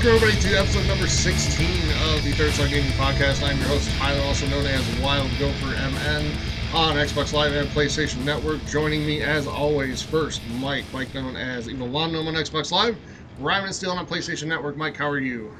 Welcome 0.00 0.16
everybody 0.16 0.48
to 0.48 0.58
episode 0.58 0.86
number 0.86 1.06
16 1.06 1.66
of 2.14 2.24
the 2.24 2.32
Third 2.32 2.52
Side 2.52 2.70
Gaming 2.70 2.90
Podcast. 2.92 3.46
I'm 3.46 3.58
your 3.58 3.68
host 3.68 3.90
Tyler, 3.98 4.22
also 4.22 4.46
known 4.46 4.64
as 4.64 4.98
Wild 4.98 5.30
Gopher 5.38 5.66
MN 5.66 6.24
on 6.72 6.96
Xbox 6.96 7.34
Live 7.34 7.52
and 7.52 7.68
PlayStation 7.68 8.24
Network. 8.24 8.64
Joining 8.64 9.04
me 9.04 9.20
as 9.22 9.46
always, 9.46 10.00
first 10.00 10.40
Mike, 10.58 10.86
Mike 10.94 11.12
known 11.12 11.36
as 11.36 11.68
Evil 11.68 11.86
Lawn 11.86 12.14
Gnome 12.14 12.28
on 12.28 12.34
Xbox 12.34 12.72
Live, 12.72 12.96
Ryman 13.40 13.74
Steele 13.74 13.90
on 13.90 14.06
PlayStation 14.06 14.46
Network. 14.46 14.78
Mike, 14.78 14.96
how 14.96 15.06
are 15.06 15.18
you? 15.18 15.54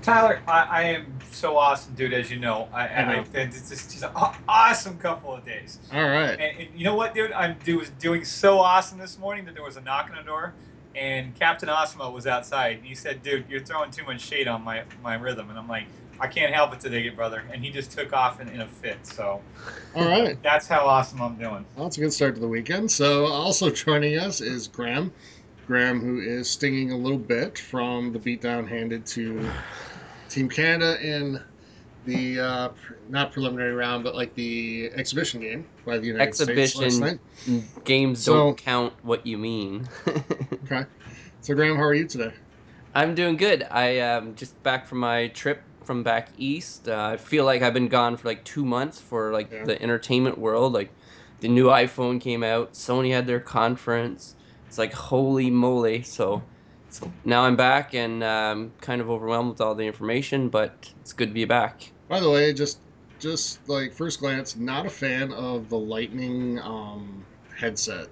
Tyler, 0.00 0.40
I, 0.48 0.62
I 0.62 0.82
am 0.84 1.12
so 1.30 1.58
awesome, 1.58 1.92
dude. 1.92 2.14
As 2.14 2.30
you 2.30 2.38
know, 2.38 2.66
I, 2.72 2.86
and 2.86 3.10
I, 3.10 3.16
know. 3.16 3.24
it's 3.34 3.68
just 3.68 3.92
it's 3.92 4.02
an 4.02 4.10
awesome 4.48 4.96
couple 4.96 5.34
of 5.34 5.44
days. 5.44 5.80
All 5.92 6.08
right. 6.08 6.40
And, 6.40 6.60
and 6.60 6.68
you 6.74 6.84
know 6.84 6.94
what, 6.94 7.14
dude? 7.14 7.32
I'm 7.32 7.56
do, 7.62 7.76
was 7.80 7.90
doing 7.98 8.24
so 8.24 8.58
awesome 8.58 8.96
this 8.96 9.18
morning 9.18 9.44
that 9.44 9.52
there 9.52 9.64
was 9.64 9.76
a 9.76 9.82
knock 9.82 10.08
on 10.08 10.16
the 10.16 10.22
door, 10.22 10.54
and 10.94 11.34
Captain 11.38 11.68
Osmo 11.68 12.12
was 12.12 12.26
outside. 12.26 12.78
And 12.78 12.86
he 12.86 12.94
said, 12.94 13.22
"Dude, 13.22 13.44
you're 13.48 13.60
throwing 13.64 13.90
too 13.90 14.04
much 14.04 14.20
shade 14.20 14.48
on 14.48 14.62
my 14.62 14.82
my 15.02 15.14
rhythm." 15.14 15.50
And 15.50 15.58
I'm 15.58 15.68
like, 15.68 15.84
"I 16.20 16.26
can't 16.26 16.52
help 16.54 16.72
it 16.72 16.80
today, 16.80 17.08
brother." 17.10 17.42
And 17.52 17.62
he 17.64 17.70
just 17.70 17.90
took 17.92 18.12
off 18.12 18.40
in, 18.40 18.48
in 18.48 18.60
a 18.62 18.66
fit. 18.66 18.98
So 19.06 19.40
All 19.94 20.08
right. 20.08 20.40
that's 20.42 20.66
how 20.66 20.86
awesome 20.86 21.20
I'm 21.22 21.36
doing. 21.36 21.64
Well, 21.76 21.84
that's 21.86 21.96
a 21.96 22.00
good 22.00 22.12
start 22.12 22.34
to 22.34 22.40
the 22.40 22.48
weekend. 22.48 22.90
So, 22.90 23.26
also 23.26 23.70
joining 23.70 24.18
us 24.18 24.40
is 24.40 24.68
Graham. 24.68 25.12
Graham, 25.66 26.00
who 26.00 26.18
is 26.20 26.50
stinging 26.50 26.90
a 26.90 26.96
little 26.96 27.18
bit 27.18 27.56
from 27.56 28.12
the 28.12 28.18
beatdown 28.18 28.66
handed 28.68 29.06
to 29.06 29.48
Team 30.28 30.48
Canada 30.48 30.98
in 31.00 31.40
the 32.06 32.40
uh, 32.40 32.68
not 33.08 33.30
preliminary 33.30 33.72
round, 33.72 34.02
but 34.02 34.16
like 34.16 34.34
the 34.34 34.90
exhibition 34.96 35.38
game 35.40 35.64
by 35.84 35.98
the 35.98 36.06
United 36.08 36.34
States 36.34 36.74
last 36.74 36.76
Exhibition. 37.00 37.20
night. 37.46 37.84
Games 37.84 38.24
So- 38.24 38.34
don't 38.34 38.56
count 38.58 38.94
what 39.02 39.24
you 39.26 39.38
mean. 39.38 39.88
Okay. 40.70 40.86
So, 41.40 41.54
Graham, 41.54 41.76
how 41.76 41.82
are 41.82 41.94
you 41.94 42.06
today? 42.06 42.32
I'm 42.94 43.14
doing 43.14 43.36
good. 43.36 43.66
I 43.70 43.86
am 43.98 44.34
just 44.34 44.62
back 44.62 44.86
from 44.86 44.98
my 44.98 45.28
trip 45.28 45.64
from 45.84 46.02
back 46.02 46.30
east. 46.36 46.88
Uh, 46.88 47.10
I 47.14 47.16
feel 47.16 47.44
like 47.44 47.62
I've 47.62 47.74
been 47.74 47.88
gone 47.88 48.16
for 48.16 48.28
like 48.28 48.44
two 48.44 48.64
months 48.64 49.00
for 49.00 49.32
like 49.32 49.50
Yeah. 49.50 49.64
the 49.64 49.80
entertainment 49.82 50.38
world. 50.38 50.72
Like 50.72 50.94
the 51.40 51.48
new 51.48 51.66
iPhone 51.66 52.20
came 52.20 52.42
out, 52.44 52.74
Sony 52.74 53.10
had 53.12 53.26
their 53.26 53.40
conference. 53.40 54.36
It's 54.68 54.78
like 54.78 54.92
holy 54.92 55.50
moly! 55.50 56.02
So, 56.02 56.42
so 56.88 57.12
now 57.24 57.42
I'm 57.42 57.56
back 57.56 57.94
and 57.94 58.22
um, 58.22 58.72
kind 58.80 59.00
of 59.00 59.10
overwhelmed 59.10 59.50
with 59.50 59.60
all 59.60 59.74
the 59.74 59.86
information, 59.86 60.48
but 60.50 60.88
it's 61.00 61.12
good 61.12 61.28
to 61.28 61.34
be 61.34 61.44
back. 61.46 61.92
By 62.08 62.20
the 62.20 62.30
way, 62.30 62.52
just 62.52 62.78
just 63.18 63.68
like 63.68 63.92
first 63.92 64.20
glance, 64.20 64.54
not 64.56 64.86
a 64.86 64.90
fan 64.90 65.32
of 65.32 65.68
the 65.68 65.78
Lightning 65.78 66.58
um, 66.60 67.24
headset. 67.58 68.08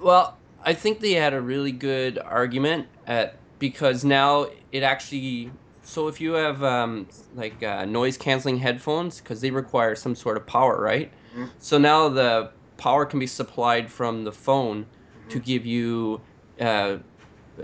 Well, 0.00 0.38
I 0.68 0.74
think 0.74 1.00
they 1.00 1.12
had 1.12 1.32
a 1.32 1.40
really 1.40 1.72
good 1.72 2.18
argument 2.18 2.88
at 3.06 3.40
because 3.58 4.04
now 4.04 4.48
it 4.70 4.82
actually. 4.82 5.50
So 5.82 6.08
if 6.08 6.20
you 6.20 6.34
have 6.34 6.62
um, 6.62 7.08
like 7.32 7.62
uh, 7.62 7.86
noise 7.86 8.18
canceling 8.18 8.58
headphones, 8.58 9.16
because 9.16 9.40
they 9.40 9.50
require 9.50 9.94
some 9.94 10.14
sort 10.14 10.36
of 10.36 10.46
power, 10.46 10.78
right? 10.78 11.10
Mhm. 11.34 11.48
So 11.58 11.78
now 11.78 12.10
the 12.10 12.50
power 12.76 13.06
can 13.06 13.18
be 13.18 13.26
supplied 13.26 13.90
from 13.90 14.24
the 14.24 14.32
phone 14.46 14.86
to 15.30 15.40
Mhm. 15.40 15.44
give 15.44 15.64
you 15.64 16.20
uh, 16.60 16.98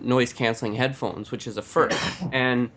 noise 0.00 0.32
canceling 0.32 0.74
headphones, 0.74 1.30
which 1.30 1.46
is 1.46 1.58
a 1.58 1.62
first. 1.62 2.00
and 2.32 2.70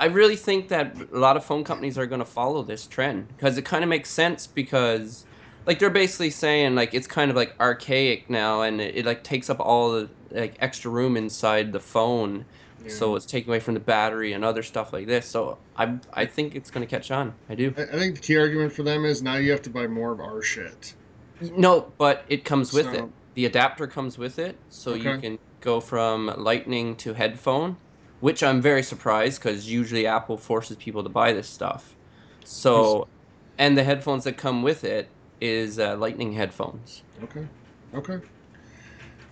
I 0.00 0.06
really 0.06 0.36
think 0.36 0.68
that 0.70 0.96
a 1.12 1.18
lot 1.26 1.36
of 1.36 1.44
phone 1.44 1.62
companies 1.62 1.96
are 1.96 2.06
going 2.06 2.24
to 2.26 2.32
follow 2.40 2.64
this 2.64 2.88
trend 2.88 3.28
because 3.28 3.56
it 3.56 3.64
kind 3.64 3.84
of 3.84 3.88
makes 3.88 4.10
sense 4.10 4.48
because 4.48 5.26
like 5.66 5.78
they're 5.78 5.90
basically 5.90 6.30
saying 6.30 6.74
like 6.74 6.94
it's 6.94 7.06
kind 7.06 7.30
of 7.30 7.36
like 7.36 7.54
archaic 7.60 8.28
now 8.28 8.62
and 8.62 8.80
it, 8.80 8.96
it 8.96 9.06
like 9.06 9.24
takes 9.24 9.48
up 9.50 9.60
all 9.60 9.92
the 9.92 10.10
like 10.30 10.56
extra 10.60 10.90
room 10.90 11.16
inside 11.16 11.72
the 11.72 11.80
phone. 11.80 12.46
So 12.86 13.16
it's 13.16 13.24
taking 13.24 13.48
away 13.48 13.60
from 13.60 13.72
the 13.72 13.80
battery 13.80 14.34
and 14.34 14.44
other 14.44 14.62
stuff 14.62 14.92
like 14.92 15.06
this. 15.06 15.26
So 15.26 15.58
i 15.76 15.98
i 16.12 16.26
think 16.26 16.54
it's 16.54 16.70
going 16.70 16.86
to 16.86 16.90
catch 16.90 17.10
on. 17.10 17.34
I 17.48 17.54
do. 17.54 17.72
I 17.76 17.82
I 17.82 17.98
think 17.98 18.16
the 18.16 18.20
key 18.20 18.36
argument 18.36 18.72
for 18.72 18.82
them 18.82 19.04
is 19.04 19.22
now 19.22 19.36
you 19.36 19.50
have 19.52 19.62
to 19.62 19.70
buy 19.70 19.86
more 19.86 20.12
of 20.12 20.20
our 20.20 20.42
shit. 20.42 20.94
no 21.40 21.92
but 21.98 22.24
it 22.28 22.44
comes 22.44 22.72
with 22.72 22.92
it. 22.92 23.04
The 23.34 23.46
adapter 23.46 23.86
comes 23.86 24.18
with 24.18 24.38
it 24.38 24.56
so 24.68 24.94
you 24.94 25.18
can 25.18 25.38
go 25.60 25.80
from 25.80 26.32
lightning 26.36 26.94
to 26.96 27.14
headphone 27.14 27.76
which 28.20 28.42
i'm 28.42 28.60
very 28.60 28.82
surprised 28.82 29.40
because 29.42 29.70
usually 29.70 30.06
apple 30.06 30.36
forces 30.36 30.76
people 30.76 31.02
to 31.02 31.08
buy 31.08 31.32
this 31.32 31.48
stuff. 31.48 31.96
So 32.44 33.08
and 33.58 33.76
the 33.78 33.84
headphones 33.84 34.24
that 34.24 34.36
come 34.36 34.62
with 34.62 34.84
it 34.84 35.13
is 35.44 35.78
uh, 35.78 35.94
lightning 35.98 36.32
headphones 36.32 37.02
Okay. 37.22 37.46
Okay. 37.94 38.18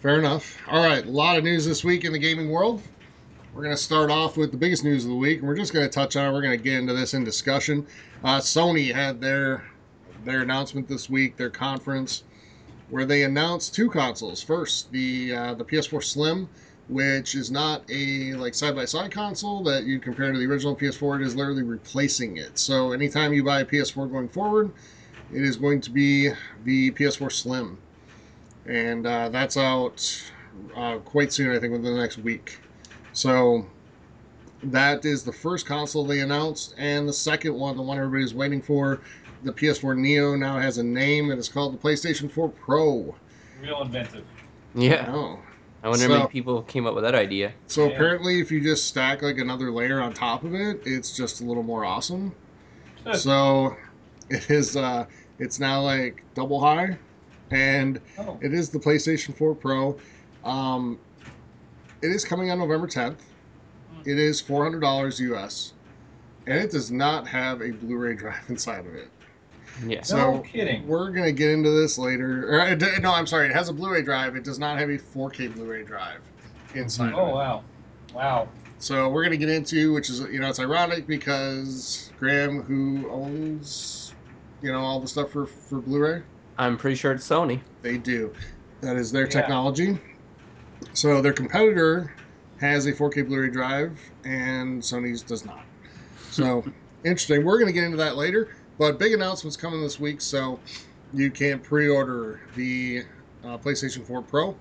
Fair 0.02 0.18
enough. 0.18 0.58
All 0.68 0.84
right. 0.84 1.04
A 1.04 1.10
lot 1.10 1.38
of 1.38 1.44
news 1.44 1.64
this 1.64 1.82
week 1.82 2.04
in 2.04 2.12
the 2.12 2.18
gaming 2.18 2.50
world. 2.50 2.82
We're 3.54 3.62
going 3.62 3.74
to 3.74 3.82
start 3.82 4.10
off 4.10 4.36
with 4.36 4.50
the 4.50 4.56
biggest 4.56 4.84
news 4.84 5.04
of 5.04 5.10
the 5.10 5.16
week, 5.16 5.38
and 5.40 5.48
we're 5.48 5.56
just 5.56 5.72
going 5.72 5.84
to 5.84 5.90
touch 5.90 6.16
on 6.16 6.26
it. 6.26 6.32
We're 6.32 6.42
going 6.42 6.56
to 6.56 6.62
get 6.62 6.74
into 6.74 6.92
this 6.92 7.14
in 7.14 7.24
discussion. 7.24 7.86
Uh, 8.22 8.38
Sony 8.38 8.94
had 8.94 9.20
their 9.20 9.64
their 10.24 10.42
announcement 10.42 10.86
this 10.86 11.10
week, 11.10 11.36
their 11.36 11.50
conference, 11.50 12.24
where 12.90 13.04
they 13.04 13.24
announced 13.24 13.74
two 13.74 13.90
consoles. 13.90 14.42
First, 14.42 14.92
the 14.92 15.34
uh, 15.34 15.54
the 15.54 15.64
PS4 15.64 16.04
Slim, 16.04 16.48
which 16.88 17.34
is 17.34 17.50
not 17.50 17.82
a 17.90 18.34
like 18.34 18.54
side 18.54 18.76
by 18.76 18.84
side 18.84 19.12
console 19.12 19.62
that 19.64 19.84
you 19.84 19.98
compare 19.98 20.30
to 20.30 20.38
the 20.38 20.46
original 20.46 20.76
PS4. 20.76 21.20
It 21.20 21.26
is 21.26 21.34
literally 21.34 21.62
replacing 21.62 22.36
it. 22.36 22.58
So 22.58 22.92
anytime 22.92 23.32
you 23.32 23.42
buy 23.42 23.60
a 23.60 23.64
PS4 23.64 24.10
going 24.10 24.28
forward, 24.28 24.72
it 25.32 25.42
is 25.42 25.56
going 25.56 25.80
to 25.82 25.90
be 25.90 26.30
the 26.64 26.90
PS4 26.92 27.30
Slim, 27.32 27.78
and 28.66 29.06
uh, 29.06 29.28
that's 29.28 29.56
out 29.56 30.22
uh, 30.76 30.98
quite 30.98 31.32
soon. 31.32 31.54
I 31.54 31.58
think 31.58 31.72
within 31.72 31.94
the 31.94 32.00
next 32.00 32.18
week. 32.18 32.58
So 33.12 33.66
that 34.64 35.04
is 35.04 35.22
the 35.24 35.32
first 35.32 35.66
console 35.66 36.04
they 36.04 36.20
announced, 36.20 36.74
and 36.78 37.08
the 37.08 37.12
second 37.12 37.54
one, 37.54 37.76
the 37.76 37.82
one 37.82 37.98
everybody's 37.98 38.34
waiting 38.34 38.62
for, 38.62 39.00
the 39.42 39.52
PS4 39.52 39.96
Neo 39.98 40.36
now 40.36 40.58
has 40.58 40.78
a 40.78 40.82
name. 40.84 41.24
and 41.30 41.32
It 41.34 41.38
is 41.40 41.48
called 41.48 41.74
the 41.74 41.78
PlayStation 41.78 42.30
4 42.30 42.48
Pro. 42.48 43.14
Real 43.60 43.82
inventive. 43.82 44.24
yeah 44.74 45.06
Oh. 45.12 45.38
i 45.82 45.88
wonder 45.88 46.04
So- 46.06 46.12
how 46.12 46.18
many 46.20 46.30
people 46.30 46.62
came 46.62 46.86
up 46.86 46.94
with 46.94 47.04
that 47.04 47.14
idea 47.14 47.52
So 47.66 47.86
Yeah. 47.86 47.94
apparently, 47.94 48.40
if 48.40 48.50
you 48.52 48.60
just 48.60 48.86
stack 48.86 49.20
like 49.22 49.38
another 49.38 49.70
layer 49.70 50.00
on 50.00 50.12
top 50.14 50.44
of 50.44 50.54
it, 50.54 50.80
it's 50.86 51.14
just 51.16 51.40
a 51.40 51.44
little 51.44 51.62
more 51.64 51.84
awesome. 51.84 52.32
So 53.14 53.76
it 54.30 54.48
is. 54.48 54.76
Uh, 54.76 55.06
it's 55.42 55.58
now 55.60 55.80
like 55.82 56.24
double 56.34 56.60
high, 56.60 56.98
and 57.50 58.00
Oh, 58.18 58.38
It 58.40 58.54
is 58.54 58.70
the 58.70 58.78
PlayStation 58.78 59.36
4 59.36 59.54
Pro. 59.54 59.98
Um, 60.44 60.98
it 62.02 62.08
is 62.10 62.24
coming 62.24 62.50
on 62.50 62.58
November 62.58 62.86
10th. 62.86 63.20
It 64.04 64.18
is 64.18 64.42
$400 64.42 65.20
US, 65.20 65.74
and 66.46 66.58
it 66.58 66.70
does 66.72 66.90
not 66.90 67.26
have 67.28 67.60
a 67.62 67.70
Blu-ray 67.72 68.14
drive 68.22 68.42
inside 68.48 68.86
of 68.86 68.94
it. 68.94 69.10
yeah 69.86 70.02
So 70.02 70.16
no 70.16 70.38
kidding. 70.40 70.86
we're 70.86 71.10
gonna 71.10 71.32
get 71.32 71.50
into 71.50 71.70
this 71.70 71.98
later. 71.98 72.48
Or, 72.56 72.60
uh, 72.60 72.74
no, 73.00 73.12
I'm 73.12 73.26
sorry. 73.26 73.46
It 73.48 73.54
has 73.54 73.68
a 73.68 73.72
Blu-ray 73.72 74.02
drive. 74.02 74.34
It 74.36 74.44
does 74.44 74.58
not 74.58 74.78
have 74.78 74.88
a 74.90 74.98
4K 74.98 75.54
Blu-ray 75.54 75.84
drive 75.84 76.20
inside 76.74 77.14
Oh 77.14 77.20
of 77.22 77.28
it. 77.28 77.32
wow, 77.34 77.64
wow. 78.14 78.48
So 78.78 79.08
we're 79.08 79.22
gonna 79.22 79.36
get 79.36 79.48
into, 79.48 79.92
which 79.92 80.10
is 80.10 80.20
you 80.20 80.40
know, 80.40 80.48
it's 80.48 80.58
ironic 80.58 81.06
because 81.06 82.10
Graham, 82.18 82.62
who 82.62 83.08
owns, 83.12 84.01
you 84.62 84.72
know, 84.72 84.80
all 84.80 85.00
the 85.00 85.08
stuff 85.08 85.30
for 85.30 85.46
for 85.46 85.80
Blu-ray, 85.80 86.22
i'm 86.58 86.76
pretty 86.76 86.96
sure 86.96 87.12
it's 87.12 87.28
sony 87.28 87.60
They 87.82 87.98
do. 87.98 88.32
That 88.80 88.96
is 88.96 89.12
their 89.12 89.24
Yeah. 89.24 89.28
technology. 89.40 89.98
So 90.94 91.20
their 91.22 91.32
competitor 91.32 92.12
has 92.60 92.86
a 92.86 92.92
4K 92.92 93.22
Blu-ray 93.22 93.50
drive, 93.50 94.00
and 94.24 94.82
Sony's 94.82 95.22
does 95.22 95.44
not. 95.44 95.64
So 96.30 96.64
interesting. 97.04 97.44
We're 97.44 97.58
going 97.58 97.66
to 97.68 97.72
get 97.72 97.84
into 97.84 97.96
that 97.98 98.16
later. 98.16 98.48
But 98.78 98.98
big 98.98 99.12
announcements 99.12 99.56
coming 99.56 99.80
this 99.82 99.98
week, 100.00 100.20
so 100.20 100.60
you 101.12 101.30
can 101.30 101.60
pre-order 101.60 102.40
the 102.54 103.02
uh, 103.44 103.58
PlayStation 103.58 104.04
4 104.06 104.22
Pro 104.22 104.56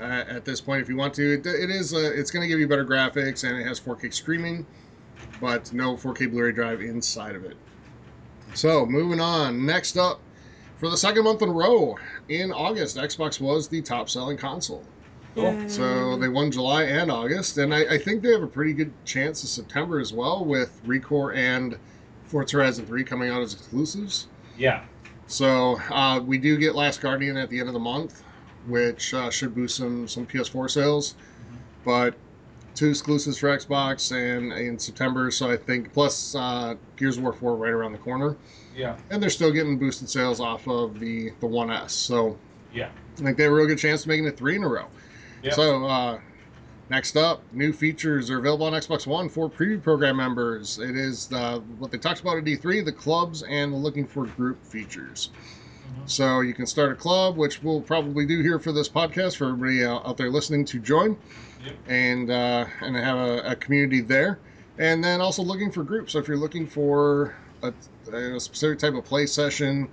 uh, 0.00 0.04
at 0.04 0.44
this 0.44 0.60
point 0.60 0.82
if 0.82 0.88
you 0.88 0.96
want 0.96 1.14
to. 1.14 1.34
It, 1.34 1.46
it 1.46 1.70
is. 1.70 1.94
Uh, 1.94 2.12
it's 2.14 2.30
going 2.30 2.42
to 2.42 2.48
give 2.48 2.60
you 2.60 2.68
better 2.68 2.84
graphics, 2.84 3.48
and 3.48 3.58
it 3.58 3.66
has 3.66 3.80
4K 3.80 4.12
streaming, 4.12 4.66
but 5.40 5.72
no 5.72 5.96
4K 5.96 6.30
Blu-ray 6.30 6.52
drive 6.52 6.80
inside 6.80 7.34
of 7.34 7.44
it. 7.44 7.56
So 8.54 8.86
moving 8.86 9.20
on. 9.20 9.64
Next 9.64 9.96
up, 9.96 10.20
for 10.78 10.88
the 10.88 10.96
second 10.96 11.24
month 11.24 11.42
in 11.42 11.48
a 11.48 11.52
row, 11.52 11.96
in 12.28 12.52
August, 12.52 12.96
Xbox 12.96 13.40
was 13.40 13.68
the 13.68 13.82
top 13.82 14.08
selling 14.08 14.36
console. 14.36 14.84
Cool. 15.34 15.68
So 15.68 16.16
they 16.16 16.28
won 16.28 16.50
July 16.50 16.84
and 16.84 17.10
August, 17.10 17.58
and 17.58 17.74
I, 17.74 17.94
I 17.94 17.98
think 17.98 18.22
they 18.22 18.32
have 18.32 18.42
a 18.42 18.48
pretty 18.48 18.72
good 18.72 18.92
chance 19.04 19.42
of 19.42 19.48
September 19.48 20.00
as 20.00 20.12
well, 20.12 20.44
with 20.44 20.80
ReCore 20.86 21.36
and 21.36 21.78
Forza 22.24 22.56
Horizon 22.56 22.86
3 22.86 23.04
coming 23.04 23.30
out 23.30 23.42
as 23.42 23.54
exclusives. 23.54 24.26
Yeah. 24.56 24.82
So 25.26 25.78
uh, 25.90 26.20
we 26.20 26.38
do 26.38 26.56
get 26.56 26.74
Last 26.74 27.00
Guardian 27.00 27.36
at 27.36 27.50
the 27.50 27.60
end 27.60 27.68
of 27.68 27.74
the 27.74 27.80
month, 27.80 28.22
which 28.66 29.14
uh, 29.14 29.30
should 29.30 29.54
boost 29.54 29.76
some 29.76 30.08
some 30.08 30.26
PS4 30.26 30.70
sales. 30.70 31.14
But 31.84 32.14
two 32.78 32.88
exclusives 32.90 33.38
for 33.38 33.48
Xbox 33.48 34.12
and 34.12 34.52
in 34.52 34.78
September, 34.78 35.30
so 35.30 35.50
I 35.50 35.56
think 35.56 35.92
plus 35.92 36.34
uh, 36.34 36.74
Gears 36.96 37.16
of 37.16 37.24
War 37.24 37.32
4 37.32 37.56
right 37.56 37.72
around 37.72 37.92
the 37.92 37.98
corner, 37.98 38.36
Yeah. 38.76 38.96
and 39.10 39.20
they're 39.22 39.30
still 39.30 39.50
getting 39.52 39.78
boosted 39.78 40.08
sales 40.08 40.40
off 40.40 40.66
of 40.68 41.00
the 41.00 41.32
the 41.40 41.46
One 41.46 41.70
S. 41.70 41.92
So 41.92 42.38
Yeah. 42.72 42.90
I 43.18 43.22
think 43.22 43.36
they 43.36 43.42
have 43.44 43.52
a 43.52 43.54
real 43.56 43.66
good 43.66 43.78
chance 43.78 44.02
of 44.02 44.08
making 44.08 44.26
it 44.26 44.36
three 44.36 44.54
in 44.56 44.62
a 44.62 44.68
row. 44.68 44.86
Yep. 45.42 45.54
So 45.54 45.86
uh, 45.86 46.20
Next 46.90 47.18
up, 47.18 47.42
new 47.52 47.70
features 47.70 48.30
are 48.30 48.38
available 48.38 48.64
on 48.64 48.72
Xbox 48.72 49.06
One 49.06 49.28
for 49.28 49.50
preview 49.50 49.82
program 49.82 50.16
members. 50.16 50.78
It 50.78 50.96
is 50.96 51.30
uh, 51.34 51.58
what 51.78 51.90
they 51.90 51.98
talked 51.98 52.20
about 52.22 52.38
at 52.38 52.44
E3, 52.44 52.82
the 52.82 52.92
clubs 52.92 53.42
and 53.42 53.70
the 53.74 53.76
looking 53.76 54.06
for 54.06 54.24
group 54.24 54.64
features. 54.64 55.28
Mhm. 55.28 56.08
So 56.08 56.40
you 56.40 56.54
can 56.54 56.64
start 56.64 56.90
a 56.90 56.94
club, 56.94 57.36
which 57.36 57.62
we'll 57.62 57.82
probably 57.82 58.24
do 58.24 58.40
here 58.40 58.58
for 58.58 58.72
this 58.72 58.88
podcast 58.88 59.36
for 59.36 59.48
everybody 59.50 59.84
uh, 59.84 59.96
out 59.96 60.16
there 60.16 60.30
listening 60.30 60.64
to 60.64 60.78
join, 60.78 61.18
Yep. 61.64 61.76
and 61.86 62.30
uh, 62.30 62.66
and 62.80 62.96
have 62.96 63.18
a, 63.18 63.38
a 63.40 63.56
community 63.56 64.00
there. 64.00 64.40
And 64.78 65.02
then 65.02 65.20
also 65.20 65.42
looking 65.42 65.72
for 65.72 65.82
groups. 65.82 66.12
So 66.12 66.20
if 66.20 66.28
you're 66.28 66.36
looking 66.36 66.66
for 66.66 67.36
a, 67.62 67.72
a 68.12 68.38
specific 68.38 68.78
type 68.78 68.94
of 68.94 69.04
play 69.04 69.26
session, 69.26 69.88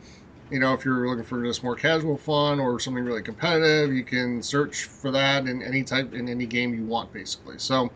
you 0.52 0.60
know, 0.60 0.74
if 0.74 0.86
you're 0.86 1.08
looking 1.08 1.24
for 1.24 1.44
just 1.44 1.64
more 1.64 1.76
casual 1.76 2.18
fun 2.18 2.60
or 2.60 2.80
something 2.80 3.04
really 3.04 3.24
competitive, 3.24 3.94
you 3.94 4.04
can 4.04 4.44
search 4.44 4.84
for 4.84 5.10
that 5.12 5.48
in 5.48 5.62
any 5.64 5.84
type 5.84 6.14
in 6.14 6.30
any 6.30 6.46
game 6.46 6.74
you 6.74 6.86
want, 6.86 7.12
basically. 7.12 7.58
So 7.58 7.92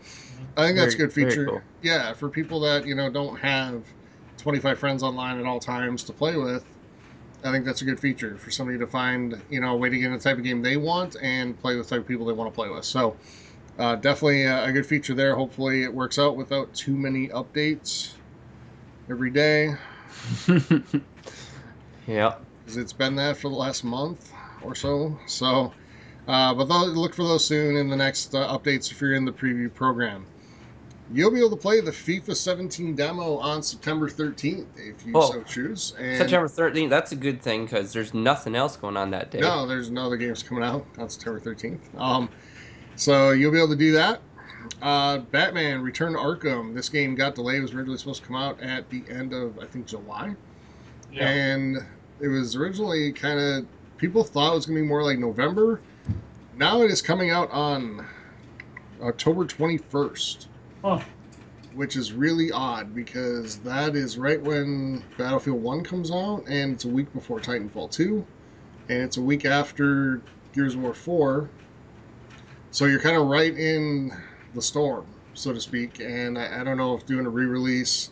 I 0.56 0.66
think 0.66 0.76
that's 0.76 0.94
a 0.94 0.98
good 0.98 1.12
feature. 1.12 1.46
cool. 1.46 1.62
Yeah, 1.82 2.12
for 2.12 2.28
people 2.28 2.60
that 2.60 2.86
you 2.86 2.94
know 2.94 3.08
don't 3.08 3.38
have 3.38 3.84
25 4.38 4.78
friends 4.78 5.02
online 5.02 5.38
at 5.38 5.46
all 5.46 5.60
times 5.60 6.02
to 6.04 6.12
play 6.12 6.36
with. 6.36 6.64
I 7.42 7.50
think 7.50 7.64
that's 7.64 7.80
a 7.80 7.86
good 7.86 7.98
feature 7.98 8.36
for 8.36 8.50
somebody 8.50 8.78
to 8.78 8.86
find, 8.86 9.40
you 9.48 9.60
know, 9.60 9.72
a 9.72 9.76
way 9.76 9.88
to 9.88 9.96
get 9.96 10.06
in 10.06 10.12
the 10.12 10.18
type 10.18 10.36
of 10.36 10.44
game 10.44 10.60
they 10.60 10.76
want 10.76 11.16
and 11.22 11.58
play 11.58 11.74
with 11.76 11.88
the 11.88 11.94
type 11.94 12.02
of 12.02 12.08
people 12.08 12.26
they 12.26 12.34
want 12.34 12.52
to 12.52 12.54
play 12.54 12.68
with. 12.68 12.84
So, 12.84 13.16
uh, 13.80 13.96
definitely 13.96 14.42
a, 14.44 14.64
a 14.64 14.72
good 14.72 14.84
feature 14.86 15.14
there. 15.14 15.34
Hopefully, 15.34 15.82
it 15.82 15.92
works 15.92 16.18
out 16.18 16.36
without 16.36 16.72
too 16.74 16.94
many 16.94 17.28
updates 17.28 18.12
every 19.10 19.30
day, 19.30 19.74
yeah. 22.06 22.34
because 22.64 22.76
it's 22.76 22.92
been 22.92 23.16
that 23.16 23.38
for 23.38 23.48
the 23.48 23.56
last 23.56 23.82
month 23.82 24.30
or 24.62 24.74
so. 24.74 25.18
So, 25.26 25.72
uh, 26.28 26.54
but 26.54 26.68
look 26.68 27.14
for 27.14 27.24
those 27.24 27.44
soon 27.44 27.76
in 27.76 27.88
the 27.88 27.96
next 27.96 28.34
uh, 28.34 28.56
updates 28.56 28.92
if 28.92 29.00
you're 29.00 29.14
in 29.14 29.24
the 29.24 29.32
preview 29.32 29.72
program. 29.72 30.26
You'll 31.12 31.32
be 31.32 31.40
able 31.40 31.50
to 31.50 31.56
play 31.56 31.80
the 31.80 31.90
FIFA 31.90 32.36
17 32.36 32.94
demo 32.94 33.38
on 33.38 33.64
September 33.64 34.08
13th 34.08 34.66
if 34.76 35.04
you 35.04 35.12
Oh. 35.16 35.32
so 35.32 35.42
choose. 35.42 35.92
And 35.98 36.16
September 36.18 36.46
13th, 36.46 36.88
that's 36.88 37.10
a 37.10 37.16
good 37.16 37.42
thing 37.42 37.64
because 37.64 37.92
there's 37.92 38.14
nothing 38.14 38.54
else 38.54 38.76
going 38.76 38.96
on 38.96 39.10
that 39.10 39.32
day. 39.32 39.40
No, 39.40 39.66
there's 39.66 39.90
no 39.90 40.06
other 40.06 40.16
games 40.16 40.44
coming 40.44 40.62
out 40.62 40.86
on 40.98 41.08
September 41.08 41.40
13th. 41.40 41.80
Um, 41.98 42.28
so 42.96 43.30
you'll 43.30 43.52
be 43.52 43.58
able 43.58 43.68
to 43.68 43.76
do 43.76 43.92
that. 43.92 44.20
Uh, 44.82 45.18
Batman 45.18 45.80
Return 45.82 46.12
to 46.12 46.18
Arkham. 46.18 46.74
This 46.74 46.88
game 46.88 47.14
got 47.14 47.34
delayed. 47.34 47.58
It 47.58 47.62
was 47.62 47.74
originally 47.74 47.98
supposed 47.98 48.22
to 48.22 48.26
come 48.26 48.36
out 48.36 48.60
at 48.60 48.88
the 48.90 49.02
end 49.08 49.32
of, 49.32 49.58
I 49.58 49.66
think, 49.66 49.86
July. 49.86 50.34
Yeah. 51.12 51.28
And 51.28 51.78
it 52.20 52.28
was 52.28 52.56
originally 52.56 53.12
kind 53.12 53.38
of, 53.40 53.66
people 53.98 54.22
thought 54.22 54.52
it 54.52 54.54
was 54.56 54.66
going 54.66 54.76
to 54.76 54.82
be 54.82 54.88
more 54.88 55.02
like 55.02 55.18
November. 55.18 55.80
Now 56.56 56.82
it 56.82 56.90
is 56.90 57.02
coming 57.02 57.30
out 57.30 57.50
on 57.50 58.06
October 59.02 59.44
21st, 59.44 60.46
Huh. 60.84 61.00
which 61.74 61.96
is 61.96 62.12
really 62.12 62.52
odd 62.52 62.94
because 62.94 63.58
that 63.58 63.96
is 63.96 64.18
right 64.18 64.40
when 64.40 65.02
Battlefield 65.16 65.62
1 65.62 65.82
comes 65.84 66.10
out, 66.10 66.44
and 66.48 66.74
it's 66.74 66.84
a 66.84 66.88
week 66.88 67.12
before 67.14 67.40
Titanfall 67.40 67.90
2, 67.90 68.24
and 68.88 69.02
it's 69.02 69.16
a 69.16 69.22
week 69.22 69.44
after 69.44 70.20
Gears 70.54 70.74
of 70.74 70.80
War 70.82 70.94
4. 70.94 71.48
So 72.70 72.84
you're 72.86 73.00
kind 73.00 73.16
of 73.16 73.26
right 73.26 73.56
in 73.56 74.12
the 74.54 74.62
storm, 74.62 75.06
so 75.34 75.52
to 75.52 75.60
speak, 75.60 76.00
and 76.00 76.38
I, 76.38 76.60
I 76.60 76.64
don't 76.64 76.76
know 76.76 76.94
if 76.96 77.04
doing 77.06 77.26
a 77.26 77.30
re 77.30 77.44
release 77.44 78.10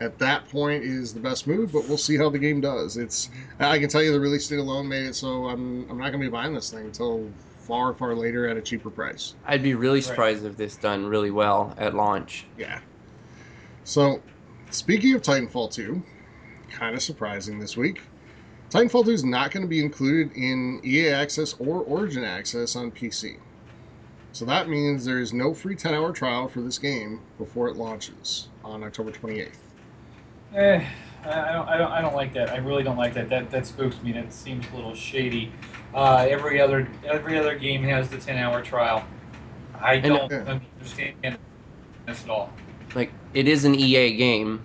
at 0.00 0.18
that 0.18 0.48
point 0.48 0.82
is 0.82 1.12
the 1.12 1.20
best 1.20 1.46
move, 1.46 1.72
but 1.72 1.86
we'll 1.86 1.98
see 1.98 2.16
how 2.16 2.30
the 2.30 2.38
game 2.38 2.60
does. 2.60 2.96
It's 2.96 3.28
I 3.58 3.78
can 3.78 3.88
tell 3.88 4.02
you 4.02 4.12
the 4.12 4.20
release 4.20 4.48
date 4.48 4.58
alone 4.58 4.88
made 4.88 5.06
it 5.06 5.14
so 5.14 5.46
I'm 5.46 5.88
I'm 5.90 5.98
not 5.98 6.10
gonna 6.10 6.24
be 6.24 6.28
buying 6.30 6.54
this 6.54 6.70
thing 6.70 6.86
until 6.86 7.30
far 7.60 7.92
far 7.94 8.14
later 8.14 8.48
at 8.48 8.56
a 8.56 8.62
cheaper 8.62 8.90
price. 8.90 9.34
I'd 9.46 9.62
be 9.62 9.74
really 9.74 9.98
Right. 9.98 10.04
surprised 10.04 10.44
if 10.44 10.56
this 10.56 10.76
done 10.76 11.06
really 11.06 11.30
well 11.30 11.74
at 11.78 11.94
launch. 11.94 12.46
Yeah. 12.58 12.80
So, 13.84 14.20
speaking 14.70 15.14
of 15.14 15.22
Titanfall 15.22 15.72
2, 15.72 16.02
kind 16.70 16.94
of 16.96 17.02
surprising 17.02 17.58
this 17.58 17.76
week. 17.76 18.00
Titanfall 18.70 19.04
2 19.04 19.10
is 19.10 19.24
not 19.24 19.50
going 19.50 19.62
to 19.62 19.68
be 19.68 19.82
included 19.82 20.32
in 20.36 20.80
EA 20.84 21.08
Access 21.08 21.54
or 21.58 21.80
Origin 21.82 22.22
Access 22.22 22.76
on 22.76 22.90
PC. 22.92 23.36
So 24.32 24.44
that 24.44 24.68
means 24.68 25.04
there 25.04 25.18
is 25.18 25.32
no 25.32 25.52
free 25.52 25.74
10 25.76 25.94
hour 25.94 26.12
trial 26.12 26.48
for 26.48 26.60
this 26.60 26.78
game 26.78 27.20
before 27.38 27.68
it 27.68 27.76
launches 27.76 28.48
on 28.64 28.82
October 28.84 29.10
28th. 29.10 29.56
Eh, 30.54 30.84
I 31.24 31.28
I 31.28 31.52
don't, 31.52 31.68
I 31.68 31.78
don't, 31.78 31.92
I 31.92 32.00
don't 32.00 32.14
like 32.14 32.32
that. 32.34 32.50
I 32.50 32.56
really 32.58 32.82
don't 32.82 32.96
like 32.96 33.14
that. 33.14 33.28
That 33.28 33.50
that 33.50 33.66
spooks 33.66 34.00
me. 34.02 34.12
That 34.12 34.32
seems 34.32 34.64
a 34.72 34.76
little 34.76 34.94
shady. 34.94 35.52
Uh, 35.94 36.26
every 36.28 36.60
other 36.60 36.88
every 37.04 37.38
other 37.38 37.56
game 37.58 37.82
has 37.84 38.08
the 38.08 38.18
ten 38.18 38.36
hour 38.36 38.62
trial. 38.62 39.04
I 39.80 39.94
And- 39.94 40.04
don't 40.04 40.30
Yeah. 40.30 40.58
understand 40.78 41.38
this 42.06 42.24
at 42.24 42.30
all. 42.30 42.50
Like, 42.94 43.12
it 43.34 43.46
is 43.46 43.64
an 43.64 43.74
EA 43.74 44.16
game. 44.16 44.62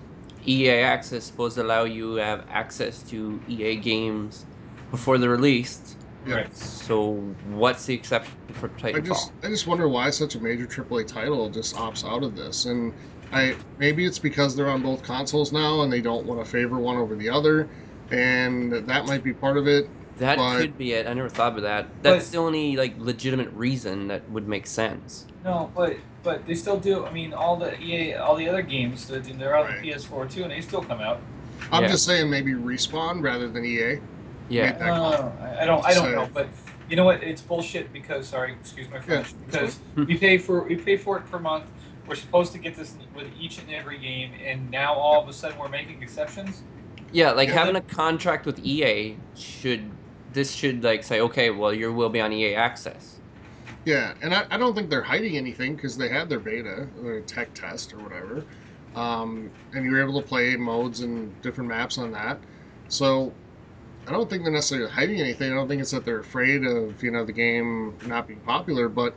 EA 0.47 0.79
Access 0.81 1.19
is 1.19 1.25
supposed 1.25 1.55
to 1.55 1.63
allow 1.63 1.83
you 1.83 2.15
to 2.17 2.23
have 2.23 2.45
access 2.49 3.03
to 3.03 3.39
EA 3.47 3.75
games 3.75 4.45
before 4.91 5.17
they're 5.17 5.29
released. 5.29 5.94
Yeah. 6.25 6.35
Right. 6.35 6.55
So, 6.55 7.13
what's 7.51 7.85
the 7.85 7.93
exception 7.93 8.33
for 8.53 8.69
Titanfall? 8.69 8.95
I 8.95 8.99
just 9.01 9.31
I 9.43 9.47
just 9.47 9.67
wonder 9.67 9.87
why 9.87 10.09
such 10.09 10.35
a 10.35 10.39
major 10.39 10.65
AAA 10.65 11.05
title 11.07 11.49
just 11.49 11.75
opts 11.75 12.03
out 12.03 12.23
of 12.23 12.35
this, 12.35 12.65
and 12.65 12.93
I 13.31 13.55
maybe 13.77 14.05
it's 14.05 14.19
because 14.19 14.55
they're 14.55 14.69
on 14.69 14.81
both 14.81 15.03
consoles 15.03 15.51
now 15.51 15.81
and 15.81 15.91
they 15.93 16.01
don't 16.01 16.25
want 16.25 16.43
to 16.43 16.49
favor 16.49 16.77
one 16.79 16.97
over 16.97 17.15
the 17.15 17.29
other, 17.29 17.69
and 18.11 18.71
that 18.73 19.05
might 19.05 19.23
be 19.23 19.33
part 19.33 19.57
of 19.57 19.67
it. 19.67 19.87
That 20.17 20.37
but- 20.37 20.61
could 20.61 20.77
be 20.77 20.93
it. 20.93 21.07
I 21.07 21.13
never 21.13 21.29
thought 21.29 21.57
of 21.57 21.61
that. 21.63 21.87
That's 22.01 22.25
But- 22.27 22.31
the 22.31 22.37
only 22.39 22.75
like 22.75 22.95
legitimate 22.97 23.51
reason 23.53 24.07
that 24.07 24.27
would 24.31 24.47
make 24.47 24.65
sense. 24.65 25.25
No, 25.43 25.69
but 25.75 25.97
but 26.23 26.47
they 26.47 26.55
still 26.55 26.79
do. 26.79 27.05
I 27.05 27.11
mean, 27.11 27.33
all 27.33 27.55
the 27.55 27.79
EA, 27.79 28.15
all 28.15 28.35
the 28.35 28.49
other 28.49 28.63
games, 28.63 29.07
they're 29.07 29.19
they're 29.19 29.55
on 29.55 29.65
Right. 29.65 29.81
the 29.81 29.89
PS4 29.91 30.25
too, 30.27 30.41
and 30.43 30.51
they 30.51 30.61
still 30.61 30.81
come 30.81 31.01
out. 31.01 31.19
I'm 31.71 31.83
Yeah. 31.83 31.89
just 31.89 32.05
saying 32.05 32.29
maybe 32.31 32.53
Respawn 32.53 33.21
rather 33.21 33.47
than 33.47 33.63
EA. 33.63 33.99
Yeah. 34.49 34.71
That 34.73 34.79
No, 34.79 34.85
no, 34.85 34.93
call. 34.95 35.11
no, 35.11 35.33
I- 35.41 35.61
I 35.61 35.65
don't. 35.65 35.85
I 35.85 35.93
don't 35.93 36.03
So- 36.05 36.11
know, 36.11 36.29
but 36.33 36.47
you 36.89 36.95
know 36.95 37.05
what? 37.05 37.23
It's 37.23 37.41
bullshit 37.41 37.91
because 37.91 38.27
sorry, 38.27 38.53
excuse 38.53 38.89
my 38.89 38.99
French. 38.99 39.29
Yeah, 39.31 39.35
because 39.47 39.79
we 39.95 40.17
pay 40.17 40.37
for 40.37 40.63
we 40.63 40.75
pay 40.75 40.97
for 40.97 41.17
it 41.17 41.29
per 41.31 41.39
month. 41.39 41.65
We're 42.07 42.15
supposed 42.15 42.51
to 42.53 42.59
get 42.59 42.75
this 42.75 42.93
with 43.15 43.27
each 43.39 43.57
and 43.57 43.69
every 43.71 43.97
game, 43.97 44.31
and 44.45 44.69
now 44.69 44.93
all 44.93 45.21
of 45.21 45.27
a 45.27 45.33
sudden 45.33 45.57
we're 45.57 45.69
making 45.69 46.03
exceptions. 46.03 46.61
Yeah, 47.11 47.31
like 47.31 47.49
Yeah. 47.49 47.55
having 47.55 47.75
a 47.75 47.81
contract 47.81 48.45
with 48.45 48.59
EA 48.63 49.17
should 49.35 49.89
this 50.33 50.51
should 50.53 50.83
like 50.83 51.01
say, 51.03 51.21
okay, 51.21 51.49
well 51.49 51.73
you 51.73 51.91
will 51.93 52.09
be 52.09 52.19
on 52.21 52.31
EA 52.33 52.55
Access. 52.55 53.19
Yeah, 53.85 54.13
and 54.21 54.33
I, 54.33 54.45
I 54.51 54.57
don't 54.57 54.75
think 54.75 54.89
they're 54.89 55.01
hiding 55.01 55.37
anything 55.37 55.75
because 55.75 55.95
they 55.97 56.09
had 56.09 56.27
their 56.27 56.39
beta, 56.39 56.87
their 57.01 57.21
tech 57.21 57.53
test 57.53 57.93
or 57.93 57.99
whatever, 57.99 58.43
um, 58.95 59.49
and 59.73 59.85
you 59.85 59.91
were 59.91 60.01
able 60.01 60.19
to 60.21 60.27
play 60.27 60.55
modes 60.55 61.01
and 61.01 61.39
different 61.41 61.69
maps 61.69 61.97
on 61.97 62.11
that. 62.11 62.37
So 62.89 63.31
I 64.07 64.11
don't 64.11 64.29
think 64.29 64.43
they're 64.43 64.51
necessarily 64.51 64.89
hiding 64.89 65.19
anything. 65.19 65.51
I 65.51 65.55
don't 65.55 65.67
think 65.67 65.81
it's 65.81 65.91
that 65.91 66.05
they're 66.05 66.19
afraid 66.19 66.63
of 66.65 67.01
you 67.03 67.11
know 67.11 67.25
the 67.25 67.31
game 67.33 67.95
not 68.05 68.27
being 68.27 68.39
popular, 68.41 68.87
but 68.89 69.15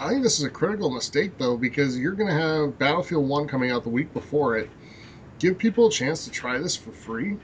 I 0.00 0.08
think 0.08 0.22
this 0.22 0.38
is 0.38 0.44
a 0.44 0.50
critical 0.50 0.90
mistake 0.90 1.38
though 1.38 1.56
because 1.56 1.98
you're 1.98 2.12
going 2.12 2.28
to 2.28 2.34
have 2.34 2.78
Battlefield 2.78 3.28
One 3.28 3.46
coming 3.46 3.70
out 3.70 3.84
the 3.84 3.90
week 3.90 4.12
before 4.12 4.56
it. 4.58 4.68
Give 5.38 5.56
people 5.56 5.86
a 5.86 5.90
chance 5.90 6.24
to 6.24 6.30
try 6.30 6.58
this 6.58 6.74
for 6.76 6.90
free. 6.90 7.36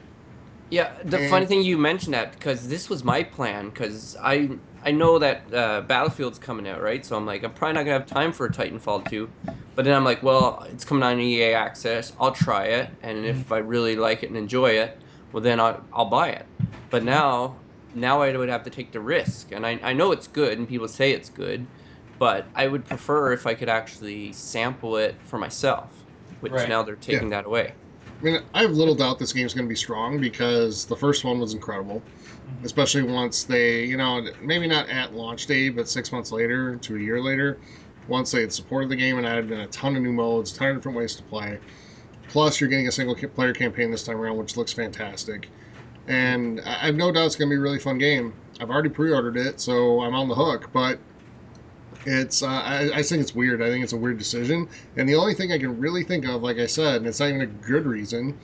Yeah, 0.71 0.93
the 1.05 1.19
And- 1.19 1.31
funny 1.31 1.47
thing 1.47 1.63
you 1.63 1.77
mentioned 1.77 2.15
that 2.15 2.33
because 2.33 2.69
this 2.69 2.89
was 2.89 3.03
my 3.05 3.23
plan 3.23 3.71
because 3.71 4.17
I 4.21 4.51
I 4.85 4.93
know 4.93 5.19
that 5.19 5.43
uh, 5.53 5.83
Battlefield's 5.83 6.39
coming 6.39 6.67
out 6.67 6.81
right, 6.81 7.05
so 7.05 7.17
I'm 7.17 7.27
like 7.27 7.43
I'm 7.45 7.53
probably 7.53 7.75
not 7.75 7.81
gonna 7.85 7.99
have 7.99 8.07
time 8.07 8.33
for 8.33 8.49
Titanfall 8.49 9.11
2, 9.11 9.29
but 9.75 9.85
then 9.85 9.95
I'm 9.95 10.05
like, 10.05 10.23
well, 10.23 10.65
it's 10.73 10.85
coming 10.85 11.03
on 11.03 11.21
EA 11.21 11.53
Access, 11.53 12.13
I'll 12.19 12.33
try 12.33 12.65
it, 12.67 12.91
and 13.03 13.25
if 13.27 13.53
I 13.53 13.59
really 13.59 13.95
like 13.97 14.23
it 14.23 14.29
and 14.29 14.37
enjoy 14.39 14.71
it, 14.71 14.97
well 15.33 15.43
then 15.43 15.61
I'll 15.61 15.87
I'll 15.93 16.11
buy 16.11 16.31
it. 16.31 16.49
But 16.91 17.05
now 17.05 17.65
now 17.93 18.23
I 18.23 18.37
would 18.37 18.49
have 18.49 18.65
to 18.65 18.71
take 18.71 18.93
the 18.93 19.01
risk, 19.01 19.53
and 19.53 19.67
I 19.67 19.81
I 19.83 19.93
know 19.93 20.13
it's 20.13 20.27
good 20.29 20.59
and 20.59 20.69
people 20.69 20.89
say 20.89 21.13
it's 21.13 21.29
good, 21.31 21.71
but 22.19 22.51
I 22.55 22.67
would 22.69 22.85
prefer 22.87 23.33
if 23.33 23.47
I 23.47 23.55
could 23.55 23.69
actually 23.69 24.33
sample 24.33 24.97
it 24.97 25.23
for 25.27 25.39
myself, 25.39 26.07
which 26.41 26.53
Right. 26.55 26.69
now 26.69 26.83
they're 26.83 26.97
taking 26.97 27.31
that 27.31 27.47
away. 27.47 27.77
I 28.23 28.25
mean, 28.25 28.41
I 28.53 28.63
have 28.63 28.73
little 28.73 28.95
doubt 28.95 29.19
this 29.19 29.33
game's 29.33 29.55
going 29.55 29.65
to 29.67 29.69
be 29.69 29.75
strong 29.77 30.21
because 30.21 30.85
the 30.87 30.97
first 30.97 31.25
one 31.25 31.39
was 31.41 31.55
incredible. 31.55 32.07
Mm-hmm. 32.49 32.65
especially 32.65 33.03
once 33.05 33.45
they, 33.45 33.85
you 33.87 33.97
know, 33.99 34.23
maybe 34.41 34.67
not 34.69 34.89
at 34.91 35.15
launch 35.15 35.47
day, 35.47 35.71
but 35.71 35.89
six 35.89 36.13
months 36.13 36.33
later 36.33 36.79
to 36.79 36.97
a 36.97 37.01
year 37.01 37.23
later, 37.23 37.61
once 38.07 38.33
they 38.33 38.43
had 38.43 38.53
supported 38.53 38.91
the 38.91 38.97
game 38.97 39.19
and 39.19 39.27
added 39.27 39.51
in 39.53 39.61
a 39.61 39.69
ton 39.69 39.97
of 39.97 40.03
new 40.03 40.13
modes, 40.13 40.53
a 40.53 40.57
ton 40.59 40.71
of 40.71 40.77
different 40.79 40.99
ways 40.99 41.17
to 41.17 41.25
play. 41.25 41.61
Plus, 42.31 42.61
you're 42.61 42.71
getting 42.71 42.87
a 42.87 42.93
single 42.93 43.15
player 43.15 43.53
campaign 43.53 43.91
this 43.91 44.05
time 44.05 44.17
around, 44.17 44.37
which 44.37 44.57
looks 44.57 44.73
fantastic. 44.73 45.49
And 46.07 46.61
I 46.61 46.87
have 46.87 46.95
no 46.95 47.11
doubt 47.11 47.27
it's 47.27 47.37
going 47.37 47.49
to 47.49 47.55
be 47.55 47.59
a 47.59 47.61
really 47.61 47.79
fun 47.79 47.99
game. 47.99 48.33
I've 48.61 48.71
already 48.71 48.89
pre 48.89 49.13
ordered 49.13 49.37
it, 49.37 49.61
so 49.61 50.01
I'm 50.01 50.15
on 50.15 50.29
the 50.29 50.35
hook, 50.35 50.71
but 50.73 50.99
it's, 52.07 52.43
uh, 52.43 52.47
I, 52.47 52.91
I 52.95 53.03
think 53.03 53.21
it's 53.21 53.35
weird. 53.35 53.61
I 53.61 53.69
think 53.69 53.83
it's 53.83 53.93
a 53.93 53.97
weird 53.97 54.19
decision. 54.19 54.69
And 54.97 55.09
the 55.09 55.17
only 55.17 55.35
thing 55.35 55.51
I 55.53 55.59
can 55.59 55.79
really 55.79 56.05
think 56.05 56.27
of, 56.27 56.43
like 56.43 56.59
I 56.59 56.67
said, 56.67 56.97
and 56.97 57.07
it's 57.07 57.19
not 57.19 57.31
even 57.31 57.43
a 57.43 57.47
good 57.47 57.85
reason, 57.85 58.39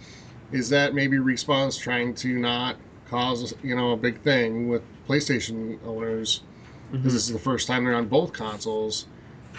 is 0.52 0.68
that 0.70 0.94
maybe 0.94 1.18
Respawn's 1.18 1.76
trying 1.76 2.14
to 2.16 2.38
not 2.38 2.76
cause 3.08 3.54
you 3.62 3.76
know 3.76 3.92
a 3.92 3.96
big 3.96 4.20
thing 4.22 4.68
with 4.68 4.82
PlayStation 5.08 5.78
owners 5.86 6.42
because 6.90 7.12
this 7.12 7.22
is 7.28 7.32
the 7.32 7.38
first 7.38 7.66
time 7.66 7.84
they're 7.84 7.94
on 7.94 8.06
both 8.06 8.32
consoles, 8.32 9.06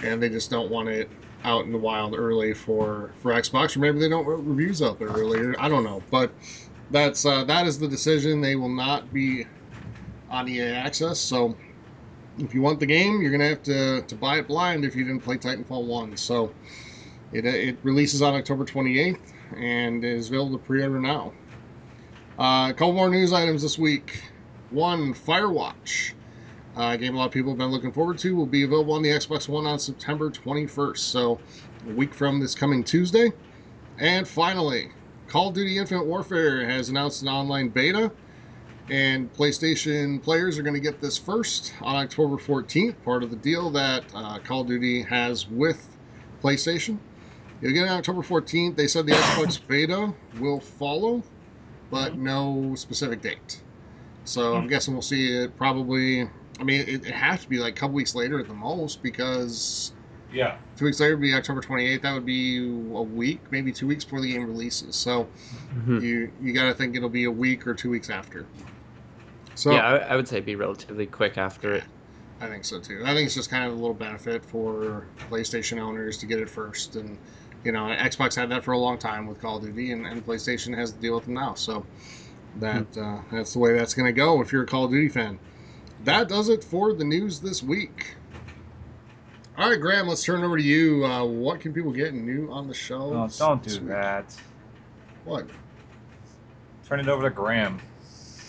and 0.03 0.21
they 0.21 0.29
just 0.29 0.49
don't 0.49 0.69
want 0.69 0.89
it 0.89 1.09
out 1.43 1.65
in 1.65 1.71
the 1.71 1.77
wild 1.77 2.15
early 2.15 2.53
for 2.53 3.11
for 3.21 3.31
Xbox, 3.31 3.75
or 3.75 3.79
maybe 3.79 3.99
they 3.99 4.09
don't 4.09 4.25
want 4.25 4.45
reviews 4.45 4.81
out 4.81 4.99
there 4.99 5.09
earlier. 5.09 5.55
I 5.59 5.69
don't 5.69 5.83
know, 5.83 6.01
but 6.11 6.31
that's 6.91 7.25
uh, 7.25 7.43
that 7.45 7.67
is 7.67 7.79
the 7.79 7.87
decision. 7.87 8.41
They 8.41 8.55
will 8.55 8.69
not 8.69 9.13
be 9.13 9.45
on 10.29 10.47
EA 10.47 10.61
Access, 10.61 11.19
so 11.19 11.55
if 12.39 12.53
you 12.53 12.61
want 12.61 12.79
the 12.79 12.85
game, 12.85 13.21
you're 13.21 13.31
gonna 13.31 13.49
have 13.49 13.63
to, 13.63 14.01
to 14.01 14.15
buy 14.15 14.37
it 14.37 14.47
blind 14.47 14.85
if 14.85 14.95
you 14.95 15.03
didn't 15.03 15.23
play 15.23 15.37
Titanfall 15.37 15.85
one. 15.85 16.15
So 16.17 16.51
it, 17.31 17.45
it 17.45 17.77
releases 17.83 18.21
on 18.21 18.35
October 18.35 18.65
28th 18.65 19.19
and 19.55 20.03
is 20.03 20.29
available 20.29 20.57
to 20.57 20.63
pre-order 20.63 20.99
now. 20.99 21.33
Uh, 22.37 22.67
a 22.69 22.73
couple 22.73 22.93
more 22.93 23.09
news 23.09 23.33
items 23.33 23.61
this 23.61 23.77
week. 23.77 24.21
One, 24.69 25.13
Firewatch, 25.13 26.13
uh, 26.77 26.95
game 26.95 27.15
a 27.15 27.17
lot 27.17 27.25
of 27.25 27.31
people 27.31 27.51
have 27.51 27.57
been 27.57 27.71
looking 27.71 27.91
forward 27.91 28.17
to, 28.19 28.35
will 28.35 28.45
be 28.45 28.63
available 28.63 28.93
on 28.93 29.01
the 29.01 29.09
Xbox 29.09 29.49
One 29.49 29.65
on 29.65 29.79
September 29.79 30.29
21st. 30.29 30.97
So 30.97 31.39
a 31.89 31.93
week 31.93 32.13
from 32.13 32.39
this 32.39 32.55
coming 32.55 32.83
Tuesday. 32.83 33.31
And 33.99 34.27
finally, 34.27 34.91
Call 35.27 35.49
of 35.49 35.55
Duty 35.55 35.77
Infinite 35.77 36.05
Warfare 36.05 36.63
has 36.69 36.89
announced 36.89 37.23
an 37.23 37.27
online 37.27 37.69
beta 37.69 38.11
and 38.89 39.31
PlayStation 39.33 40.21
players 40.21 40.57
are 40.57 40.61
going 40.61 40.73
to 40.73 40.79
get 40.79 41.01
this 41.01 41.17
first 41.17 41.73
on 41.81 41.95
October 41.95 42.37
14th, 42.37 42.95
part 43.03 43.23
of 43.23 43.29
the 43.29 43.35
deal 43.35 43.69
that 43.71 44.05
uh, 44.13 44.39
Call 44.39 44.61
of 44.61 44.67
Duty 44.67 45.01
has 45.01 45.47
with 45.49 45.97
PlayStation. 46.41 46.97
You'll 47.61 47.73
get 47.73 47.83
it 47.83 47.89
on 47.89 47.97
October 47.97 48.21
14th. 48.21 48.75
They 48.75 48.87
said 48.87 49.05
the 49.05 49.13
Xbox 49.13 49.59
beta 49.67 50.13
will 50.39 50.59
follow, 50.59 51.23
but 51.89 52.17
no 52.17 52.75
specific 52.75 53.21
date. 53.21 53.61
So 54.23 54.55
I'm 54.55 54.67
guessing 54.67 54.93
we'll 54.93 55.01
see 55.01 55.35
it 55.35 55.55
probably. 55.57 56.29
I 56.59 56.63
mean, 56.63 56.81
it, 56.81 57.05
it 57.05 57.13
has 57.13 57.43
to 57.43 57.49
be 57.49 57.59
like 57.59 57.73
a 57.73 57.79
couple 57.79 57.95
weeks 57.95 58.15
later 58.15 58.39
at 58.39 58.47
the 58.47 58.53
most 58.53 59.01
because 59.01 59.93
Yeah. 60.29 60.57
two 60.77 60.85
weeks 60.85 60.99
later 60.99 61.15
would 61.15 61.21
be 61.21 61.33
October 61.33 61.61
28th. 61.61 62.03
That 62.03 62.13
would 62.13 62.25
be 62.25 62.59
a 62.59 63.03
week, 63.03 63.45
maybe 63.51 63.73
two 63.73 63.87
weeks 63.87 64.05
before 64.05 64.21
the 64.21 64.33
game 64.33 64.45
releases. 64.47 64.97
So 64.97 65.31
Mhm. 65.73 65.99
you 66.01 66.33
you 66.39 66.53
got 66.53 66.65
to 66.65 66.73
think 66.75 66.95
it'll 66.95 67.09
be 67.09 67.25
a 67.25 67.31
week 67.31 67.67
or 67.67 67.73
two 67.75 67.89
weeks 67.89 68.09
after. 68.09 68.49
So 69.55 69.71
yeah, 69.73 69.81
I, 69.81 69.97
I 69.97 70.15
would 70.15 70.27
say 70.27 70.39
be 70.39 70.55
relatively 70.55 71.07
quick 71.07 71.37
after 71.37 71.73
it. 71.73 71.87
I 72.39 72.47
think 72.47 72.65
so 72.65 72.79
too. 72.79 73.01
I 73.03 73.13
think 73.13 73.25
it's 73.25 73.35
just 73.35 73.49
kind 73.49 73.65
of 73.65 73.73
a 73.73 73.75
little 73.75 73.95
benefit 73.95 74.45
for 74.45 75.09
PlayStation 75.29 75.79
owners 75.79 76.17
to 76.19 76.25
get 76.27 76.39
it 76.39 76.49
first, 76.49 76.95
and 76.95 77.19
you 77.63 77.71
know, 77.71 77.85
Xbox 77.85 78.35
had 78.35 78.49
that 78.51 78.63
for 78.63 78.71
a 78.71 78.77
long 78.77 78.97
time 78.97 79.25
with 79.25 79.39
Call 79.39 79.57
of 79.57 79.63
Duty, 79.63 79.91
and, 79.91 80.05
and 80.05 80.23
PlayStation 80.23 80.77
has 80.77 80.93
to 80.93 80.99
deal 80.99 81.15
with 81.15 81.25
them 81.25 81.33
now. 81.33 81.55
So 81.55 81.87
that 82.55 82.95
uh, 82.97 83.21
that's 83.31 83.53
the 83.53 83.59
way 83.59 83.73
that's 83.73 83.93
going 83.95 84.07
to 84.07 84.13
go 84.13 84.41
if 84.41 84.51
you're 84.51 84.63
a 84.63 84.67
Call 84.67 84.85
of 84.85 84.91
Duty 84.91 85.09
fan. 85.09 85.39
That 86.03 86.29
does 86.29 86.49
it 86.49 86.63
for 86.63 86.93
the 86.93 87.03
news 87.03 87.39
this 87.39 87.63
week. 87.63 88.15
All 89.57 89.69
right, 89.69 89.81
Graham, 89.81 90.07
let's 90.07 90.23
turn 90.23 90.43
it 90.43 90.45
over 90.45 90.57
to 90.57 90.63
you. 90.63 91.03
Uh, 91.03 91.25
what 91.25 91.59
can 91.59 91.73
people 91.73 91.91
get 91.91 92.13
new 92.13 92.51
on 92.51 92.67
the 92.67 92.73
show? 92.73 93.11
No, 93.11 93.27
don't 93.27 93.63
do 93.63 93.79
week? 93.79 93.87
that. 93.87 94.35
What? 95.25 95.47
Turn 96.87 96.99
it 96.99 97.07
over 97.07 97.23
to 97.23 97.29
Graham. 97.31 97.79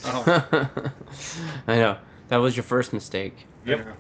Oh, 0.04 0.46
I 1.66 1.76
know. 1.76 1.96
That 2.28 2.36
was 2.36 2.56
your 2.56 2.62
first 2.62 2.92
mistake. 2.92 3.46
Yep. 3.64 3.78
yeah. 3.78 3.92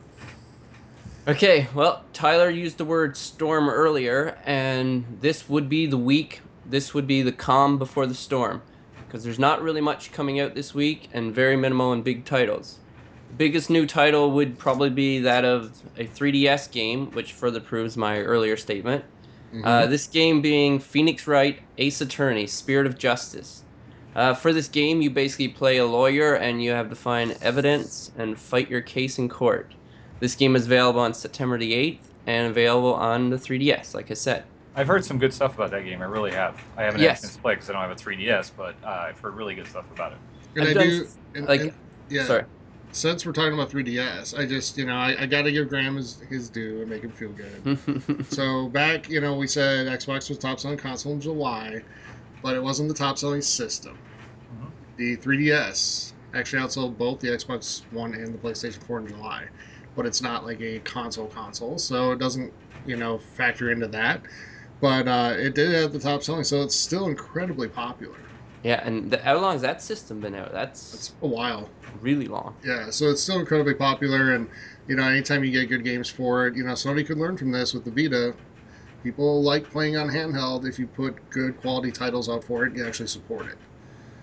Okay, 1.32 1.66
well, 1.74 2.04
Tyler 2.12 2.50
used 2.50 2.78
the 2.78 2.84
word 2.84 3.16
storm 3.16 3.68
earlier, 3.68 4.38
and 4.44 5.04
this 5.20 5.48
would 5.48 5.68
be 5.68 5.86
the 5.86 5.96
week, 5.96 6.42
this 6.66 6.94
would 6.94 7.06
be 7.06 7.22
the 7.22 7.32
calm 7.32 7.78
before 7.78 8.06
the 8.06 8.14
storm. 8.14 8.62
Because 9.06 9.24
there's 9.24 9.38
not 9.38 9.62
really 9.62 9.80
much 9.80 10.12
coming 10.12 10.40
out 10.40 10.54
this 10.54 10.74
week, 10.74 11.08
and 11.14 11.34
very 11.34 11.56
minimal 11.56 11.92
and 11.92 12.04
big 12.04 12.26
titles. 12.26 12.78
The 13.28 13.34
biggest 13.34 13.70
new 13.70 13.86
title 13.86 14.30
would 14.32 14.58
probably 14.58 14.90
be 14.90 15.18
that 15.20 15.44
of 15.44 15.72
a 15.98 16.04
3DS 16.04 16.70
game, 16.70 17.10
which 17.12 17.32
further 17.32 17.60
proves 17.60 17.96
my 17.96 18.20
earlier 18.20 18.56
statement. 18.56 19.04
Mhm. 19.54 19.64
Uh, 19.64 19.86
this 19.86 20.06
game 20.06 20.40
being 20.42 20.78
Phoenix 20.78 21.26
Wright 21.26 21.58
Ace 21.78 22.00
Attorney 22.00 22.46
Spirit 22.46 22.86
of 22.86 22.98
Justice. 22.98 23.62
Uh, 24.16 24.34
for 24.34 24.52
this 24.52 24.68
game, 24.68 25.00
you 25.00 25.10
basically 25.10 25.48
play 25.48 25.76
a 25.78 25.86
lawyer 25.86 26.34
and 26.34 26.62
you 26.62 26.70
have 26.70 26.88
to 26.90 26.96
find 26.96 27.36
evidence 27.40 28.10
and 28.18 28.38
fight 28.38 28.68
your 28.68 28.80
case 28.80 29.18
in 29.18 29.28
court. 29.28 29.72
This 30.20 30.34
game 30.34 30.56
is 30.56 30.66
available 30.66 31.00
on 31.00 31.14
September 31.14 31.56
the 31.58 31.72
8th 31.72 32.00
and 32.26 32.48
available 32.50 32.94
on 32.94 33.30
the 33.30 33.36
3DS, 33.38 33.94
like 33.94 34.10
I 34.10 34.14
said. 34.14 34.44
I've 34.74 34.88
heard 34.88 35.04
some 35.04 35.18
good 35.18 35.32
stuff 35.32 35.54
about 35.54 35.70
that 35.70 35.84
game. 35.84 36.02
I 36.02 36.06
really 36.06 36.32
have. 36.32 36.56
I 36.76 36.82
haven't 36.84 37.00
Yes. 37.00 37.22
had 37.22 37.30
a 37.38 37.38
play 37.42 37.54
because 37.54 37.70
I 37.70 37.72
don't 37.74 37.82
have 37.82 37.90
a 37.90 37.94
3DS, 37.94 38.50
but 38.56 38.74
uh, 38.84 38.88
I've 39.08 39.18
heard 39.18 39.34
really 39.34 39.54
good 39.54 39.66
stuff 39.66 39.84
about 39.94 40.12
it. 40.12 40.18
and 40.56 40.64
I've 40.64 40.70
I 40.70 40.74
done, 40.74 40.88
do, 40.88 41.08
and, 41.34 41.46
like- 41.48 41.60
and- 41.60 41.72
yeah. 42.08 42.24
Sorry. 42.24 42.44
Since 42.90 43.24
we're 43.24 43.32
talking 43.32 43.54
about 43.54 43.70
3DS, 43.70 44.34
I 44.34 44.46
just, 44.46 44.76
you 44.76 44.86
know, 44.86 44.94
I, 44.94 45.22
I 45.22 45.26
got 45.26 45.42
to 45.42 45.52
give 45.52 45.68
Graham 45.68 45.96
his, 45.96 46.20
his 46.28 46.50
due 46.50 46.80
and 46.80 46.88
make 46.88 47.02
him 47.04 47.12
feel 47.12 47.32
good. 47.32 47.66
so 48.28 48.68
back, 48.68 49.08
you 49.08 49.20
know, 49.20 49.36
we 49.36 49.46
said 49.46 49.86
Xbox 49.86 50.28
was 50.28 50.38
top 50.38 50.60
selling 50.60 50.78
console 50.78 51.12
in 51.12 51.20
July, 51.20 51.82
but 52.42 52.56
it 52.56 52.62
wasn't 52.62 52.88
the 52.88 52.94
top 52.94 53.18
selling 53.18 53.42
system. 53.42 54.00
Mhm. 54.52 54.72
The 54.96 55.16
3DS 55.16 56.14
actually 56.34 56.62
outsold 56.62 56.98
both 56.98 57.20
the 57.20 57.28
Xbox 57.28 57.82
One 57.90 58.14
and 58.14 58.34
the 58.34 58.38
PlayStation 58.38 58.82
4 58.84 59.00
in 59.00 59.06
July, 59.08 59.48
but 59.94 60.06
it's 60.06 60.22
not 60.22 60.44
like 60.44 60.60
a 60.60 60.80
console 60.80 61.28
console, 61.28 61.78
so 61.78 62.12
it 62.12 62.18
doesn't, 62.18 62.52
you 62.84 62.96
know, 62.96 63.18
factor 63.18 63.70
into 63.70 63.88
that. 63.88 64.24
But 64.80 65.08
uh, 65.08 65.34
it 65.36 65.54
did 65.54 65.72
have 65.74 65.92
the 65.92 65.98
top 66.00 66.22
selling, 66.22 66.44
so 66.44 66.62
it's 66.62 66.76
still 66.76 67.06
incredibly 67.08 67.68
popular. 67.68 68.30
Yeah, 68.62 68.82
and 68.86 69.10
the, 69.10 69.18
how 69.18 69.38
long 69.38 69.52
has 69.52 69.62
that 69.62 69.82
system 69.82 70.20
been 70.20 70.34
out? 70.34 70.52
That's 70.52 70.94
It's 70.94 71.12
a 71.22 71.26
while. 71.26 71.68
really 72.00 72.26
long. 72.26 72.54
Yeah, 72.64 72.90
so 72.90 73.10
it's 73.10 73.22
still 73.22 73.38
incredibly 73.38 73.74
popular, 73.74 74.34
and 74.34 74.48
you 74.86 74.96
know, 74.96 75.04
anytime 75.04 75.44
you 75.44 75.50
get 75.52 75.68
good 75.68 75.84
games 75.84 76.08
for 76.08 76.46
it, 76.46 76.56
you 76.56 76.64
know, 76.64 76.74
somebody 76.74 77.04
could 77.04 77.18
learn 77.18 77.36
from 77.36 77.52
this 77.52 77.74
with 77.74 77.84
the 77.84 77.90
Vita. 77.90 78.34
People 79.04 79.42
like 79.42 79.70
playing 79.70 79.96
on 79.96 80.08
handheld. 80.08 80.66
If 80.68 80.78
you 80.78 80.86
put 80.86 81.16
good 81.30 81.60
quality 81.60 81.92
titles 81.92 82.28
out 82.28 82.42
for 82.42 82.64
it, 82.66 82.74
you 82.74 82.84
actually 82.86 83.06
support 83.06 83.46
it. 83.46 83.56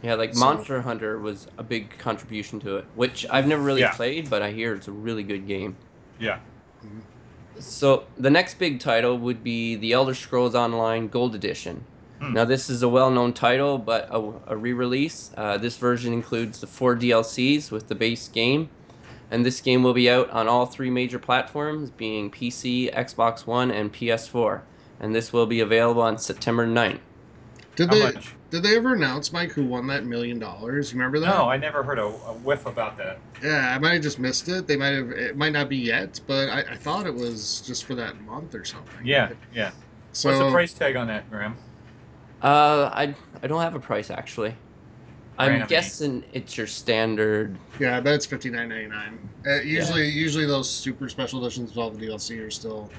Yeah, 0.02 0.16
like 0.16 0.34
So- 0.34 0.40
Monster 0.42 0.82
Hunter 0.82 1.18
was 1.20 1.48
a 1.58 1.64
big 1.64 1.98
contribution 1.98 2.60
to 2.62 2.78
it, 2.78 2.86
which 2.96 3.26
I've 3.30 3.48
never 3.48 3.62
really 3.64 3.82
Yeah. 3.82 3.92
played, 3.94 4.30
but 4.30 4.42
I 4.42 4.52
hear 4.52 4.74
it's 4.76 4.88
a 4.88 4.92
really 4.92 5.24
good 5.24 5.48
game. 5.48 5.78
Yeah. 6.20 6.40
Mm-hmm. 6.86 7.00
So 7.60 8.04
the 8.18 8.30
next 8.30 8.60
big 8.60 8.80
title 8.82 9.18
would 9.18 9.44
be 9.44 9.76
The 9.76 9.94
Elder 9.94 10.14
Scrolls 10.14 10.56
Online 10.56 11.08
Gold 11.08 11.36
Edition. 11.36 11.86
Hmm. 12.20 12.34
Now 12.34 12.46
this 12.46 12.70
is 12.70 12.84
a 12.84 12.90
well-known 12.90 13.34
title, 13.34 13.78
but 13.78 14.08
a, 14.10 14.34
a 14.48 14.56
re-release. 14.58 15.32
Uh, 15.36 15.58
this 15.58 15.78
version 15.78 16.14
includes 16.14 16.60
the 16.60 16.68
four 16.68 16.96
DLCs 16.96 17.72
with 17.72 17.88
the 17.88 17.96
base 17.96 18.28
game, 18.30 18.70
and 19.32 19.46
this 19.46 19.60
game 19.62 19.84
will 19.84 19.94
be 19.94 20.10
out 20.10 20.30
on 20.30 20.48
all 20.48 20.66
three 20.66 20.90
major 20.90 21.20
platforms, 21.20 21.90
being 21.92 22.32
PC, 22.32 22.94
Xbox 22.94 23.46
One, 23.46 23.72
and 23.72 23.92
PS4. 23.92 24.62
And 25.00 25.14
this 25.14 25.34
will 25.34 25.46
be 25.46 25.60
available 25.60 26.02
on 26.02 26.18
September 26.18 26.66
9th. 26.66 27.00
Did 27.76 27.90
How 27.90 27.96
they 27.96 28.04
much? 28.04 28.34
did 28.52 28.64
they 28.64 28.78
ever 28.78 28.94
announce 28.94 29.34
Mike 29.34 29.52
who 29.52 29.66
won 29.66 29.88
that 29.88 30.06
million 30.06 30.40
dollars? 30.40 30.94
You 30.94 30.98
remember 30.98 31.20
that? 31.20 31.28
No, 31.28 31.50
I 31.50 31.58
never 31.58 31.84
heard 31.84 32.00
a, 32.00 32.06
a 32.06 32.34
whiff 32.34 32.66
about 32.66 32.98
that. 32.98 33.20
Yeah, 33.44 33.74
I 33.76 33.80
might 33.80 33.94
have 33.96 34.02
just 34.02 34.18
missed 34.18 34.48
it. 34.48 34.66
They 34.66 34.78
might 34.78 34.94
have. 34.94 35.12
It 35.12 35.36
might 35.36 35.52
not 35.52 35.68
be 35.68 35.76
yet, 35.78 36.22
but 36.26 36.48
I, 36.50 36.60
I 36.62 36.76
thought 36.78 37.06
it 37.06 37.14
was 37.14 37.62
just 37.62 37.84
for 37.84 37.96
that 37.96 38.22
month 38.22 38.56
or 38.56 38.64
something. 38.64 39.06
Yeah, 39.06 39.32
yeah. 39.54 39.72
So 40.14 40.30
What's 40.30 40.40
the 40.40 40.52
price 40.52 40.74
tag 40.74 40.96
on 40.96 41.08
that, 41.08 41.30
Graham? 41.30 41.58
Uh, 42.46 42.90
I 42.94 43.16
I 43.42 43.48
don't 43.48 43.62
have 43.62 43.76
a 43.76 43.80
price 43.80 44.12
actually. 44.12 44.56
I'm 45.38 45.52
Randomly. 45.52 45.68
guessing 45.68 46.26
it's 46.32 46.58
your 46.58 46.68
standard. 46.68 47.60
yeah, 47.80 47.98
I 47.98 48.00
bet 48.02 48.14
it's 48.16 48.26
fifty 48.26 48.50
nine 48.50 48.70
ninety 48.70 48.88
nine. 48.88 49.20
Uh, 49.46 49.62
usually, 49.62 50.08
usually 50.10 50.46
those 50.46 50.70
super 50.74 51.10
special 51.10 51.44
editions 51.44 51.72
with 51.72 51.78
all 51.78 51.92
the 51.92 51.98
DLC 52.06 52.40
are 52.40 52.52
still 52.52 52.90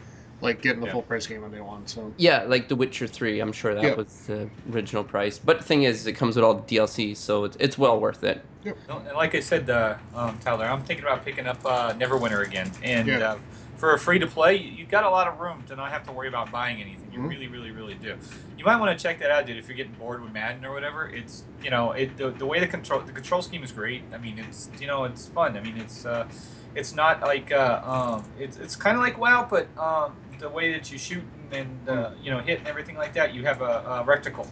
like 0.40 0.60
getting 0.62 0.80
the 0.80 0.86
Yeah. 0.86 0.92
full 0.92 1.02
price 1.02 1.26
game 1.26 1.44
on 1.44 1.50
day 1.50 1.60
one. 1.60 1.86
So 1.86 2.14
Yeah, 2.18 2.44
like 2.44 2.68
The 2.68 2.76
Witcher 2.76 3.06
3. 3.06 3.40
I'm 3.40 3.52
sure 3.52 3.74
that 3.74 3.84
Yeah. 3.84 3.94
was 3.96 4.24
the 4.26 4.50
original 4.70 5.04
price. 5.04 5.38
But 5.38 5.58
the 5.58 5.64
thing 5.64 5.82
is, 5.84 6.06
it 6.06 6.14
comes 6.14 6.36
with 6.36 6.44
all 6.44 6.54
the 6.54 6.62
DLC, 6.62 7.14
so 7.14 7.44
it's, 7.44 7.56
it's 7.60 7.78
well 7.78 8.00
worth 8.00 8.24
it. 8.24 8.46
No, 8.64 8.98
and 8.98 9.16
like 9.16 9.34
I 9.34 9.40
said, 9.40 9.70
uh, 9.70 9.96
um, 10.12 10.38
Tyler, 10.40 10.64
I'm 10.66 10.82
thinking 10.84 11.04
about 11.04 11.24
picking 11.24 11.46
up 11.46 11.60
uh, 11.64 11.94
Neverwinter 11.94 12.44
again. 12.44 12.72
And 12.82 13.08
Yeah. 13.08 13.18
uh, 13.20 13.38
for 13.76 13.92
a 13.92 13.98
free 13.98 14.18
to 14.18 14.26
play, 14.26 14.56
you- 14.56 14.70
you've 14.70 14.88
got 14.88 15.04
a 15.04 15.10
lot 15.10 15.28
of 15.28 15.38
room 15.38 15.64
to 15.68 15.76
not 15.76 15.90
have 15.92 16.02
to 16.04 16.12
worry 16.12 16.28
about 16.28 16.50
buying 16.50 16.80
anything. 16.80 17.12
You 17.12 17.20
Mhm. 17.20 17.28
really, 17.28 17.46
really, 17.48 17.70
really 17.70 17.94
do. 17.94 18.14
You 18.56 18.64
might 18.64 18.76
want 18.76 18.98
to 18.98 19.02
check 19.02 19.18
that 19.20 19.30
out, 19.30 19.46
dude. 19.46 19.58
If 19.58 19.68
you're 19.68 19.76
getting 19.76 19.92
bored 19.94 20.22
with 20.22 20.32
Madden 20.32 20.64
or 20.64 20.72
whatever, 20.72 21.08
it's 21.08 21.44
you 21.60 21.70
know 21.70 21.92
it 21.92 22.16
the, 22.16 22.30
the 22.30 22.46
way 22.46 22.58
the 22.60 22.66
control 22.66 23.00
the 23.02 23.12
control 23.12 23.42
scheme 23.42 23.62
is 23.62 23.72
great. 23.72 24.04
I 24.12 24.18
mean, 24.18 24.38
it's 24.38 24.70
you 24.78 24.86
know 24.86 25.04
it's 25.04 25.26
fun. 25.28 25.56
I 25.56 25.60
mean, 25.60 25.76
it's 25.76 26.04
uh, 26.06 26.26
it's 26.74 26.94
not 26.94 27.22
like 27.22 27.52
uh, 27.52 27.80
um, 27.84 28.30
it's 28.38 28.56
it's 28.56 28.76
kind 28.76 28.96
of 28.96 29.02
like 29.02 29.18
WoW, 29.18 29.46
but 29.50 29.68
um, 29.78 30.16
the 30.38 30.48
way 30.48 30.72
that 30.72 30.90
you 30.90 30.98
shoot 30.98 31.24
and, 31.34 31.52
and 31.52 31.88
uh, 31.88 32.10
you 32.20 32.30
know 32.30 32.38
hit 32.40 32.60
and 32.60 32.68
everything 32.68 32.96
like 32.96 33.12
that, 33.14 33.34
you 33.34 33.44
have 33.44 33.60
a, 33.62 33.82
a 33.86 34.04
reticle. 34.06 34.48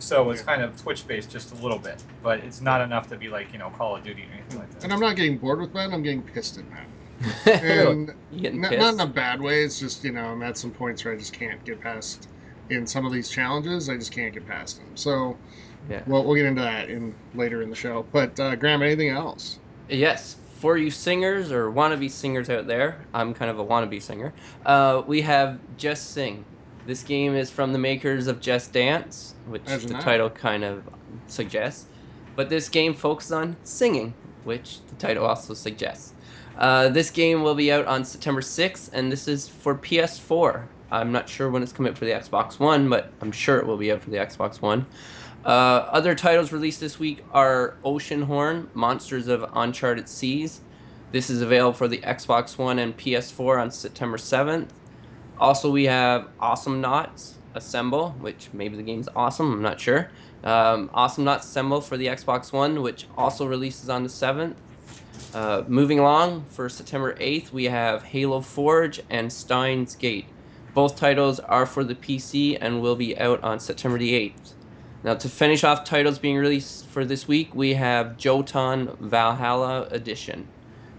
So 0.00 0.30
it's 0.30 0.42
kind 0.42 0.62
of 0.62 0.76
Twitch 0.76 1.06
based 1.06 1.30
just 1.30 1.50
a 1.52 1.56
little 1.56 1.78
bit, 1.78 2.04
but 2.22 2.38
it's 2.40 2.60
not 2.60 2.80
enough 2.80 3.08
to 3.08 3.16
be 3.16 3.28
like 3.28 3.52
you 3.52 3.58
know 3.58 3.70
Call 3.70 3.96
of 3.96 4.02
Duty 4.04 4.22
or 4.28 4.34
anything 4.34 4.58
like 4.58 4.70
that. 4.72 4.84
And 4.84 4.92
I'm 4.92 5.00
not 5.00 5.16
getting 5.16 5.38
bored 5.38 5.60
with 5.60 5.74
Madden. 5.74 5.92
I'm 5.92 6.02
getting 6.02 6.22
pissed 6.22 6.56
at 6.58 6.68
Madden. 6.70 6.94
And 7.46 8.12
not, 8.30 8.72
not 8.76 8.94
in 8.94 9.00
a 9.00 9.06
bad 9.06 9.40
way. 9.40 9.62
It's 9.64 9.78
just 9.78 10.04
you 10.04 10.12
know 10.12 10.26
I'm 10.26 10.42
at 10.42 10.58
some 10.58 10.72
points 10.72 11.04
where 11.04 11.14
I 11.14 11.18
just 11.18 11.32
can't 11.38 11.64
get 11.64 11.80
past. 11.80 12.28
In 12.70 12.86
some 12.86 13.06
of 13.06 13.12
these 13.12 13.30
challenges, 13.30 13.88
I 13.88 13.96
just 13.96 14.12
can't 14.12 14.34
get 14.34 14.46
past 14.46 14.76
them. 14.76 14.94
So, 14.94 15.40
Yeah. 15.88 16.02
well, 16.06 16.22
we'll 16.22 16.34
get 16.34 16.44
into 16.44 16.60
that 16.60 16.90
in 16.90 17.16
later 17.32 17.62
in 17.62 17.70
the 17.70 17.76
show. 17.76 18.06
But 18.12 18.38
uh, 18.38 18.56
Graham, 18.56 18.82
anything 18.82 19.08
else? 19.08 19.60
Yes, 19.88 20.36
for 20.60 20.76
you 20.76 20.90
singers 20.90 21.50
or 21.50 21.70
wannabe 21.72 22.10
singers 22.10 22.50
out 22.50 22.66
there, 22.66 23.06
I'm 23.14 23.32
kind 23.32 23.50
of 23.50 23.58
a 23.58 23.64
wannabe 23.64 24.02
singer. 24.02 24.34
Uh, 24.66 25.02
we 25.06 25.22
have 25.22 25.60
Just 25.76 26.12
Sing. 26.12 26.44
This 26.84 27.02
game 27.02 27.34
is 27.34 27.50
from 27.50 27.72
the 27.72 27.78
makers 27.78 28.26
of 28.26 28.40
Just 28.40 28.72
Dance, 28.74 29.36
which 29.44 29.80
the 29.86 29.94
title 29.94 30.28
kind 30.30 30.62
of 30.64 30.88
suggests. 31.26 31.88
But 32.36 32.50
this 32.50 32.68
game 32.68 32.94
focuses 32.94 33.32
on 33.32 33.58
singing, 33.62 34.16
which 34.42 34.84
the 34.88 34.96
title 34.96 35.24
also 35.26 35.54
suggests. 35.54 36.14
Uh, 36.58 36.88
this 36.88 37.08
game 37.10 37.42
will 37.42 37.54
be 37.54 37.70
out 37.70 37.86
on 37.86 38.04
September 38.04 38.40
6th, 38.40 38.90
and 38.92 39.12
this 39.12 39.28
is 39.28 39.48
for 39.48 39.76
PS4. 39.76 40.66
I'm 40.90 41.12
not 41.12 41.28
sure 41.28 41.50
when 41.50 41.62
it's 41.62 41.72
coming 41.72 41.92
out 41.92 41.98
for 41.98 42.04
the 42.04 42.10
Xbox 42.10 42.58
One, 42.58 42.88
but 42.88 43.12
I'm 43.20 43.30
sure 43.30 43.58
it 43.58 43.66
will 43.66 43.76
be 43.76 43.92
out 43.92 44.02
for 44.02 44.10
the 44.10 44.16
Xbox 44.16 44.60
One. 44.60 44.84
Uh, 45.44 45.86
other 45.92 46.16
titles 46.16 46.50
released 46.50 46.80
this 46.80 46.98
week 46.98 47.24
are 47.32 47.76
Oceanhorn, 47.84 48.66
Monsters 48.74 49.28
of 49.28 49.48
Uncharted 49.54 50.08
Seas. 50.08 50.60
This 51.12 51.30
is 51.30 51.42
available 51.42 51.74
for 51.74 51.86
the 51.86 51.98
Xbox 51.98 52.58
One 52.58 52.80
and 52.80 52.96
PS4 52.96 53.60
on 53.60 53.70
September 53.70 54.16
7th. 54.16 54.68
Also, 55.38 55.70
we 55.70 55.84
have 55.84 56.28
Awesomenauts 56.40 57.34
Assemble, 57.54 58.10
which 58.20 58.48
maybe 58.52 58.76
the 58.76 58.82
game's 58.82 59.08
awesome, 59.14 59.52
I'm 59.52 59.62
not 59.62 59.80
sure. 59.80 60.10
Um, 60.42 60.88
Awesomenauts 60.88 61.40
Assemble 61.40 61.80
for 61.80 61.96
the 61.96 62.06
Xbox 62.06 62.52
One, 62.52 62.82
which 62.82 63.06
also 63.16 63.46
releases 63.46 63.88
on 63.88 64.02
the 64.02 64.08
7th. 64.08 64.56
Uh, 65.34 65.62
moving 65.68 65.98
along, 65.98 66.46
for 66.48 66.68
September 66.68 67.14
8th, 67.14 67.52
we 67.52 67.64
have 67.64 68.02
Halo 68.02 68.40
Forge 68.40 69.00
and 69.10 69.32
Steins 69.32 69.94
Gate. 69.94 70.26
Both 70.74 70.96
titles 70.96 71.40
are 71.40 71.66
for 71.66 71.84
the 71.84 71.94
PC 71.94 72.56
and 72.60 72.80
will 72.80 72.96
be 72.96 73.18
out 73.18 73.42
on 73.42 73.60
September 73.60 73.98
the 73.98 74.12
8th. 74.12 74.54
Now, 75.04 75.14
to 75.14 75.28
finish 75.28 75.64
off 75.64 75.84
titles 75.84 76.18
being 76.18 76.36
released 76.36 76.86
for 76.86 77.04
this 77.04 77.28
week, 77.28 77.54
we 77.54 77.74
have 77.74 78.16
Jotun 78.16 78.96
Valhalla 79.00 79.88
Edition. 79.90 80.48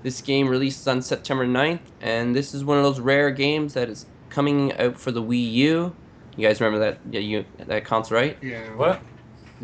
This 0.04 0.22
game 0.22 0.48
releases 0.48 0.88
on 0.88 1.02
September 1.02 1.46
9th, 1.46 1.82
and 2.02 2.36
this 2.36 2.54
is 2.54 2.64
one 2.64 2.78
of 2.78 2.84
those 2.84 3.00
rare 3.00 3.32
games 3.32 3.74
that 3.74 3.90
is 3.90 4.06
coming 4.30 4.72
out 4.78 4.98
for 4.98 5.12
the 5.12 5.22
Wii 5.22 5.54
U. 5.54 5.96
You 6.38 6.48
guys 6.48 6.62
remember 6.62 6.80
that 6.80 7.00
yeah, 7.12 7.20
you 7.20 7.46
that 7.58 7.84
console, 7.84 8.18
right? 8.18 8.38
Yeah. 8.42 8.74
What? 8.76 9.02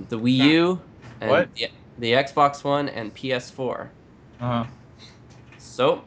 The 0.09 0.19
Wii 0.19 0.39
Nah. 0.39 0.45
U 0.45 0.81
and 1.21 1.29
What? 1.29 1.55
The, 1.55 1.69
the 1.97 2.11
Xbox 2.11 2.65
One 2.65 2.89
and 2.89 3.15
PS4. 3.15 3.87
Uh-huh. 4.41 4.65
So, 5.57 6.03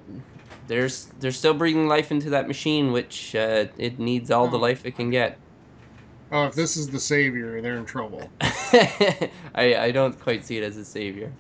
there's 0.67 1.07
they're 1.21 1.31
still 1.33 1.55
breathing 1.55 1.89
life 1.89 2.11
into 2.11 2.31
that 2.31 2.47
machine, 2.49 2.93
which 2.93 3.35
uh, 3.35 3.67
it 3.79 3.99
needs 3.99 4.31
all 4.31 4.49
the 4.49 4.59
Oh. 4.59 4.61
life 4.61 4.85
it 4.87 4.97
can 4.97 5.11
get. 5.11 5.39
Oh, 6.31 6.45
if 6.45 6.55
this 6.55 6.77
is 6.77 6.89
the 6.89 7.01
savior, 7.01 7.61
they're 7.63 7.79
in 7.79 7.87
trouble. 7.87 8.29
I, 8.41 9.31
I 9.55 9.91
don't 9.93 10.19
quite 10.21 10.45
see 10.45 10.59
it 10.59 10.63
as 10.63 10.77
a 10.77 10.85
savior. 10.85 11.33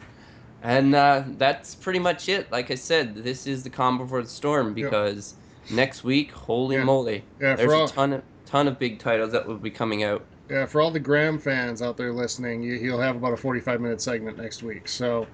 And 0.63 0.95
uh, 0.95 1.25
that's 1.37 1.75
pretty 1.75 1.99
much 1.99 2.29
it. 2.29 2.51
Like 2.51 2.71
I 2.71 2.75
said, 2.75 3.15
this 3.15 3.47
is 3.47 3.63
the 3.63 3.71
calm 3.71 3.99
before 3.99 4.23
the 4.23 4.29
storm 4.29 4.69
Yeah. 4.77 4.85
because 4.87 5.35
next 5.71 6.05
week, 6.05 6.33
holy 6.33 6.77
Yeah. 6.77 6.85
moly, 6.85 7.23
Yeah, 7.41 7.55
there's 7.55 7.71
for 7.71 7.77
all 7.77 7.85
a 7.85 7.89
ton 7.89 8.13
of 8.15 8.23
ton 8.47 8.67
of 8.67 8.79
big 8.79 8.99
titles 8.99 9.31
that 9.33 9.47
will 9.47 9.57
be 9.59 9.71
coming 9.71 10.05
out. 10.05 10.25
yeah 10.49 10.65
for 10.65 10.81
all 10.81 10.91
the 10.91 10.99
Graham 10.99 11.39
fans 11.39 11.83
out 11.83 11.99
there 11.99 12.13
listening, 12.15 12.63
you, 12.63 12.79
he'll 12.79 12.99
have 13.01 13.15
about 13.17 13.35
a 13.35 13.37
forty-five 13.37 13.81
minute 13.83 14.01
segment 14.01 14.39
next 14.39 14.63
week. 14.63 14.89
So. 14.89 15.27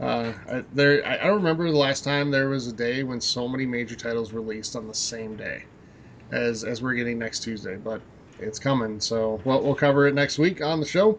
Uh, 0.00 0.32
I, 0.50 0.64
there, 0.72 1.06
I, 1.06 1.16
I 1.16 1.26
don't 1.26 1.36
remember 1.36 1.70
the 1.70 1.76
last 1.76 2.04
time 2.04 2.30
there 2.30 2.48
was 2.48 2.66
a 2.66 2.72
day 2.72 3.02
when 3.02 3.20
so 3.20 3.46
many 3.46 3.66
major 3.66 3.94
titles 3.94 4.32
released 4.32 4.74
on 4.74 4.88
the 4.88 4.94
same 4.94 5.36
day, 5.36 5.64
as 6.32 6.64
as 6.64 6.80
we're 6.80 6.94
getting 6.94 7.18
next 7.18 7.40
Tuesday. 7.40 7.76
But 7.76 8.00
it's 8.38 8.58
coming, 8.58 8.98
so 8.98 9.40
we'll, 9.44 9.62
we'll 9.62 9.74
cover 9.74 10.06
it 10.06 10.14
next 10.14 10.38
week 10.38 10.62
on 10.62 10.80
the 10.80 10.86
show. 10.86 11.18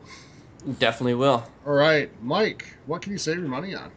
Definitely 0.79 1.15
will. 1.15 1.43
All 1.65 1.73
right, 1.73 2.09
Mike, 2.21 2.75
what 2.87 3.01
can 3.01 3.11
you 3.11 3.19
save 3.19 3.37
your 3.37 3.47
money 3.47 3.75
on? 3.75 3.91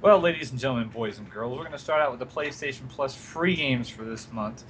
Well, 0.00 0.20
ladies 0.20 0.50
and 0.50 0.60
gentlemen, 0.60 0.88
boys 0.88 1.18
and 1.18 1.28
girls, 1.30 1.56
we're 1.56 1.64
going 1.64 1.72
to 1.72 1.78
start 1.78 2.00
out 2.00 2.10
with 2.10 2.20
the 2.20 2.26
PlayStation 2.26 2.88
Plus 2.88 3.16
free 3.16 3.56
games 3.56 3.88
for 3.88 4.04
this 4.04 4.30
month. 4.32 4.64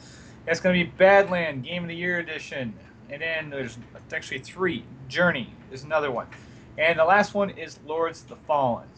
That's 0.46 0.60
going 0.60 0.78
to 0.78 0.84
be 0.84 0.90
Badland 0.98 1.64
Game 1.64 1.82
of 1.82 1.88
the 1.88 1.94
Year 1.94 2.18
Edition. 2.18 2.72
And 3.10 3.20
then 3.20 3.50
there's 3.50 3.76
actually 4.12 4.38
three. 4.38 4.84
Journey 5.08 5.52
is 5.70 5.84
another 5.84 6.10
one. 6.10 6.26
And 6.78 6.98
the 6.98 7.04
last 7.04 7.34
one 7.34 7.50
is 7.50 7.78
Lords 7.86 8.22
of 8.22 8.28
the 8.28 8.36
Fallen. 8.36 8.88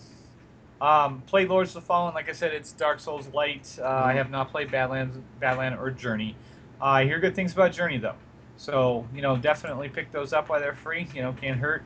Um, 0.80 1.22
played 1.26 1.48
Lords 1.48 1.70
of 1.70 1.82
the 1.82 1.86
Fallen, 1.86 2.14
like 2.14 2.28
I 2.28 2.32
said, 2.32 2.54
it's 2.54 2.72
Dark 2.72 3.00
Souls 3.00 3.28
light. 3.34 3.78
Uh, 3.80 3.86
I 3.86 4.14
have 4.14 4.30
not 4.30 4.50
played 4.50 4.70
Badlands, 4.70 5.18
Badland 5.40 5.78
or 5.78 5.90
Journey. 5.90 6.34
Uh, 6.80 6.84
I 6.84 7.04
hear 7.04 7.18
good 7.18 7.34
things 7.34 7.52
about 7.52 7.72
Journey 7.72 7.98
though, 7.98 8.14
so 8.56 9.06
you 9.14 9.20
know 9.20 9.36
definitely 9.36 9.90
pick 9.90 10.10
those 10.10 10.32
up 10.32 10.48
while 10.48 10.60
they're 10.60 10.74
free. 10.74 11.06
You 11.14 11.22
know, 11.22 11.34
can't 11.34 11.58
hurt. 11.58 11.82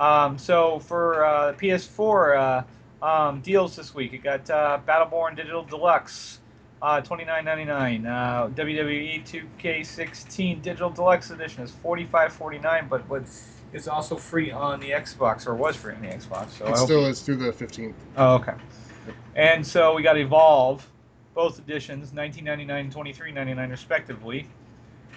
Um, 0.00 0.36
so 0.38 0.80
for 0.80 1.24
uh, 1.24 1.52
PS4 1.52 2.64
uh, 3.02 3.04
um, 3.06 3.40
deals 3.40 3.76
this 3.76 3.94
week, 3.94 4.12
it 4.12 4.24
got 4.24 4.50
uh, 4.50 4.80
Battleborn 4.84 5.36
Digital 5.36 5.62
Deluxe, 5.62 6.40
uh, 6.82 7.00
twenty 7.00 7.24
nine 7.24 7.44
ninety 7.44 7.64
nine. 7.64 8.04
Uh, 8.04 8.48
WWE 8.48 9.24
Two 9.24 9.48
K 9.58 9.84
sixteen 9.84 10.60
Digital 10.60 10.90
Deluxe 10.90 11.30
Edition 11.30 11.62
is 11.62 11.70
forty 11.70 12.06
five 12.06 12.32
forty 12.32 12.58
nine, 12.58 12.88
but 12.88 13.08
what 13.08 13.22
is 13.74 13.88
also 13.88 14.16
free 14.16 14.50
on 14.50 14.80
the 14.80 14.90
Xbox 14.90 15.46
or 15.46 15.54
was 15.54 15.76
free 15.76 15.94
on 15.94 16.00
the 16.00 16.08
Xbox. 16.08 16.50
So 16.50 16.66
It 16.66 16.76
still 16.76 17.06
is 17.06 17.20
through 17.20 17.36
the 17.36 17.52
fifteenth. 17.52 17.96
Oh, 18.16 18.36
okay. 18.36 18.54
And 19.34 19.66
so 19.66 19.94
we 19.94 20.02
got 20.02 20.16
Evolve, 20.16 20.86
both 21.34 21.58
editions, 21.58 22.12
1999 22.12 22.84
and 22.84 22.90
2399 22.92 23.70
respectively. 23.70 24.46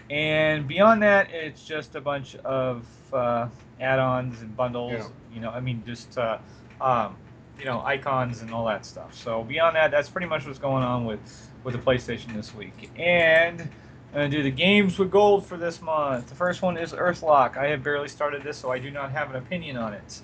And 0.09 0.67
beyond 0.67 1.03
that, 1.03 1.29
it's 1.31 1.63
just 1.63 1.95
a 1.95 2.01
bunch 2.01 2.35
of 2.37 2.85
uh, 3.13 3.47
add-ons 3.79 4.41
and 4.41 4.55
bundles. 4.57 4.93
Yeah. 4.93 5.07
You 5.33 5.41
know, 5.41 5.51
I 5.51 5.59
mean, 5.59 5.83
just 5.85 6.17
uh, 6.17 6.39
um, 6.81 7.15
you 7.59 7.65
know, 7.65 7.81
icons 7.81 8.41
and 8.41 8.51
all 8.51 8.65
that 8.65 8.85
stuff. 8.85 9.13
So 9.13 9.43
beyond 9.43 9.75
that, 9.75 9.91
that's 9.91 10.09
pretty 10.09 10.27
much 10.27 10.45
what's 10.45 10.59
going 10.59 10.83
on 10.83 11.05
with 11.05 11.49
with 11.63 11.73
the 11.73 11.79
PlayStation 11.81 12.33
this 12.33 12.53
week. 12.55 12.89
And 12.97 13.69
I'm 14.13 14.19
gonna 14.19 14.29
do 14.29 14.43
the 14.43 14.51
games 14.51 14.97
with 14.97 15.11
gold 15.11 15.45
for 15.45 15.57
this 15.57 15.81
month. 15.81 16.27
The 16.27 16.35
first 16.35 16.61
one 16.61 16.77
is 16.77 16.93
Earthlock. 16.93 17.57
I 17.57 17.67
have 17.67 17.83
barely 17.83 18.07
started 18.07 18.43
this, 18.43 18.57
so 18.57 18.71
I 18.71 18.79
do 18.79 18.89
not 18.89 19.11
have 19.11 19.29
an 19.29 19.35
opinion 19.35 19.77
on 19.77 19.93
it. 19.93 20.21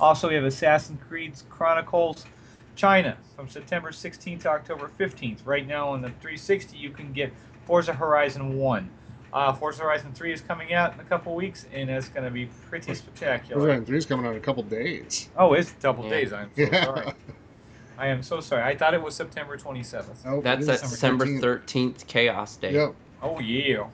Also, 0.00 0.28
we 0.28 0.34
have 0.34 0.44
Assassin's 0.44 1.00
Creed 1.02 1.34
Chronicles 1.48 2.26
China 2.76 3.16
from 3.36 3.48
September 3.48 3.90
16th 3.90 4.42
to 4.42 4.48
October 4.50 4.90
15th. 4.98 5.40
Right 5.44 5.66
now 5.66 5.88
on 5.88 6.00
the 6.00 6.08
360, 6.08 6.76
you 6.76 6.90
can 6.90 7.12
get 7.12 7.32
Forza 7.66 7.92
Horizon 7.92 8.56
1. 8.56 8.90
Uh, 9.32 9.52
Forza 9.52 9.82
Horizon 9.82 10.12
3 10.12 10.32
is 10.32 10.40
coming 10.40 10.74
out 10.74 10.94
in 10.94 11.00
a 11.00 11.04
couple 11.04 11.34
weeks, 11.34 11.66
and 11.72 11.90
it's 11.90 12.08
going 12.08 12.24
to 12.24 12.30
be 12.30 12.46
pretty 12.46 12.94
spectacular. 12.94 13.62
Horizon 13.62 13.84
Three 13.84 13.98
is 13.98 14.06
coming 14.06 14.26
out 14.26 14.32
in 14.32 14.38
a 14.38 14.40
couple 14.40 14.62
days. 14.62 15.28
Oh, 15.36 15.54
it's 15.54 15.72
double 15.74 16.04
Yeah. 16.04 16.10
days. 16.10 16.32
I'm 16.32 16.50
so 16.54 16.62
Yeah. 16.62 16.84
sorry. 16.84 17.12
I 17.96 18.08
am 18.08 18.22
so 18.22 18.40
sorry. 18.40 18.62
I 18.62 18.76
thought 18.76 18.94
it 18.94 19.02
was 19.02 19.14
September 19.14 19.56
27th. 19.56 20.24
Oh, 20.26 20.40
That's 20.40 20.66
it 20.68 20.82
December 20.82 21.24
13th. 21.24 21.40
13th 21.40 22.06
Chaos 22.06 22.56
Day. 22.56 22.72
Yep. 22.74 22.94
Oh, 23.24 23.38
yeah. 23.40 23.86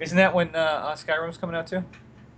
Isn't 0.00 0.16
that 0.16 0.34
when 0.34 0.54
uh, 0.54 0.58
uh, 0.58 0.96
Skyrim's 0.96 1.38
coming 1.38 1.56
out 1.56 1.66
too? 1.66 1.82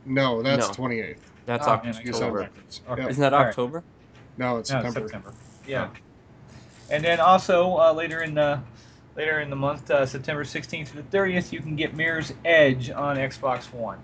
No, 0.04 0.42
that's 0.42 0.68
No. 0.68 0.74
twenty 0.74 1.00
eighth. 1.00 1.30
That's 1.46 1.66
Oh, 1.66 1.72
man, 1.72 1.80
I 1.96 2.02
guess 2.02 2.14
October. 2.14 2.50
Okay. 2.90 3.08
Isn't 3.08 3.20
that 3.20 3.32
All 3.32 3.40
right. 3.40 3.48
October? 3.48 3.82
No, 4.36 4.58
it's 4.58 4.70
No, 4.70 4.76
September. 4.82 5.00
it's 5.00 5.12
September. 5.12 5.34
Yeah. 5.66 5.88
And 6.90 7.02
then 7.04 7.20
also 7.20 7.76
uh, 7.76 7.92
later 7.92 8.22
in 8.22 8.34
the 8.34 8.60
later 9.16 9.40
in 9.40 9.50
the 9.50 9.56
month, 9.56 9.90
uh, 9.90 10.06
September 10.06 10.44
16th 10.44 10.88
to 10.90 10.96
the 10.96 11.02
30th, 11.16 11.52
you 11.52 11.60
can 11.60 11.74
get 11.76 11.94
Mirror's 11.94 12.32
Edge 12.44 12.90
on 12.90 13.16
Xbox 13.16 13.72
One. 13.72 13.98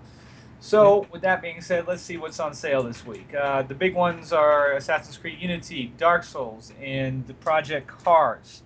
So 0.59 1.05
with 1.11 1.21
that 1.21 1.41
being 1.41 1.61
said, 1.61 1.87
let's 1.87 2.01
see 2.01 2.17
what's 2.17 2.39
on 2.39 2.53
sale 2.53 2.81
this 2.83 3.05
week. 3.05 3.33
Uh, 3.33 3.61
the 3.61 3.75
big 3.75 3.93
ones 3.93 4.33
are 4.33 4.73
Assassin's 4.73 5.17
Creed 5.17 5.39
Unity, 5.39 5.93
Dark 5.97 6.23
Souls, 6.23 6.73
and 6.81 7.25
the 7.27 7.33
Project 7.35 7.87
Cars. 7.87 8.63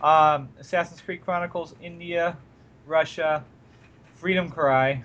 Um, 0.00 0.48
Assassin's 0.58 1.00
Creed 1.00 1.22
Chronicles 1.24 1.74
India, 1.80 2.36
Russia, 2.92 3.42
Freedom 4.14 4.50
Cry, 4.50 5.02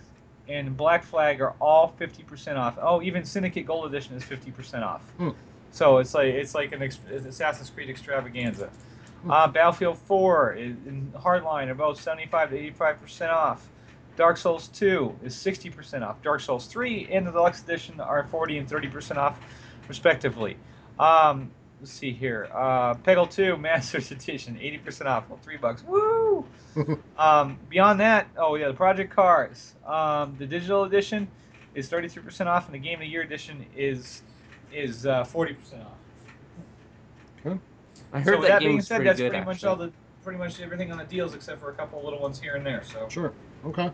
and 0.50 0.76
Black 0.76 1.04
Flag 1.04 1.42
are 1.42 1.56
all 1.60 1.96
50% 2.00 2.58
off. 2.58 2.78
Oh, 2.82 3.02
even 3.02 3.24
Syndicate 3.24 3.66
Gold 3.66 3.86
Edition 3.86 4.16
is 4.16 4.24
50% 4.24 4.84
off. 4.84 5.02
Hmm. 5.18 5.30
So 5.72 5.98
it's 5.98 6.14
like 6.14 6.34
it's 6.34 6.54
like 6.54 6.74
an 6.74 6.82
ex- 6.82 7.00
Assassin's 7.10 7.70
Creed 7.70 7.90
extravaganza. 7.90 8.70
Hmm. 9.24 9.32
Uh, 9.32 9.48
Battlefield 9.48 9.98
4 9.98 10.54
is, 10.54 10.76
and 10.86 11.14
Hardline 11.14 11.68
are 11.70 11.76
both 11.76 12.02
75 12.02 12.52
to 12.52 12.72
85% 12.72 13.30
off. 13.30 13.68
Dark 14.18 14.38
Souls 14.38 14.68
2 14.70 15.20
is 15.24 15.36
60% 15.36 16.06
off. 16.06 16.22
Dark 16.24 16.42
Souls 16.42 16.66
3 16.68 17.08
and 17.12 17.26
the 17.26 17.32
Deluxe 17.32 17.62
Edition 17.64 18.00
are 18.00 18.24
40 18.26 18.58
and 18.58 18.70
30% 18.70 19.18
off, 19.18 19.40
respectively. 19.88 20.58
Um, 21.00 21.52
let's 21.80 21.92
see 21.92 22.12
here. 22.12 22.50
Uh, 22.54 22.96
Peggle 22.96 23.30
2 23.30 23.58
Masters 23.58 24.12
Edition, 24.12 24.56
80% 24.56 25.06
off. 25.06 25.30
Well, 25.30 25.40
three 25.42 25.58
bucks. 25.58 25.84
Woo! 25.84 26.46
um, 27.18 27.58
beyond 27.70 28.00
that, 28.00 28.28
oh 28.38 28.56
yeah, 28.56 28.68
the 28.68 28.74
Project 28.74 29.14
Cars. 29.14 29.74
Um, 29.86 30.36
the 30.38 30.46
digital 30.46 30.84
edition 30.84 31.28
is 31.76 31.90
33% 31.90 32.48
off, 32.48 32.66
and 32.66 32.76
the 32.76 32.80
Game 32.80 32.96
of 32.96 33.02
the 33.02 33.08
Year 33.08 33.22
edition 33.22 33.66
is 33.76 34.24
is 34.72 35.06
uh, 35.06 35.24
40% 35.24 35.86
off. 35.86 35.92
I 38.14 38.24
so 38.24 38.32
heard 38.32 38.40
with 38.40 38.50
that 38.50 38.60
that 38.60 38.68
being 38.68 38.82
said, 38.82 38.98
pretty 38.98 39.10
that's 39.10 39.20
good. 39.20 39.32
pretty 39.32 39.46
much 39.46 39.56
actually. 39.58 39.70
all 39.70 39.76
the 39.76 39.92
pretty 40.24 40.40
much 40.40 40.60
everything 40.60 40.92
on 40.92 40.98
the 40.98 41.06
deals 41.06 41.34
except 41.34 41.62
for 41.62 41.70
a 41.70 41.74
couple 41.74 42.04
little 42.04 42.20
ones 42.20 42.40
here 42.40 42.56
and 42.56 42.66
there. 42.66 42.84
So 42.84 43.08
Sure. 43.10 43.34
Okay. 43.66 43.92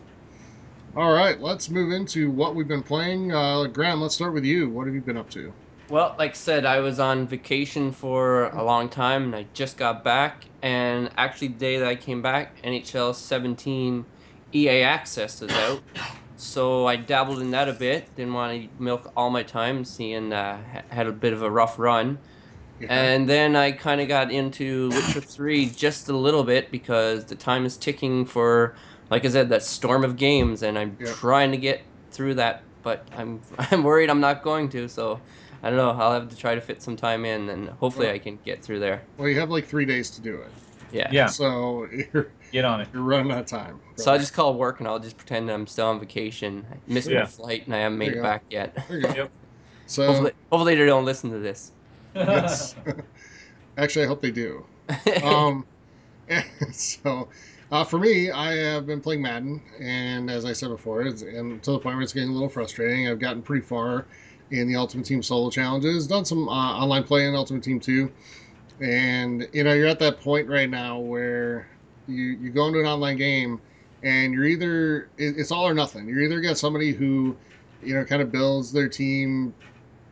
All 0.95 1.11
right, 1.13 1.39
let's 1.41 1.69
move 1.69 1.91
into 1.91 2.29
what 2.29 2.53
we've 2.53 2.67
been 2.67 2.83
playing. 2.83 3.33
Uh, 3.33 3.65
Graham, 3.65 4.01
let's 4.01 4.13
start 4.13 4.33
with 4.33 4.45
you. 4.45 4.69
What 4.69 4.85
have 4.85 4.93
you 4.93 5.01
been 5.01 5.17
up 5.17 5.29
to? 5.31 5.51
Well, 5.93 6.15
like 6.17 6.31
I 6.31 6.33
said, 6.33 6.65
I 6.65 6.79
was 6.79 6.99
on 6.99 7.27
vacation 7.27 7.91
for 7.91 8.45
a 8.45 8.63
long 8.63 8.89
time 8.89 9.25
and 9.25 9.35
I 9.35 9.45
just 9.53 9.77
got 9.77 10.03
back. 10.03 10.45
And 10.63 11.11
actually, 11.17 11.49
the 11.49 11.59
day 11.59 11.77
that 11.77 11.87
I 11.87 11.93
came 11.93 12.19
back, 12.19 12.59
NHL 12.63 13.13
17 13.13 14.03
EA 14.55 14.81
Access 14.81 15.43
is 15.43 15.51
out. 15.51 15.83
So 16.35 16.87
I 16.87 16.95
dabbled 16.95 17.41
in 17.41 17.51
that 17.51 17.69
a 17.69 17.73
bit. 17.73 18.07
Didn't 18.15 18.33
want 18.33 18.59
to 18.59 18.69
milk 18.81 19.11
all 19.15 19.29
my 19.29 19.43
time, 19.43 19.85
seeing 19.85 20.33
uh, 20.33 20.59
had 20.89 21.05
a 21.05 21.11
bit 21.11 21.31
of 21.31 21.43
a 21.43 21.51
rough 21.51 21.77
run. 21.77 22.17
Yeah. 22.79 22.87
And 22.89 23.29
then 23.29 23.55
I 23.55 23.71
kind 23.71 24.01
of 24.01 24.07
got 24.07 24.31
into 24.31 24.89
Witcher 24.89 25.21
3 25.21 25.67
just 25.67 26.09
a 26.09 26.17
little 26.17 26.43
bit 26.43 26.71
because 26.71 27.23
the 27.23 27.35
time 27.35 27.67
is 27.67 27.77
ticking 27.77 28.25
for, 28.25 28.73
like 29.11 29.25
I 29.25 29.29
said, 29.29 29.47
that 29.49 29.61
storm 29.61 30.03
of 30.03 30.17
games, 30.17 30.63
and 30.63 30.75
I'm 30.75 30.97
trying 31.05 31.51
to 31.51 31.57
get 31.57 31.83
through 32.09 32.33
that, 32.33 32.63
but 32.81 33.07
I'm 33.15 33.41
I'm 33.59 33.83
worried 33.83 34.09
I'm 34.09 34.21
not 34.21 34.41
going 34.41 34.69
to. 34.69 34.87
So 34.87 35.21
I 35.63 35.69
don't 35.69 35.77
know. 35.77 35.91
I'll 35.91 36.11
have 36.13 36.29
to 36.29 36.35
try 36.35 36.55
to 36.55 36.61
fit 36.61 36.81
some 36.81 36.95
time 36.95 37.23
in, 37.25 37.49
and 37.49 37.69
hopefully 37.69 38.07
Well- 38.07 38.15
I 38.15 38.19
can 38.19 38.37
get 38.45 38.61
through 38.61 38.79
there. 38.79 39.01
well, 39.17 39.27
you 39.29 39.39
have 39.39 39.49
like 39.49 39.65
three 39.65 39.85
days 39.85 40.09
to 40.11 40.21
do 40.21 40.35
it. 40.35 40.51
Yeah. 40.91 41.09
Yeah, 41.11 41.25
So 41.25 41.87
you're, 42.13 42.27
get 42.51 42.65
on 42.65 42.81
it. 42.81 42.87
you're 42.93 43.01
running 43.01 43.31
out 43.31 43.39
of 43.39 43.45
time. 43.47 43.79
So 43.95 44.11
I'll 44.11 44.19
just 44.19 44.33
call 44.33 44.53
work 44.53 44.79
and 44.79 44.87
I'll 44.87 44.99
just 44.99 45.17
pretend 45.17 45.49
I'm 45.49 45.65
still 45.65 45.87
on 45.87 45.99
vacation. 45.99 46.63
I 46.71 46.75
missed 46.85 47.09
Yeah. 47.09 47.21
my 47.21 47.25
flight 47.25 47.65
and 47.65 47.73
I 47.75 47.79
haven't 47.79 47.97
made 47.97 48.11
it 48.11 48.15
go. 48.15 48.21
back 48.21 48.43
yet. 48.51 48.75
There 48.87 48.97
you 48.97 49.03
go. 49.03 49.13
Yep. 49.15 49.31
So 49.87 50.05
hopefully, 50.05 50.31
hopefully 50.51 50.75
they 50.75 50.85
don't 50.85 51.03
listen 51.05 51.31
to 51.31 51.39
this. 51.39 51.71
yes. 52.13 52.75
Actually, 53.77 54.05
I 54.05 54.07
hope 54.07 54.21
they 54.21 54.29
do. 54.31 54.63
um, 55.23 55.65
so 56.71 57.27
uh, 57.71 57.83
for 57.83 57.97
me, 57.97 58.29
I 58.29 58.53
have 58.55 58.85
been 58.85 59.01
playing 59.01 59.21
Madden, 59.23 59.61
and 59.79 60.29
as 60.29 60.45
I 60.45 60.53
said 60.53 60.69
before, 60.69 61.01
it's 61.01 61.21
and 61.23 61.61
to 61.63 61.71
the 61.71 61.79
point 61.79 61.95
where 61.95 62.03
it's 62.03 62.13
getting 62.13 62.29
a 62.29 62.33
little 62.33 62.49
frustrating. 62.49 63.07
I've 63.07 63.19
gotten 63.19 63.41
pretty 63.41 63.65
far 63.65 64.05
in 64.51 64.67
the 64.67 64.75
Ultimate 64.75 65.05
Team 65.05 65.23
solo 65.23 65.49
challenges, 65.49 66.07
done 66.07 66.25
some 66.25 66.47
uh, 66.47 66.51
online 66.79 67.03
play 67.03 67.25
in 67.27 67.35
Ultimate 67.35 67.63
Team 67.63 67.79
2, 67.79 68.11
and 68.81 69.47
you 69.53 69.63
know 69.63 69.73
you're 69.73 69.87
at 69.87 69.99
that 69.99 70.19
point 70.21 70.47
right 70.47 70.69
now 70.69 70.99
where 70.99 71.67
you 72.07 72.23
you 72.41 72.49
go 72.51 72.67
into 72.67 72.79
an 72.79 72.85
online 72.85 73.17
game, 73.17 73.61
and 74.03 74.33
you're 74.33 74.45
either 74.45 75.11
it, 75.17 75.35
it's 75.37 75.51
all 75.51 75.67
or 75.67 75.73
nothing. 75.73 76.07
You're 76.07 76.21
either 76.21 76.41
got 76.41 76.57
somebody 76.57 76.93
who 76.93 77.37
you 77.81 77.93
know 77.95 78.05
kind 78.05 78.21
of 78.21 78.31
builds 78.31 78.71
their 78.71 78.89
team. 78.89 79.55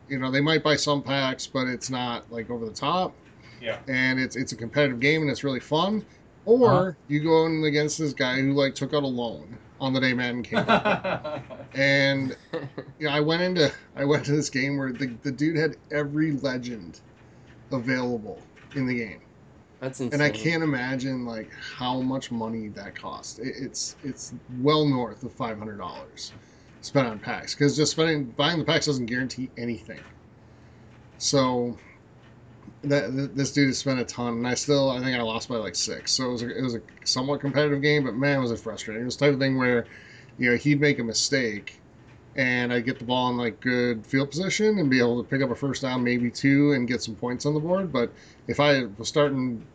You 0.08 0.18
know 0.18 0.30
they 0.30 0.40
might 0.40 0.62
buy 0.62 0.76
some 0.76 1.02
packs, 1.02 1.46
but 1.46 1.66
it's 1.66 1.90
not 1.90 2.30
like 2.30 2.50
over 2.50 2.66
the 2.66 2.72
top 2.72 3.16
yeah. 3.60 3.78
and 3.88 4.18
it's 4.20 4.36
it's 4.36 4.52
a 4.52 4.56
competitive 4.56 5.00
game 5.00 5.22
and 5.22 5.30
it's 5.30 5.44
really 5.44 5.60
fun. 5.60 6.04
Or 6.44 6.68
Uh-huh. 6.70 6.92
you 7.08 7.22
go 7.22 7.46
in 7.46 7.62
against 7.64 7.98
this 7.98 8.12
guy 8.12 8.40
who 8.40 8.52
like 8.52 8.74
took 8.74 8.92
out 8.94 9.02
a 9.04 9.06
loan 9.06 9.58
on 9.82 9.92
the 9.92 10.00
day 10.00 10.14
Madden 10.14 10.42
came 10.42 10.60
out. 10.60 11.42
and 11.74 12.36
you 12.98 13.06
know, 13.06 13.10
I 13.10 13.20
went 13.20 13.42
into 13.42 13.70
I 13.96 14.04
went 14.04 14.24
to 14.26 14.32
this 14.32 14.48
game 14.48 14.78
where 14.78 14.92
the, 14.92 15.08
the 15.22 15.32
dude 15.32 15.56
had 15.56 15.76
every 15.90 16.32
legend 16.32 17.00
available 17.72 18.40
in 18.74 18.86
the 18.86 18.94
game. 18.94 19.20
That's 19.80 20.00
insane. 20.00 20.20
And 20.20 20.22
I 20.22 20.30
can't 20.30 20.62
imagine 20.62 21.26
like 21.26 21.50
how 21.54 22.00
much 22.00 22.30
money 22.30 22.68
that 22.68 22.94
cost. 22.94 23.40
It, 23.40 23.54
it's 23.58 23.96
it's 24.04 24.32
well 24.60 24.86
north 24.86 25.24
of 25.24 25.32
five 25.32 25.58
hundred 25.58 25.78
dollars 25.78 26.32
spent 26.80 27.08
on 27.08 27.18
packs 27.18 27.54
because 27.54 27.76
just 27.76 27.92
spending 27.92 28.24
buying 28.24 28.60
the 28.60 28.64
packs 28.64 28.86
doesn't 28.86 29.06
guarantee 29.06 29.50
anything. 29.58 30.00
So 31.18 31.76
that 32.82 33.36
this 33.36 33.52
dude 33.52 33.68
has 33.68 33.78
spent 33.78 34.00
a 34.00 34.04
ton, 34.04 34.34
and 34.34 34.46
I 34.48 34.54
still 34.54 34.90
I 34.90 35.00
think 35.00 35.16
I 35.16 35.22
lost 35.22 35.48
by 35.48 35.56
like 35.56 35.74
six. 35.76 36.12
So 36.12 36.28
it 36.28 36.32
was 36.32 36.42
a, 36.42 36.58
it 36.58 36.62
was 36.62 36.74
a 36.74 36.82
somewhat 37.04 37.40
competitive 37.40 37.82
game, 37.82 38.04
but 38.04 38.14
man 38.14 38.40
was 38.40 38.50
it 38.50 38.58
frustrating. 38.58 39.02
It 39.02 39.06
was 39.06 39.16
the 39.16 39.26
type 39.26 39.34
of 39.34 39.40
thing 39.40 39.56
where 39.56 39.86
you 40.38 40.50
know 40.50 40.56
he'd 40.56 40.80
make 40.80 40.98
a 40.98 41.04
mistake. 41.04 41.78
And 42.34 42.72
I'd 42.72 42.86
get 42.86 42.98
the 42.98 43.04
ball 43.04 43.28
in 43.30 43.36
like 43.36 43.60
good 43.60 44.06
field 44.06 44.30
position 44.30 44.78
and 44.78 44.88
be 44.88 44.98
able 44.98 45.22
to 45.22 45.28
pick 45.28 45.42
up 45.42 45.50
a 45.50 45.54
first 45.54 45.82
down, 45.82 46.02
maybe 46.02 46.30
two, 46.30 46.72
and 46.72 46.88
get 46.88 47.02
some 47.02 47.14
points 47.14 47.44
on 47.44 47.52
the 47.52 47.60
board. 47.60 47.92
But 47.92 48.10
if 48.48 48.58
I 48.58 48.84
was 48.96 49.08
starting 49.08 49.66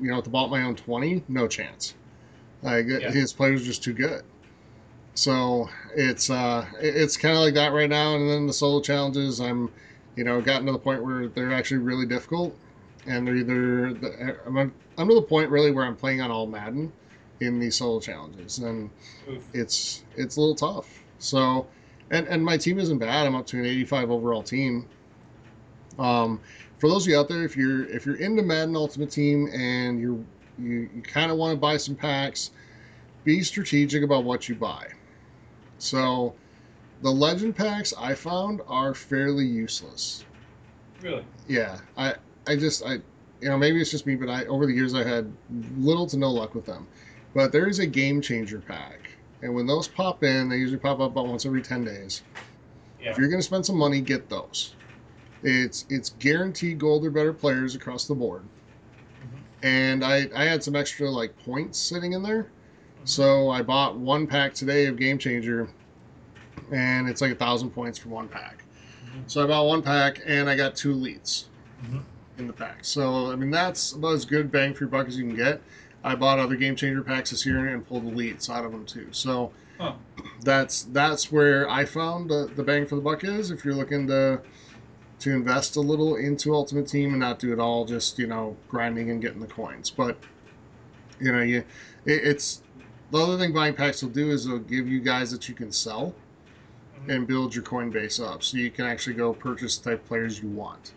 you 0.00 0.08
know, 0.10 0.16
with 0.16 0.24
the 0.24 0.30
ball 0.30 0.46
at 0.46 0.50
my 0.50 0.62
own 0.62 0.76
20, 0.76 1.24
no 1.28 1.46
chance. 1.46 1.94
Like 2.62 2.86
Yeah. 2.88 3.10
his 3.10 3.32
players 3.32 3.64
just 3.64 3.82
too 3.82 3.92
good. 3.92 4.22
So 5.14 5.68
it's 5.94 6.30
uh, 6.30 6.66
it's 6.80 7.16
kind 7.16 7.34
of 7.34 7.40
like 7.42 7.54
that 7.54 7.72
right 7.72 7.90
now. 7.90 8.14
And 8.16 8.28
then 8.30 8.46
the 8.46 8.52
solo 8.52 8.80
challenges, 8.80 9.40
I'm, 9.40 9.70
you 10.18 10.24
know, 10.24 10.40
gotten 10.40 10.66
to 10.66 10.72
the 10.72 10.78
point 10.80 11.04
where 11.04 11.28
they're 11.28 11.52
actually 11.52 11.78
really 11.78 12.04
difficult, 12.04 12.52
and 13.06 13.24
they're 13.24 13.36
either 13.36 13.94
the, 13.94 14.36
I'm 14.44 14.74
I'm 14.98 15.08
to 15.08 15.14
the 15.14 15.22
point 15.22 15.48
really 15.48 15.70
where 15.70 15.84
I'm 15.84 15.94
playing 15.94 16.20
on 16.20 16.32
all 16.32 16.48
Madden 16.48 16.92
in 17.38 17.60
these 17.60 17.76
solo 17.76 18.00
challenges, 18.00 18.58
and 18.58 18.90
Oof. 19.30 19.44
it's 19.54 20.02
it's 20.16 20.36
a 20.36 20.40
little 20.40 20.56
tough. 20.56 21.04
So, 21.20 21.68
and 22.10 22.26
and 22.26 22.44
my 22.44 22.56
team 22.56 22.80
isn't 22.80 22.98
bad. 22.98 23.28
I'm 23.28 23.36
up 23.36 23.46
to 23.46 23.60
an 23.60 23.64
85 23.64 24.10
overall 24.10 24.42
team. 24.42 24.88
Um, 26.00 26.40
for 26.78 26.88
those 26.88 27.06
of 27.06 27.12
you 27.12 27.18
out 27.20 27.28
there, 27.28 27.44
if 27.44 27.56
you're 27.56 27.86
if 27.86 28.04
you're 28.04 28.16
into 28.16 28.42
Madden 28.42 28.74
Ultimate 28.74 29.12
Team 29.12 29.48
and 29.54 30.00
you're 30.00 30.18
you, 30.58 30.90
you 30.96 31.02
kind 31.02 31.30
of 31.30 31.36
want 31.36 31.52
to 31.52 31.60
buy 31.60 31.76
some 31.76 31.94
packs, 31.94 32.50
be 33.22 33.40
strategic 33.42 34.02
about 34.02 34.24
what 34.24 34.48
you 34.48 34.56
buy. 34.56 34.88
So, 35.78 36.34
the 37.02 37.10
Legend 37.10 37.54
packs 37.56 37.92
I 37.98 38.14
found 38.14 38.60
are 38.66 38.94
fairly 38.94 39.46
useless. 39.46 40.24
Really? 41.00 41.24
Yeah, 41.46 41.78
I 41.96 42.14
I 42.46 42.56
just 42.56 42.84
I 42.84 42.94
you 43.40 43.48
know 43.48 43.56
maybe 43.58 43.80
it's 43.80 43.90
just 43.90 44.06
me, 44.06 44.16
but 44.16 44.28
I 44.28 44.44
over 44.46 44.66
the 44.66 44.72
years 44.74 44.94
I 44.94 45.04
had 45.04 45.30
little 45.78 46.06
to 46.08 46.16
no 46.16 46.30
luck 46.30 46.54
with 46.54 46.66
them. 46.66 46.86
But 47.34 47.52
there 47.52 47.68
is 47.68 47.78
a 47.78 47.86
game 47.86 48.20
changer 48.20 48.58
pack, 48.58 49.10
and 49.42 49.54
when 49.54 49.66
those 49.66 49.86
pop 49.86 50.24
in, 50.24 50.48
they 50.48 50.56
usually 50.56 50.78
pop 50.78 50.98
up 51.00 51.12
about 51.12 51.28
once 51.28 51.46
every 51.46 51.62
ten 51.62 51.84
days. 51.84 52.22
Yeah. 53.00 53.10
If 53.12 53.18
you're 53.18 53.28
going 53.28 53.38
to 53.38 53.46
spend 53.46 53.64
some 53.64 53.76
money, 53.76 54.00
get 54.00 54.28
those. 54.28 54.74
It's 55.44 55.84
it's 55.88 56.10
guaranteed 56.18 56.78
gold 56.80 57.04
or 57.06 57.10
better 57.10 57.32
players 57.32 57.76
across 57.76 58.06
the 58.08 58.14
board. 58.16 58.42
Mhm. 58.42 59.38
And 59.62 60.04
I 60.04 60.28
I 60.34 60.44
had 60.46 60.64
some 60.64 60.74
extra 60.74 61.08
like 61.08 61.36
points 61.44 61.78
sitting 61.78 62.12
in 62.12 62.22
there, 62.24 62.44
Mm-hmm. 62.96 63.04
so 63.06 63.50
I 63.50 63.62
bought 63.62 63.96
one 63.96 64.26
pack 64.26 64.52
today 64.54 64.86
of 64.86 64.96
Game 64.96 65.16
Changer, 65.18 65.68
and 66.72 67.08
it's 67.08 67.20
like 67.20 67.32
a 67.32 67.36
thousand 67.36 67.70
points 67.70 67.98
for 67.98 68.08
one 68.08 68.28
pack. 68.28 68.64
Mhm. 69.04 69.30
So 69.30 69.42
I 69.42 69.46
bought 69.46 69.66
one 69.66 69.82
pack 69.82 70.20
and 70.26 70.48
I 70.48 70.56
got 70.56 70.76
two 70.76 70.94
elites 70.94 71.44
Mhm. 71.84 72.02
in 72.38 72.46
the 72.46 72.52
pack. 72.52 72.78
So 72.82 73.30
I 73.32 73.36
mean 73.36 73.50
that's 73.50 73.92
about 73.92 74.14
as 74.14 74.24
good 74.24 74.50
bang 74.50 74.74
for 74.74 74.84
your 74.84 74.90
buck 74.90 75.06
as 75.08 75.16
you 75.18 75.24
can 75.24 75.34
get. 75.36 75.60
I 76.04 76.14
bought 76.14 76.38
other 76.38 76.56
Game 76.56 76.76
Changer 76.76 77.02
packs 77.02 77.30
this 77.30 77.44
year 77.44 77.68
and 77.68 77.86
pulled 77.86 78.04
leads 78.14 78.48
out 78.48 78.64
of 78.64 78.72
them 78.72 78.84
too. 78.86 79.08
So 79.12 79.52
Huh. 79.78 79.94
that's 80.44 80.82
that's 80.84 81.30
where 81.30 81.68
I 81.70 81.84
found 81.84 82.30
the, 82.30 82.50
the 82.54 82.62
bang 82.62 82.86
for 82.86 82.94
the 82.96 83.00
buck 83.00 83.24
is. 83.24 83.50
If 83.50 83.64
you're 83.64 83.74
looking 83.74 84.06
to 84.08 84.40
to 85.20 85.30
invest 85.32 85.74
a 85.74 85.80
little 85.80 86.14
into 86.14 86.54
Ultimate 86.54 86.86
Team 86.86 87.10
and 87.10 87.18
not 87.18 87.40
do 87.40 87.52
it 87.52 87.58
all 87.58 87.84
just 87.84 88.18
you 88.18 88.26
know 88.26 88.56
grinding 88.68 89.10
and 89.10 89.20
getting 89.20 89.40
the 89.40 89.46
coins, 89.48 89.90
but 89.90 90.16
you 91.20 91.32
know 91.32 91.42
you 91.42 91.58
it, 92.04 92.24
it's 92.24 92.62
the 93.10 93.18
other 93.18 93.38
thing 93.38 93.52
buying 93.52 93.74
packs 93.74 94.02
will 94.02 94.10
do 94.10 94.30
is 94.30 94.46
it'll 94.46 94.58
give 94.58 94.86
you 94.86 95.00
guys 95.00 95.30
that 95.30 95.48
you 95.48 95.54
can 95.54 95.72
sell 95.72 96.14
Mhm. 97.06 97.14
and 97.14 97.26
build 97.26 97.54
your 97.54 97.64
Coinbase 97.64 98.24
up, 98.24 98.42
so 98.42 98.56
you 98.56 98.70
can 98.70 98.86
actually 98.86 99.14
go 99.14 99.32
purchase 99.32 99.78
the 99.78 99.90
type 99.90 100.06
players 100.06 100.40
you 100.40 100.48
want 100.48 100.92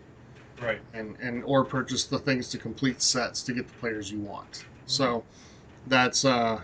Right. 0.60 0.80
and 0.94 1.16
and 1.20 1.42
or 1.44 1.64
purchase 1.64 2.04
the 2.04 2.18
things 2.18 2.48
to 2.50 2.58
complete 2.58 3.02
sets 3.02 3.42
to 3.44 3.52
get 3.52 3.66
the 3.68 3.74
players 3.74 4.10
you 4.10 4.20
want. 4.20 4.64
So 4.86 5.24
that's 5.86 6.24
uh 6.24 6.60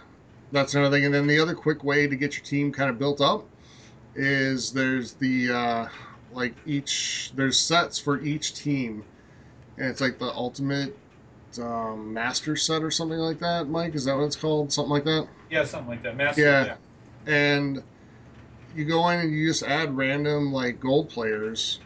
that's 0.53 0.74
another 0.74 0.96
thing. 0.96 1.05
And 1.05 1.14
then 1.14 1.27
the 1.27 1.38
other 1.40 1.55
quick 1.55 1.85
way 1.85 2.07
to 2.07 2.16
get 2.16 2.35
your 2.37 2.44
team 2.44 2.72
kind 2.72 2.90
of 2.90 2.98
built 2.98 3.20
up 3.20 3.46
is 4.14 4.72
there's 4.72 5.14
the 5.14 5.51
uh 5.51 5.88
like 6.33 6.55
each 6.66 7.33
there's 7.35 7.59
sets 7.59 7.98
for 7.98 8.20
each 8.22 8.55
team, 8.55 9.05
and 9.77 9.88
it's 9.88 10.01
like 10.01 10.18
the 10.18 10.33
ultimate 10.33 10.96
um, 11.59 12.12
master 12.12 12.55
set 12.55 12.83
or 12.83 12.90
something 12.90 13.18
like 13.18 13.38
that. 13.38 13.68
Mike, 13.68 13.94
is 13.94 14.05
that 14.05 14.16
what 14.16 14.24
it's 14.24 14.37
called? 14.37 14.72
Something 14.72 14.90
like 14.90 15.05
that. 15.05 15.27
Yeah, 15.51 15.64
something 15.64 15.88
like 15.88 16.03
that. 16.03 16.16
Master. 16.16 16.42
Yeah. 16.42 16.64
Yeah. 16.66 16.77
And 17.27 17.83
you 18.75 18.85
go 18.85 19.09
in 19.09 19.21
and 19.21 19.33
you 19.33 19.47
just 19.49 19.63
add 19.63 19.97
random 19.97 20.53
like 20.53 20.81
gold 20.81 21.09
players 21.11 21.81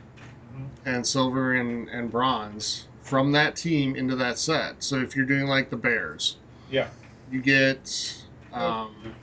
Mhm. 0.55 0.69
and 0.85 1.07
silver 1.07 1.55
and, 1.55 1.89
and 1.89 2.11
bronze 2.11 2.87
from 3.03 3.33
that 3.33 3.57
team 3.57 3.97
into 3.97 4.17
that 4.17 4.39
set. 4.39 4.83
So 4.83 4.97
if 4.99 5.17
you're 5.17 5.27
doing 5.27 5.47
like 5.47 5.71
the 5.71 5.77
Bears, 5.77 6.37
Yeah. 6.71 6.89
you 7.31 7.41
get 7.41 8.19
um, 8.53 9.15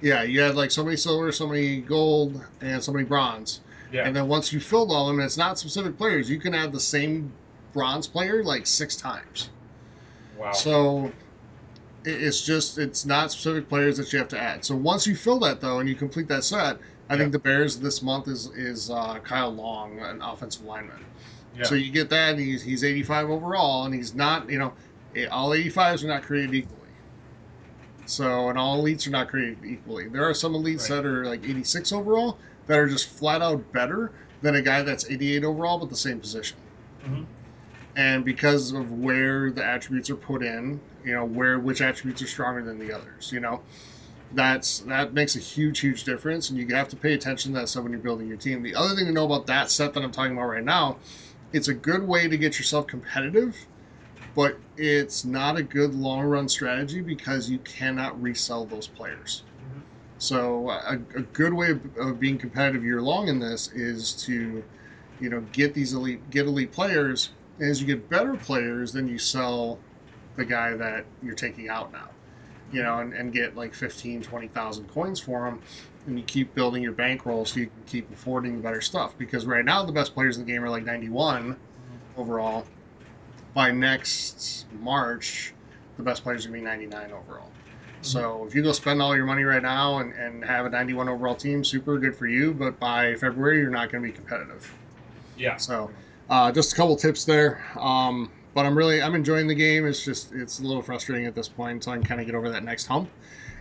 yeah, 0.00 0.24
you 0.24 0.40
had 0.40 0.56
like 0.56 0.72
so 0.72 0.82
many 0.84 0.96
silver, 0.96 1.30
so 1.30 1.46
many 1.46 1.80
gold, 1.80 2.44
and 2.60 2.82
so 2.82 2.90
many 2.92 3.04
bronze. 3.04 3.60
Yeah. 3.92 4.04
And 4.04 4.16
then 4.16 4.26
once 4.26 4.52
you 4.52 4.58
filled 4.58 4.90
all 4.90 5.02
of 5.08 5.12
them, 5.12 5.20
and 5.20 5.26
it's 5.26 5.36
not 5.36 5.58
specific 5.60 5.96
players, 5.96 6.28
you 6.28 6.40
can 6.40 6.54
add 6.54 6.72
the 6.72 6.80
same 6.80 7.32
bronze 7.72 8.08
player 8.08 8.42
like 8.42 8.66
six 8.66 8.96
times. 8.96 9.50
wow. 10.36 10.50
So 10.50 11.12
it's 12.04 12.42
just 12.42 12.78
it's 12.78 13.04
not 13.06 13.32
specific 13.32 13.68
players 13.68 13.96
that 13.98 14.12
you 14.12 14.18
have 14.18 14.28
to 14.28 14.38
add. 14.40 14.64
So 14.64 14.76
once 14.76 15.06
you 15.06 15.14
fill 15.16 15.38
that 15.40 15.60
though, 15.60 15.78
and 15.80 15.88
you 15.88 15.94
complete 15.96 16.28
that 16.28 16.44
set, 16.44 16.80
I 17.08 17.14
Yeah. 17.14 17.18
think 17.18 17.32
the 17.32 17.38
Bears 17.38 17.78
this 17.80 18.02
month 18.02 18.28
is 18.28 18.46
is 18.56 18.90
uh, 18.90 19.18
Kyle 19.20 19.50
Long, 19.54 20.00
an 20.00 20.20
offensive 20.22 20.62
lineman. 20.64 21.06
yeah. 21.52 21.64
So 21.64 21.74
you 21.74 21.92
get 21.92 22.10
that, 22.10 22.30
and 22.32 22.40
he's 22.40 22.62
he's 22.62 22.84
85 22.84 23.30
overall, 23.30 23.84
and 23.84 23.94
he's 23.94 24.14
not 24.14 24.48
you 24.50 24.58
know 24.58 24.74
eh, 25.14 25.26
all 25.26 25.54
85s 25.54 26.02
are 26.04 26.08
not 26.08 26.22
created 26.24 26.54
equally. 26.54 26.90
So 28.04 28.48
and 28.48 28.58
all 28.58 28.82
elites 28.82 29.06
are 29.06 29.10
not 29.10 29.28
created 29.28 29.64
equally. 29.64 30.08
There 30.08 30.28
are 30.28 30.34
some 30.34 30.52
elites 30.54 30.88
Right. 30.90 30.96
that 30.96 31.06
are 31.06 31.24
like 31.24 31.44
86 31.44 31.92
overall 31.92 32.40
that 32.66 32.78
are 32.78 32.88
just 32.88 33.08
flat 33.08 33.42
out 33.42 33.70
better, 33.72 34.14
than 34.40 34.56
a 34.56 34.62
guy 34.62 34.82
that's 34.82 35.08
88 35.08 35.44
overall 35.44 35.78
but 35.78 35.88
the 35.88 35.96
same 35.96 36.20
position. 36.20 36.58
Mhm. 37.04 37.28
And 37.94 38.24
because 38.24 38.72
of 38.72 38.90
where 38.90 39.50
the 39.50 39.64
attributes 39.64 40.08
are 40.10 40.16
put 40.16 40.42
in, 40.42 40.82
you 41.04 41.12
know, 41.12 41.24
where 41.26 41.58
which 41.58 41.80
attributes 41.82 42.22
are 42.22 42.26
stronger 42.26 42.64
than 42.64 42.78
the 42.78 42.92
others, 42.92 43.30
you 43.32 43.40
know, 43.40 43.64
that's 44.30 44.78
that 44.80 45.14
makes 45.14 45.36
a 45.36 45.40
huge, 45.40 45.80
huge 45.80 46.04
difference. 46.04 46.50
And 46.50 46.58
you 46.58 46.74
have 46.74 46.88
to 46.90 46.96
pay 46.96 47.14
attention 47.14 47.52
to 47.52 47.60
that 47.60 47.68
stuff 47.68 47.84
when 47.84 47.92
you're 47.92 48.00
building 48.02 48.28
your 48.28 48.38
team. 48.38 48.62
The 48.62 48.74
other 48.74 48.94
thing 48.94 49.06
to 49.06 49.12
know 49.12 49.26
about 49.26 49.46
that 49.48 49.70
set 49.70 49.94
that 49.94 50.02
I'm 50.04 50.12
talking 50.12 50.32
about 50.32 50.48
right 50.48 50.64
now, 50.64 51.00
it's 51.52 51.68
a 51.68 51.74
good 51.74 52.04
way 52.04 52.28
to 52.28 52.38
get 52.38 52.58
yourself 52.58 52.86
competitive, 52.86 53.56
but 54.34 54.62
it's 54.76 55.24
not 55.24 55.56
a 55.58 55.62
good 55.62 55.94
long 55.94 56.22
run 56.24 56.48
strategy 56.48 57.02
because 57.02 57.50
you 57.50 57.58
cannot 57.60 58.20
resell 58.20 58.66
those 58.66 58.88
players. 58.88 59.44
Mhm. 59.62 59.82
So 60.18 60.70
a, 60.70 60.94
a 61.16 61.22
good 61.22 61.54
way 61.54 61.70
of, 61.72 61.96
of 61.96 62.18
being 62.20 62.38
competitive 62.38 62.84
year 62.84 63.02
long 63.02 63.28
in 63.28 63.38
this 63.40 63.68
is 63.72 64.14
to, 64.26 64.64
you 65.18 65.30
know, 65.30 65.42
get 65.52 65.74
these 65.74 65.92
elite 65.94 66.30
get 66.30 66.46
elite 66.46 66.72
players. 66.72 67.30
And 67.58 67.70
as 67.70 67.80
you 67.80 67.86
get 67.86 68.08
better 68.08 68.34
players, 68.34 68.92
then 68.92 69.08
you 69.08 69.18
sell 69.18 69.78
the 70.36 70.44
guy 70.44 70.74
that 70.74 71.04
you're 71.22 71.34
taking 71.34 71.68
out 71.68 71.92
now, 71.92 72.08
you 72.72 72.82
know, 72.82 73.00
and, 73.00 73.12
and 73.12 73.32
get 73.32 73.56
like 73.56 73.74
15, 73.74 74.22
20,000 74.22 74.88
coins 74.88 75.20
for 75.20 75.46
him. 75.46 75.60
And 76.06 76.18
you 76.18 76.24
keep 76.24 76.52
building 76.54 76.82
your 76.82 76.92
bankroll 76.92 77.44
so 77.44 77.60
you 77.60 77.66
can 77.66 77.82
keep 77.86 78.10
affording 78.12 78.60
better 78.60 78.80
stuff. 78.80 79.16
Because 79.18 79.46
right 79.46 79.64
now, 79.64 79.84
the 79.84 79.92
best 79.92 80.14
players 80.14 80.36
in 80.36 80.44
the 80.44 80.50
game 80.50 80.64
are 80.64 80.70
like 80.70 80.84
91 80.84 81.56
overall. 82.16 82.66
By 83.54 83.70
next 83.70 84.66
March, 84.80 85.52
the 85.96 86.02
best 86.02 86.22
players 86.22 86.44
are 86.44 86.48
going 86.48 86.64
to 86.64 86.70
be 86.70 86.86
99 86.86 87.12
overall. 87.12 87.46
Mm-hmm. 87.46 88.02
So 88.02 88.44
if 88.48 88.54
you 88.54 88.62
go 88.62 88.72
spend 88.72 89.00
all 89.00 89.14
your 89.14 89.26
money 89.26 89.44
right 89.44 89.62
now 89.62 89.98
and, 89.98 90.12
and 90.14 90.44
have 90.44 90.66
a 90.66 90.70
91 90.70 91.08
overall 91.08 91.36
team, 91.36 91.62
super 91.62 91.98
good 91.98 92.16
for 92.16 92.26
you. 92.26 92.52
But 92.52 92.80
by 92.80 93.14
February, 93.14 93.58
you're 93.58 93.70
not 93.70 93.92
going 93.92 94.02
to 94.02 94.08
be 94.08 94.12
competitive. 94.14 94.74
Yeah. 95.36 95.56
So 95.56 95.90
uh, 96.30 96.50
just 96.52 96.72
a 96.72 96.76
couple 96.76 96.96
tips 96.96 97.24
there. 97.24 97.64
Um, 97.78 98.30
but 98.54 98.66
I'm 98.66 98.76
really 98.76 99.00
I'm 99.02 99.14
enjoying 99.14 99.46
the 99.46 99.54
game. 99.54 99.86
It's 99.86 100.04
just 100.04 100.32
it's 100.32 100.58
a 100.60 100.62
little 100.62 100.82
frustrating 100.82 101.26
at 101.26 101.34
this 101.34 101.48
point, 101.48 101.84
so 101.84 101.90
I 101.92 101.94
can 101.96 102.04
kind 102.04 102.20
of 102.20 102.26
get 102.26 102.34
over 102.34 102.50
that 102.50 102.64
next 102.64 102.86
hump. 102.86 103.10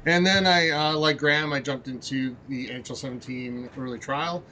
And 0.05 0.25
then 0.25 0.45
I 0.47 0.69
uh, 0.69 0.97
like 0.97 1.17
Graham, 1.17 1.53
I 1.53 1.59
jumped 1.61 1.87
into 1.87 2.35
the 2.49 2.67
NHL 2.67 2.97
17 2.97 3.69
early 3.77 3.99
trial, 3.99 4.43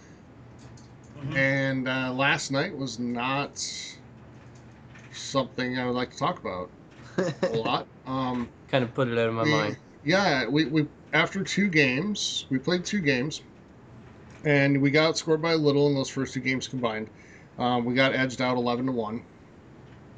Mhm. 1.22 1.36
and 1.36 1.88
uh, 1.90 2.14
last 2.14 2.52
night 2.52 2.76
was 2.78 3.00
not 3.00 3.60
something 5.12 5.78
I 5.78 5.86
would 5.86 5.96
like 5.96 6.12
to 6.12 6.18
talk 6.18 6.40
about 6.40 6.70
a 7.44 7.48
lot. 7.58 7.88
Um, 8.08 8.48
kind 8.70 8.84
of 8.84 8.94
put 8.94 9.08
it 9.10 9.18
out 9.18 9.28
of 9.28 9.34
my 9.34 9.44
we- 9.44 9.52
mind. 9.52 9.78
Yeah, 10.06 10.48
we, 10.48 10.66
we 10.66 10.88
after 11.12 11.44
two 11.44 11.68
games, 11.68 12.46
we 12.50 12.58
played 12.60 12.86
two 12.86 13.02
games, 13.02 13.42
and 14.46 14.82
we 14.82 14.92
got 14.92 15.18
scored 15.18 15.42
by 15.42 15.56
little 15.56 15.88
in 15.88 15.96
those 15.96 16.10
first 16.10 16.34
two 16.34 16.40
games 16.40 16.68
combined. 16.68 17.10
Um, 17.60 17.84
we 17.86 17.94
got 17.94 18.14
edged 18.16 18.42
out 18.42 18.58
eleven 18.58 18.86
to 18.88 18.92
one 18.92 19.22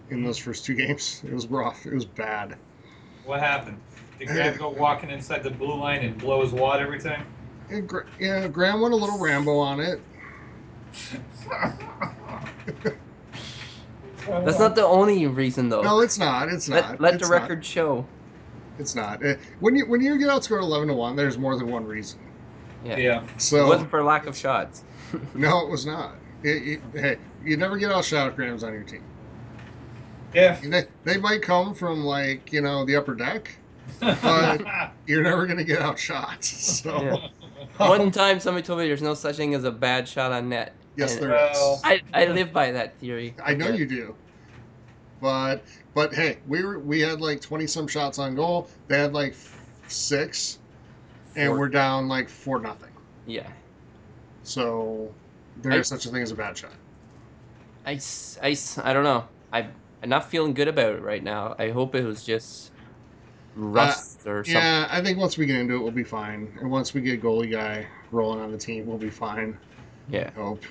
in 0.10 0.24
those 0.24 0.38
first 0.38 0.64
two 0.66 0.76
games. 0.76 1.22
It 1.26 1.34
was 1.34 1.48
rough. 1.48 1.86
It 1.86 1.94
was 1.94 2.06
bad. 2.06 2.58
What 3.26 3.40
happened? 3.40 3.80
Did 4.20 4.28
Graham 4.30 4.58
go 4.58 4.70
walking 4.70 5.10
inside 5.10 5.44
the 5.44 5.50
blue 5.50 5.74
line 5.76 6.04
and 6.04 6.18
blow 6.18 6.44
his 6.44 6.52
wad 6.52 6.80
every 6.80 7.00
time? 7.00 7.26
And, 7.70 7.88
Gra- 7.90 8.06
yeah, 8.20 8.48
Graham 8.48 8.82
went 8.82 8.94
a 8.94 8.98
little 8.98 9.18
Rambo 9.18 9.58
on 9.58 9.80
it. 9.80 10.00
That's 14.28 14.60
not 14.60 14.76
the 14.76 14.86
only 14.86 15.26
reason 15.26 15.70
though. 15.70 15.82
No, 15.82 16.02
it's 16.02 16.20
not. 16.20 16.50
It's 16.50 16.70
not. 16.70 16.92
let 16.92 17.02
let 17.02 17.14
It's 17.16 17.28
the 17.28 17.34
not. 17.34 17.42
record 17.42 17.66
show. 17.66 18.06
It's 18.78 18.96
not. 18.96 19.22
When 19.60 19.76
you 19.76 19.88
when 19.88 20.02
you 20.02 20.20
get 20.20 20.30
outscored 20.30 20.62
eleven 20.62 20.90
to 20.90 20.94
one, 20.94 21.16
there's 21.16 21.38
more 21.40 21.58
than 21.58 21.68
one 21.72 21.86
reason. 21.86 22.20
Yeah. 22.86 22.98
Yeah. 22.98 23.24
It 23.24 23.42
So 23.42 23.68
wasn't 23.68 23.90
for 23.90 24.04
lack 24.04 24.28
of 24.28 24.38
shots. 24.38 24.84
no, 25.34 25.66
it 25.66 25.70
was 25.72 25.86
not. 25.88 26.16
It, 26.44 26.80
it, 26.94 27.00
hey, 27.00 27.18
you 27.44 27.58
never 27.58 27.78
get 27.78 27.92
outshot 27.92 28.30
if 28.30 28.36
Graham's 28.36 28.64
on 28.64 28.74
your 28.74 28.84
team. 28.84 29.04
Yeah. 30.34 30.60
They, 30.64 30.86
they 31.04 31.18
might 31.18 31.42
come 31.42 31.74
from 31.76 32.04
like 32.04 32.52
you 32.54 32.62
know 32.62 32.86
the 32.86 32.96
upper 32.96 33.16
deck. 33.16 33.56
But- 34.00 34.92
You're 35.08 35.24
never 35.24 35.46
gonna 35.46 35.64
get 35.64 35.82
outshot. 35.82 36.44
So 36.44 37.02
Yeah. 37.02 37.28
One 37.88 38.12
time 38.12 38.40
somebody 38.40 38.66
told 38.66 38.80
me 38.80 38.88
there's 38.88 39.02
no 39.02 39.14
such 39.14 39.36
thing 39.38 39.54
as 39.54 39.64
a 39.64 39.72
bad 39.72 40.08
shot 40.08 40.32
on 40.32 40.50
net. 40.50 40.74
yes, 40.96 41.14
And 41.14 41.24
there 41.24 41.30
Well- 41.32 41.76
is. 41.76 41.82
I, 41.84 42.02
I 42.14 42.26
live 42.26 42.52
by 42.54 42.72
that 42.72 42.98
theory. 43.00 43.36
I 43.44 43.54
know 43.54 43.68
Yeah. 43.68 43.76
you 43.76 43.86
do. 43.86 44.16
But 45.22 45.64
but 45.94 46.14
hey, 46.14 46.38
we 46.48 46.64
were 46.64 46.80
we 46.80 47.00
had 47.02 47.22
like 47.22 47.42
twenty 47.42 47.68
some 47.68 47.88
shots 47.88 48.18
on 48.18 48.34
goal. 48.36 48.68
They 48.88 48.98
had 48.98 49.14
like 49.14 49.36
six, 49.88 50.58
and 51.36 51.52
we're 51.52 51.70
down 51.70 52.08
like 52.08 52.28
four 52.28 52.60
nothing. 52.60 52.90
Yeah. 53.28 53.48
So 54.44 55.14
there 55.62 55.74
I- 55.74 55.78
is 55.78 55.88
such 55.88 56.06
a 56.06 56.10
thing 56.10 56.21
as 56.21 56.32
a 56.32 56.36
bad 56.36 56.58
shot. 56.58 56.71
I, 57.86 58.00
I, 58.43 58.56
I 58.84 58.93
don't 58.93 59.04
know. 59.04 59.26
I, 59.52 59.67
I'm 60.04 60.10
not 60.10 60.30
feeling 60.30 60.54
good 60.54 60.67
about 60.67 60.93
it 60.93 61.02
right 61.02 61.24
now. 61.24 61.56
I 61.58 61.69
hope 61.69 61.95
it 61.95 62.06
was 62.06 62.24
just 62.24 62.71
rust 63.56 64.19
or 64.28 64.43
something. 64.43 64.56
Uh, 64.56 64.60
Yeah, 64.60 64.88
I 64.91 65.02
think 65.02 65.17
once 65.17 65.38
we 65.38 65.45
get 65.45 65.58
into 65.58 65.76
it, 65.76 65.80
we'll 65.80 65.91
be 65.91 66.04
fine. 66.04 66.56
And 66.60 66.69
once 66.69 66.93
we 66.93 67.02
get 67.02 67.21
goalie 67.21 67.52
guy 67.52 67.88
rolling 68.12 68.39
on 68.39 68.52
the 68.52 68.58
team, 68.58 68.86
we'll 68.86 68.97
be 68.97 69.10
fine. 69.10 69.58
Yeah. 70.10 70.30
I 70.36 70.39
hope, 70.39 70.63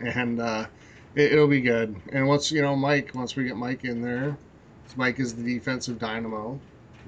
and 0.00 0.40
uh, 0.40 0.66
it, 1.14 1.32
it'll 1.32 1.48
be 1.48 1.60
good. 1.60 1.96
And 2.12 2.28
once 2.28 2.52
you 2.52 2.60
know 2.62 2.76
Mike, 2.76 3.12
once 3.14 3.34
we 3.36 3.44
get 3.44 3.56
Mike 3.56 3.84
in 3.84 4.02
there, 4.02 4.36
Mike 4.96 5.20
is 5.20 5.34
the 5.34 5.42
defensive 5.42 5.98
dynamo. 5.98 6.58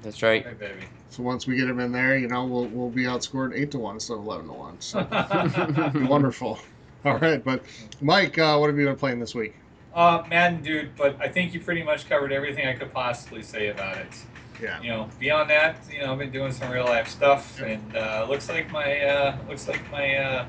That's 0.01 0.23
right. 0.23 0.45
Hey, 0.45 0.53
baby. 0.53 0.85
So 1.09 1.21
once 1.23 1.45
we 1.45 1.55
get 1.55 1.67
him 1.69 1.79
in 1.79 1.91
there, 1.91 2.17
you 2.17 2.27
know, 2.27 2.45
we'll 2.45 2.65
we'll 2.67 2.89
be 2.89 3.03
outscored 3.03 3.53
eight 3.55 3.71
to 3.71 3.79
one 3.79 3.95
instead 3.95 4.13
of 4.17 4.25
eleven 4.25 4.47
to 4.47 4.53
one. 4.53 4.79
So 4.81 5.05
wonderful. 6.09 6.59
All 7.05 7.17
right, 7.19 7.43
but 7.43 7.65
Mike, 7.99 8.37
uh, 8.37 8.57
what 8.57 8.69
have 8.69 8.77
you 8.77 8.85
been 8.85 8.95
playing 8.95 9.19
this 9.19 9.33
week? 9.35 9.55
uh, 9.93 10.23
Madden, 10.29 10.61
dude, 10.61 10.95
but 10.95 11.17
I 11.21 11.27
think 11.27 11.53
you 11.53 11.59
pretty 11.61 11.83
much 11.83 12.07
covered 12.07 12.31
everything 12.31 12.67
I 12.67 12.73
could 12.73 12.93
possibly 12.93 13.43
say 13.43 13.67
about 13.69 13.97
it. 13.97 14.13
Yeah, 14.59 14.79
You 14.79 14.89
know, 14.89 15.09
beyond 15.19 15.49
that, 15.49 15.83
you 15.91 15.99
know, 15.99 16.11
I've 16.13 16.19
been 16.19 16.31
doing 16.31 16.51
some 16.51 16.69
real 16.69 16.85
life 16.85 17.07
stuff, 17.07 17.59
and 17.61 17.95
uh, 17.95 18.25
looks 18.29 18.47
like 18.47 18.69
my 18.71 19.01
uh, 19.01 19.37
looks 19.47 19.67
like 19.67 19.89
my 19.91 20.15
uh, 20.17 20.45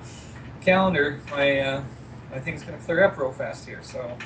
calendar, 0.61 1.23
my 1.31 1.61
uh, 1.61 1.85
my 2.31 2.41
thing's 2.41 2.63
gonna 2.63 2.79
clear 2.79 3.05
up 3.05 3.17
real 3.19 3.33
fast 3.33 3.67
here. 3.67 3.83
So 3.83 4.17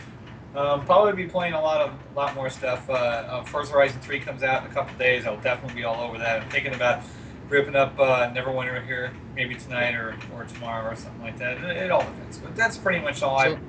um, 0.55 0.85
probably 0.85 1.13
be 1.25 1.31
playing 1.31 1.55
a 1.55 1.61
lot 1.61 1.81
of 1.83 2.01
a 2.13 2.15
lot 2.17 2.35
more 2.35 2.51
stuff. 2.51 2.89
Uh, 2.91 2.93
uh, 2.93 3.45
Forza 3.45 3.73
Horizon 3.73 4.01
3 4.01 4.21
comes 4.21 4.43
out 4.43 4.65
in 4.65 4.71
a 4.71 4.75
couple 4.75 4.97
days. 4.97 5.27
I'll 5.27 5.41
definitely 5.41 5.75
be 5.75 5.85
all 5.85 6.01
over 6.01 6.19
that. 6.19 6.43
I'm 6.43 6.51
thinking 6.51 6.75
about 6.75 7.05
ripping 7.49 7.77
up 7.77 7.99
uh, 7.99 8.31
Neverwinter 8.31 8.85
here, 8.85 9.13
maybe 9.35 9.55
tonight 9.55 9.95
or, 9.95 10.15
or 10.35 10.45
tomorrow 10.45 10.91
or 10.93 10.97
something 10.97 11.23
like 11.23 11.39
that. 11.39 11.59
It, 11.59 11.77
it 11.77 11.91
all 11.91 12.01
depends, 12.01 12.39
but 12.39 12.55
that's 12.57 12.77
pretty 12.77 13.01
much 13.05 13.23
all 13.23 13.39
So- 13.39 13.45
playing. 13.45 13.61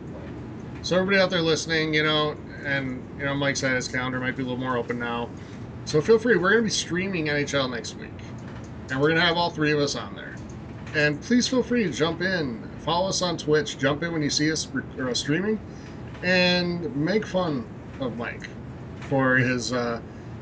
So 0.83 0.95
everybody 0.97 1.19
out 1.21 1.29
there 1.29 1.41
listening, 1.41 1.93
you 1.93 2.03
know, 2.03 2.37
and 2.63 3.03
you 3.17 3.25
know, 3.25 3.33
Mike 3.33 3.57
said 3.57 3.73
his 3.75 3.87
calendar 3.87 4.19
might 4.19 4.35
be 4.37 4.43
a 4.43 4.45
little 4.45 4.59
more 4.63 4.77
open 4.77 4.99
now. 4.99 5.29
So 5.85 6.01
feel 6.01 6.19
free. 6.19 6.37
We're 6.37 6.51
going 6.51 6.61
to 6.63 6.65
be 6.65 6.69
streaming 6.69 7.25
NHL 7.27 7.69
next 7.71 7.95
week, 7.97 8.11
and 8.89 8.99
we're 8.99 9.07
going 9.07 9.19
to 9.19 9.25
have 9.25 9.37
all 9.37 9.49
three 9.49 9.71
of 9.71 9.79
us 9.79 9.95
on 9.95 10.15
there. 10.15 10.35
And 10.95 11.19
please 11.21 11.47
feel 11.47 11.63
free 11.63 11.83
to 11.83 11.89
jump 11.91 12.21
in, 12.21 12.69
follow 12.79 13.09
us 13.09 13.21
on 13.21 13.37
Twitch, 13.37 13.77
jump 13.77 14.03
in 14.03 14.13
when 14.13 14.21
you 14.21 14.29
see 14.29 14.51
us 14.51 14.67
re- 14.71 14.83
uh, 15.01 15.13
streaming, 15.13 15.59
and 16.23 16.95
make 16.95 17.25
fun 17.25 17.67
of 17.99 18.15
Mike 18.17 18.47
for 19.01 19.35
his 19.37 19.73
uh, 19.73 19.99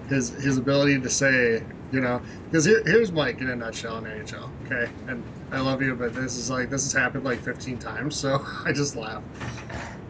his 0.09 0.29
his 0.29 0.57
ability 0.57 0.99
to 0.99 1.09
say, 1.09 1.63
you 1.91 2.01
know, 2.01 2.21
because 2.45 2.65
here, 2.65 2.81
here's 2.85 3.11
Mike 3.11 3.41
in 3.41 3.49
a 3.49 3.55
nutshell 3.55 3.97
in 3.97 4.05
NHL. 4.05 4.49
Okay, 4.65 4.91
and 5.07 5.23
I 5.51 5.59
love 5.59 5.81
you, 5.81 5.95
but 5.95 6.13
this 6.13 6.35
is 6.35 6.49
like 6.49 6.69
this 6.69 6.83
has 6.83 6.93
happened 6.93 7.23
like 7.23 7.39
15 7.41 7.77
times, 7.77 8.15
so 8.15 8.45
I 8.65 8.71
just 8.71 8.95
laugh. 8.95 9.23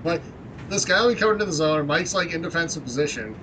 Like 0.04 0.22
this 0.70 0.86
guy 0.86 1.02
will 1.02 1.14
be 1.14 1.20
coming 1.20 1.34
into 1.34 1.46
the 1.46 1.54
zone, 1.54 1.80
and 1.80 1.88
Mike's 1.88 2.14
like 2.14 2.34
in 2.34 2.42
defensive 2.42 2.84
position, 2.84 3.36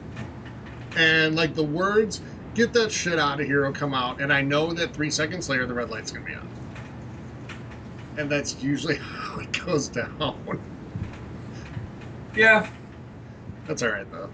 and 0.97 1.37
like 1.37 1.55
the 1.55 1.65
words 1.65 2.21
"get 2.55 2.73
that 2.73 2.91
shit 2.91 3.19
out 3.19 3.41
of 3.41 3.47
here" 3.47 3.65
will 3.65 3.73
come 3.73 3.95
out, 3.95 4.21
and 4.21 4.33
I 4.33 4.43
know 4.43 4.73
that 4.73 4.95
three 4.95 5.11
seconds 5.11 5.49
later 5.49 5.67
the 5.67 5.75
red 5.75 5.91
light's 5.91 6.11
gonna 6.11 6.25
be 6.25 6.35
on, 6.35 6.49
and 8.17 8.31
that's 8.31 8.63
usually 8.63 8.97
how 9.01 9.41
it 9.41 9.65
goes 9.65 9.89
down. 9.89 10.61
Yeah. 12.35 12.69
That's 13.67 13.83
all 13.83 13.91
right 13.91 14.11
though. 14.11 14.31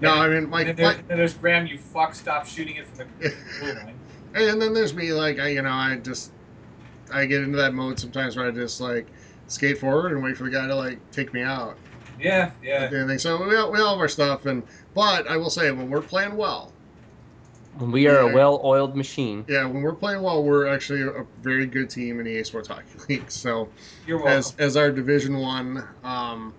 No, 0.00 0.14
I 0.14 0.28
mean 0.28 0.36
And 0.44 0.52
then, 0.52 0.76
there, 0.76 0.86
Mike 0.86 1.08
then 1.08 1.18
there's 1.18 1.34
Graham, 1.34 1.66
you 1.66 1.78
fuck, 1.78 2.14
stop 2.14 2.46
shooting 2.46 2.76
it 2.76 2.86
from 2.88 3.08
the 3.18 3.32
blue 3.60 3.72
line. 3.74 3.94
and 4.34 4.60
then 4.62 4.72
there's 4.74 4.94
me, 4.94 5.12
like 5.12 5.38
I, 5.38 5.48
you 5.48 5.62
know, 5.62 5.70
I 5.70 5.96
just 5.96 6.32
I 7.12 7.26
get 7.26 7.42
into 7.42 7.56
that 7.58 7.74
mode 7.74 7.98
sometimes 7.98 8.36
where 8.36 8.46
I 8.46 8.50
just 8.50 8.80
like 8.80 9.06
skate 9.48 9.78
forward 9.78 10.12
and 10.12 10.22
wait 10.22 10.36
for 10.36 10.44
the 10.44 10.50
guy 10.50 10.66
to 10.66 10.74
like 10.74 10.98
take 11.10 11.32
me 11.34 11.42
out. 11.42 11.76
Yeah, 12.20 12.50
yeah. 12.62 12.84
And 12.92 13.08
things. 13.08 13.22
So 13.22 13.46
we 13.46 13.56
all, 13.56 13.72
we 13.72 13.80
all 13.80 13.92
have 13.92 13.98
our 14.00 14.08
stuff, 14.08 14.46
and 14.46 14.62
but 14.94 15.26
I 15.26 15.36
will 15.36 15.50
say 15.50 15.70
when 15.70 15.88
we're 15.90 16.02
playing 16.02 16.36
well, 16.36 16.70
We 17.78 18.06
are 18.08 18.24
Yeah. 18.26 18.30
a 18.30 18.34
well-oiled 18.34 18.94
machine. 18.96 19.44
yeah, 19.48 19.64
when 19.64 19.80
we're 19.82 19.94
playing 19.94 20.20
well, 20.22 20.42
we're 20.44 20.66
actually 20.66 21.02
a 21.02 21.24
very 21.40 21.64
good 21.66 21.88
team 21.88 22.18
in 22.20 22.26
the 22.26 22.32
EA 22.32 22.44
Sports 22.44 22.68
Hockey 22.68 22.98
League. 23.08 23.30
So 23.30 23.68
You're 24.06 24.26
as 24.28 24.54
as 24.58 24.76
our 24.76 24.90
Division 24.90 25.38
One 25.38 25.82
um, 26.04 26.52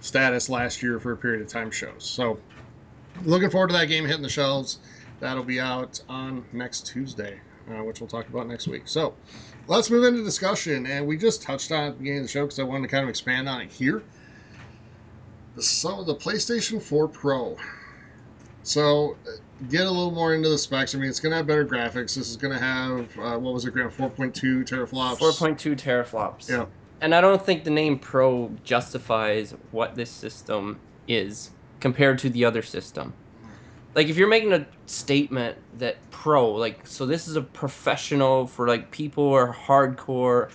status 0.00 0.48
last 0.50 0.82
year 0.82 1.00
for 1.00 1.12
a 1.12 1.16
period 1.16 1.40
of 1.42 1.48
time 1.48 1.70
shows. 1.70 2.04
So 2.04 2.38
looking 3.24 3.50
forward 3.50 3.68
to 3.68 3.74
that 3.74 3.86
game 3.86 4.04
hitting 4.04 4.22
the 4.22 4.28
shelves. 4.28 4.78
That'll 5.20 5.44
be 5.44 5.60
out 5.60 6.00
on 6.08 6.44
next 6.52 6.86
Tuesday. 6.86 7.40
uh, 7.70 7.82
which 7.82 8.00
we'll 8.00 8.08
talk 8.08 8.28
about 8.28 8.46
next 8.46 8.68
week. 8.68 8.82
So 8.86 9.14
let's 9.68 9.90
move 9.90 10.04
into 10.04 10.22
discussion. 10.22 10.86
And 10.86 11.06
we 11.06 11.16
just 11.16 11.42
touched 11.42 11.72
on 11.72 11.84
it 11.84 11.86
at 11.88 11.92
the 11.92 11.98
beginning 11.98 12.20
of 12.20 12.24
the 12.26 12.30
show 12.30 12.42
because 12.42 12.58
I 12.58 12.62
wanted 12.62 12.82
to 12.82 12.88
kind 12.88 13.02
of 13.04 13.08
expand 13.08 13.48
on 13.48 13.62
it 13.62 13.72
here. 13.72 14.02
So 15.58 16.02
the 16.02 16.14
PlayStation 16.14 16.82
4 16.82 17.08
Pro. 17.08 17.56
So 18.64 19.16
uh, 19.26 19.30
get 19.70 19.82
a 19.82 19.90
little 19.90 20.10
more 20.10 20.34
into 20.34 20.48
the 20.48 20.58
specs. 20.58 20.94
I 20.94 20.98
mean, 20.98 21.08
it's 21.08 21.20
going 21.20 21.30
to 21.30 21.36
have 21.36 21.46
better 21.46 21.64
graphics. 21.64 22.14
This 22.16 22.28
is 22.28 22.36
going 22.36 22.52
to 22.52 22.58
have, 22.62 23.18
uh, 23.18 23.38
what 23.38 23.54
was 23.54 23.64
it, 23.64 23.72
Graham? 23.72 23.90
4.2 23.90 24.32
teraflops? 24.68 25.18
4.2 25.18 25.76
teraflops. 25.76 26.48
Yeah. 26.50 26.66
And 27.00 27.14
I 27.14 27.20
don't 27.20 27.44
think 27.44 27.64
the 27.64 27.70
name 27.70 27.98
Pro 27.98 28.50
justifies 28.64 29.54
what 29.70 29.94
this 29.94 30.10
system 30.10 30.80
is 31.06 31.50
compared 31.80 32.18
to 32.20 32.30
the 32.30 32.44
other 32.44 32.62
system. 32.62 33.12
Like 33.94 34.08
if 34.08 34.16
you're 34.16 34.28
making 34.28 34.52
a 34.52 34.66
statement 34.86 35.56
that 35.78 35.96
pro, 36.10 36.50
like 36.50 36.86
so 36.86 37.06
this 37.06 37.28
is 37.28 37.36
a 37.36 37.42
professional 37.42 38.46
for 38.46 38.66
like 38.66 38.90
people 38.90 39.28
who 39.28 39.34
are 39.34 39.54
hardcore, 39.54 40.50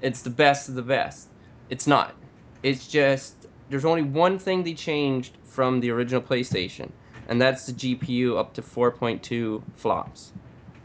it's 0.00 0.22
the 0.22 0.30
best 0.30 0.68
of 0.68 0.74
the 0.74 0.82
best. 0.82 1.28
It's 1.70 1.86
not. 1.86 2.14
It's 2.62 2.86
just 2.86 3.46
there's 3.68 3.84
only 3.84 4.02
one 4.02 4.38
thing 4.38 4.62
they 4.62 4.74
changed 4.74 5.38
from 5.44 5.80
the 5.80 5.90
original 5.90 6.20
PlayStation, 6.20 6.90
and 7.28 7.40
that's 7.40 7.66
the 7.66 7.72
GPU 7.72 8.38
up 8.38 8.54
to 8.54 8.62
4.2 8.62 9.62
flops. 9.76 10.32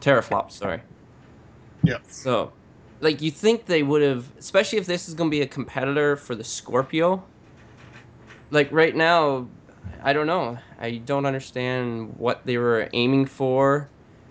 Teraflops, 0.00 0.52
sorry. 0.52 0.80
Yeah. 1.82 1.98
So, 2.08 2.52
like 3.00 3.20
you 3.20 3.30
think 3.30 3.66
they 3.66 3.82
would 3.82 4.02
have, 4.02 4.28
especially 4.38 4.78
if 4.78 4.86
this 4.86 5.08
is 5.08 5.14
going 5.14 5.30
to 5.30 5.34
be 5.34 5.42
a 5.42 5.46
competitor 5.46 6.16
for 6.16 6.34
the 6.34 6.44
Scorpio. 6.44 7.22
Like 8.50 8.70
right 8.72 8.96
now, 8.96 9.48
I 10.02 10.12
don't 10.12 10.26
know. 10.26 10.58
I 10.78 10.98
don't 10.98 11.26
understand 11.26 12.14
what 12.16 12.44
they 12.44 12.56
were 12.56 12.88
aiming 12.92 13.26
for. 13.26 13.88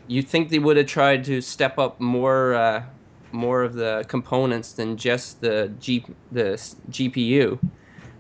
You'd 0.08 0.28
think 0.28 0.50
they 0.50 0.60
would 0.60 0.78
have 0.78 0.88
tried 0.88 1.24
to 1.26 1.42
step 1.42 1.78
up 1.78 2.00
more, 2.00 2.56
uh, 2.56 2.84
more 3.32 3.62
of 3.62 3.74
the 3.74 4.04
components 4.08 4.74
than 4.74 4.98
just 4.98 5.42
the 5.42 5.72
G, 5.80 6.04
the 6.32 6.54
GPU. 6.90 7.60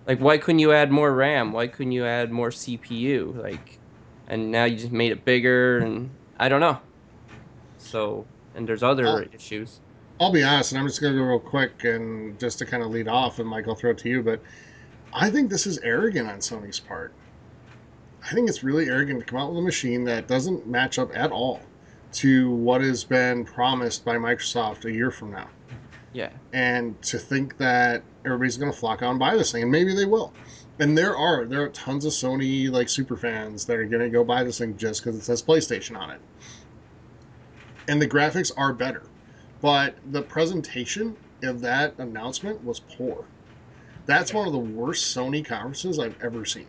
Like, 0.08 0.20
why 0.20 0.38
couldn't 0.38 0.60
you 0.60 0.72
add 0.72 0.92
more 0.92 1.14
RAM? 1.14 1.52
Why 1.52 1.68
couldn't 1.68 1.92
you 1.92 2.06
add 2.06 2.32
more 2.32 2.50
CPU? 2.50 3.36
Like, 3.36 3.80
and 4.28 4.52
now 4.52 4.66
you 4.66 4.78
just 4.78 4.92
made 4.92 5.12
it 5.12 5.26
bigger, 5.26 5.80
and 5.80 6.10
I 6.40 6.50
don't 6.50 6.62
know. 6.62 6.78
So, 7.80 8.26
and 8.56 8.68
there's 8.68 8.84
other 8.84 9.24
issues. 9.34 9.80
I'll 10.20 10.32
be 10.32 10.44
honest, 10.44 10.72
and 10.72 10.80
I'm 10.80 10.88
just 10.88 11.02
going 11.02 11.14
to 11.14 11.20
go 11.20 11.26
real 11.26 11.40
quick 11.40 11.84
and 11.86 12.38
just 12.40 12.60
to 12.60 12.66
kind 12.66 12.84
of 12.84 12.90
lead 12.92 13.08
off, 13.08 13.40
and 13.40 13.48
Mike, 13.48 13.68
I'll 13.68 13.76
throw 13.76 13.92
it 13.92 13.98
to 14.00 14.10
you. 14.10 14.22
But 14.22 14.42
I 15.14 15.30
think 15.32 15.50
this 15.50 15.66
is 15.66 15.80
arrogant 15.80 16.30
on 16.30 16.40
Sony's 16.40 16.80
part. 16.80 17.14
I 18.24 18.34
think 18.34 18.50
it's 18.50 18.64
really 18.64 18.88
arrogant 18.90 19.20
to 19.20 19.26
come 19.26 19.40
out 19.40 19.50
with 19.50 19.60
a 19.60 19.62
machine 19.62 20.04
that 20.06 20.28
doesn't 20.28 20.68
match 20.68 21.00
up 21.00 21.16
at 21.16 21.32
all 21.32 21.62
to 22.12 22.52
what 22.52 22.82
has 22.82 23.04
been 23.04 23.46
promised 23.46 24.04
by 24.04 24.16
Microsoft 24.16 24.86
a 24.86 24.92
year 24.92 25.12
from 25.12 25.32
now. 25.32 25.48
Yeah. 26.14 26.30
And 26.54 27.00
to 27.04 27.20
think 27.20 27.58
that 27.58 28.04
everybody's 28.26 28.58
going 28.58 28.72
to 28.72 28.78
flock 28.78 29.02
out 29.04 29.12
and 29.12 29.20
buy 29.20 29.36
this 29.36 29.52
thing, 29.52 29.64
and 29.64 29.72
maybe 29.72 29.94
they 29.94 30.06
will. 30.06 30.34
And 30.80 30.98
there 30.98 31.16
are 31.16 31.46
there 31.46 31.62
are 31.62 31.70
tons 31.70 32.06
of 32.06 32.14
Sony 32.14 32.72
like 32.72 32.90
super 32.90 33.18
fans 33.18 33.66
that 33.66 33.78
are 33.78 33.86
going 33.86 34.02
to 34.02 34.10
go 34.10 34.24
buy 34.24 34.44
this 34.44 34.58
thing 34.58 34.78
just 34.78 35.04
because 35.04 35.18
it 35.18 35.24
says 35.24 35.44
PlayStation 35.44 35.98
on 35.98 36.10
it. 36.10 36.22
And 37.88 38.02
the 38.02 38.08
graphics 38.08 38.52
are 38.56 38.74
better, 38.74 39.04
but 39.62 39.96
the 40.12 40.22
presentation 40.22 41.18
of 41.44 41.62
that 41.62 41.98
announcement 41.98 42.64
was 42.64 42.80
poor. 42.80 43.26
That's 44.06 44.34
one 44.34 44.48
of 44.48 44.54
the 44.54 44.60
worst 44.60 45.16
Sony 45.16 45.46
conferences 45.46 46.00
I've 46.00 46.22
ever 46.24 46.46
seen 46.46 46.68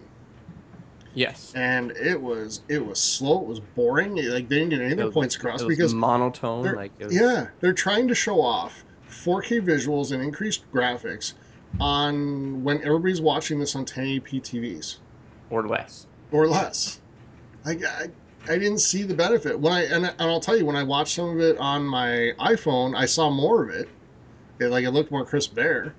Yes. 1.14 1.53
and 1.57 1.90
it 1.92 2.20
was 2.20 2.62
it 2.68 2.85
was 2.85 3.01
slow. 3.01 3.40
It 3.42 3.46
was 3.49 3.61
boring. 3.61 4.16
Like 4.16 4.49
they 4.49 4.59
didn't 4.59 4.70
get 4.70 4.81
any 4.81 4.92
of 4.92 4.99
their 4.99 5.11
points 5.11 5.37
across 5.37 5.61
it 5.62 5.66
was 5.66 5.77
because 5.77 5.92
monotone. 5.94 6.62
they're- 6.62 6.77
Like 6.77 6.92
it 6.99 7.07
was, 7.07 7.14
yeah, 7.14 7.49
they're 7.61 7.73
trying 7.73 8.07
to 8.09 8.14
show 8.14 8.40
off 8.40 8.85
4K 9.09 9.61
visuals 9.61 10.12
and 10.12 10.23
increased 10.23 10.70
graphics 10.73 11.33
on 11.81 12.62
when 12.62 12.79
everybody's 12.83 13.20
watching 13.20 13.59
this 13.59 13.75
on 13.75 13.85
1080p 13.85 14.40
TVs 14.42 14.96
or 15.51 15.66
less. 15.66 16.07
or 16.31 16.46
less. 16.46 17.01
Like 17.64 17.85
I, 17.85 18.09
I 18.49 18.59
didn't 18.59 18.79
see 18.79 19.03
the 19.03 19.14
benefit 19.14 19.59
when 19.59 19.73
I 19.73 19.83
and, 19.85 20.07
and 20.07 20.14
I'll 20.20 20.40
tell 20.40 20.57
you 20.57 20.64
when 20.64 20.77
I 20.77 20.83
watched 20.83 21.14
some 21.14 21.31
of 21.31 21.40
it 21.40 21.59
on 21.59 21.85
my 21.85 22.33
iPhone, 22.38 22.96
I 22.96 23.07
saw 23.07 23.31
more 23.31 23.62
of 23.64 23.70
it. 23.70 23.88
It 24.61 24.68
like 24.68 24.85
it 24.85 24.90
looked 24.90 25.11
more 25.11 25.25
crisp 25.25 25.55
there. 25.55 25.94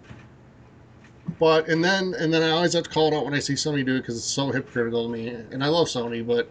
But 1.42 1.70
and 1.70 1.84
then 1.84 2.14
and 2.20 2.32
then 2.32 2.44
I 2.44 2.52
always 2.52 2.74
have 2.74 2.84
to 2.84 2.90
call 2.92 3.08
it 3.08 3.16
out 3.16 3.26
when 3.26 3.34
I 3.34 3.40
see 3.40 3.54
Sony 3.56 3.84
do 3.84 3.96
it 3.96 4.02
because 4.02 4.16
it's 4.16 4.28
so 4.28 4.52
hypocritical 4.52 5.08
to 5.08 5.10
me. 5.12 5.30
And 5.30 5.64
I 5.64 5.70
love 5.70 5.88
Sony, 5.88 6.26
but 6.26 6.48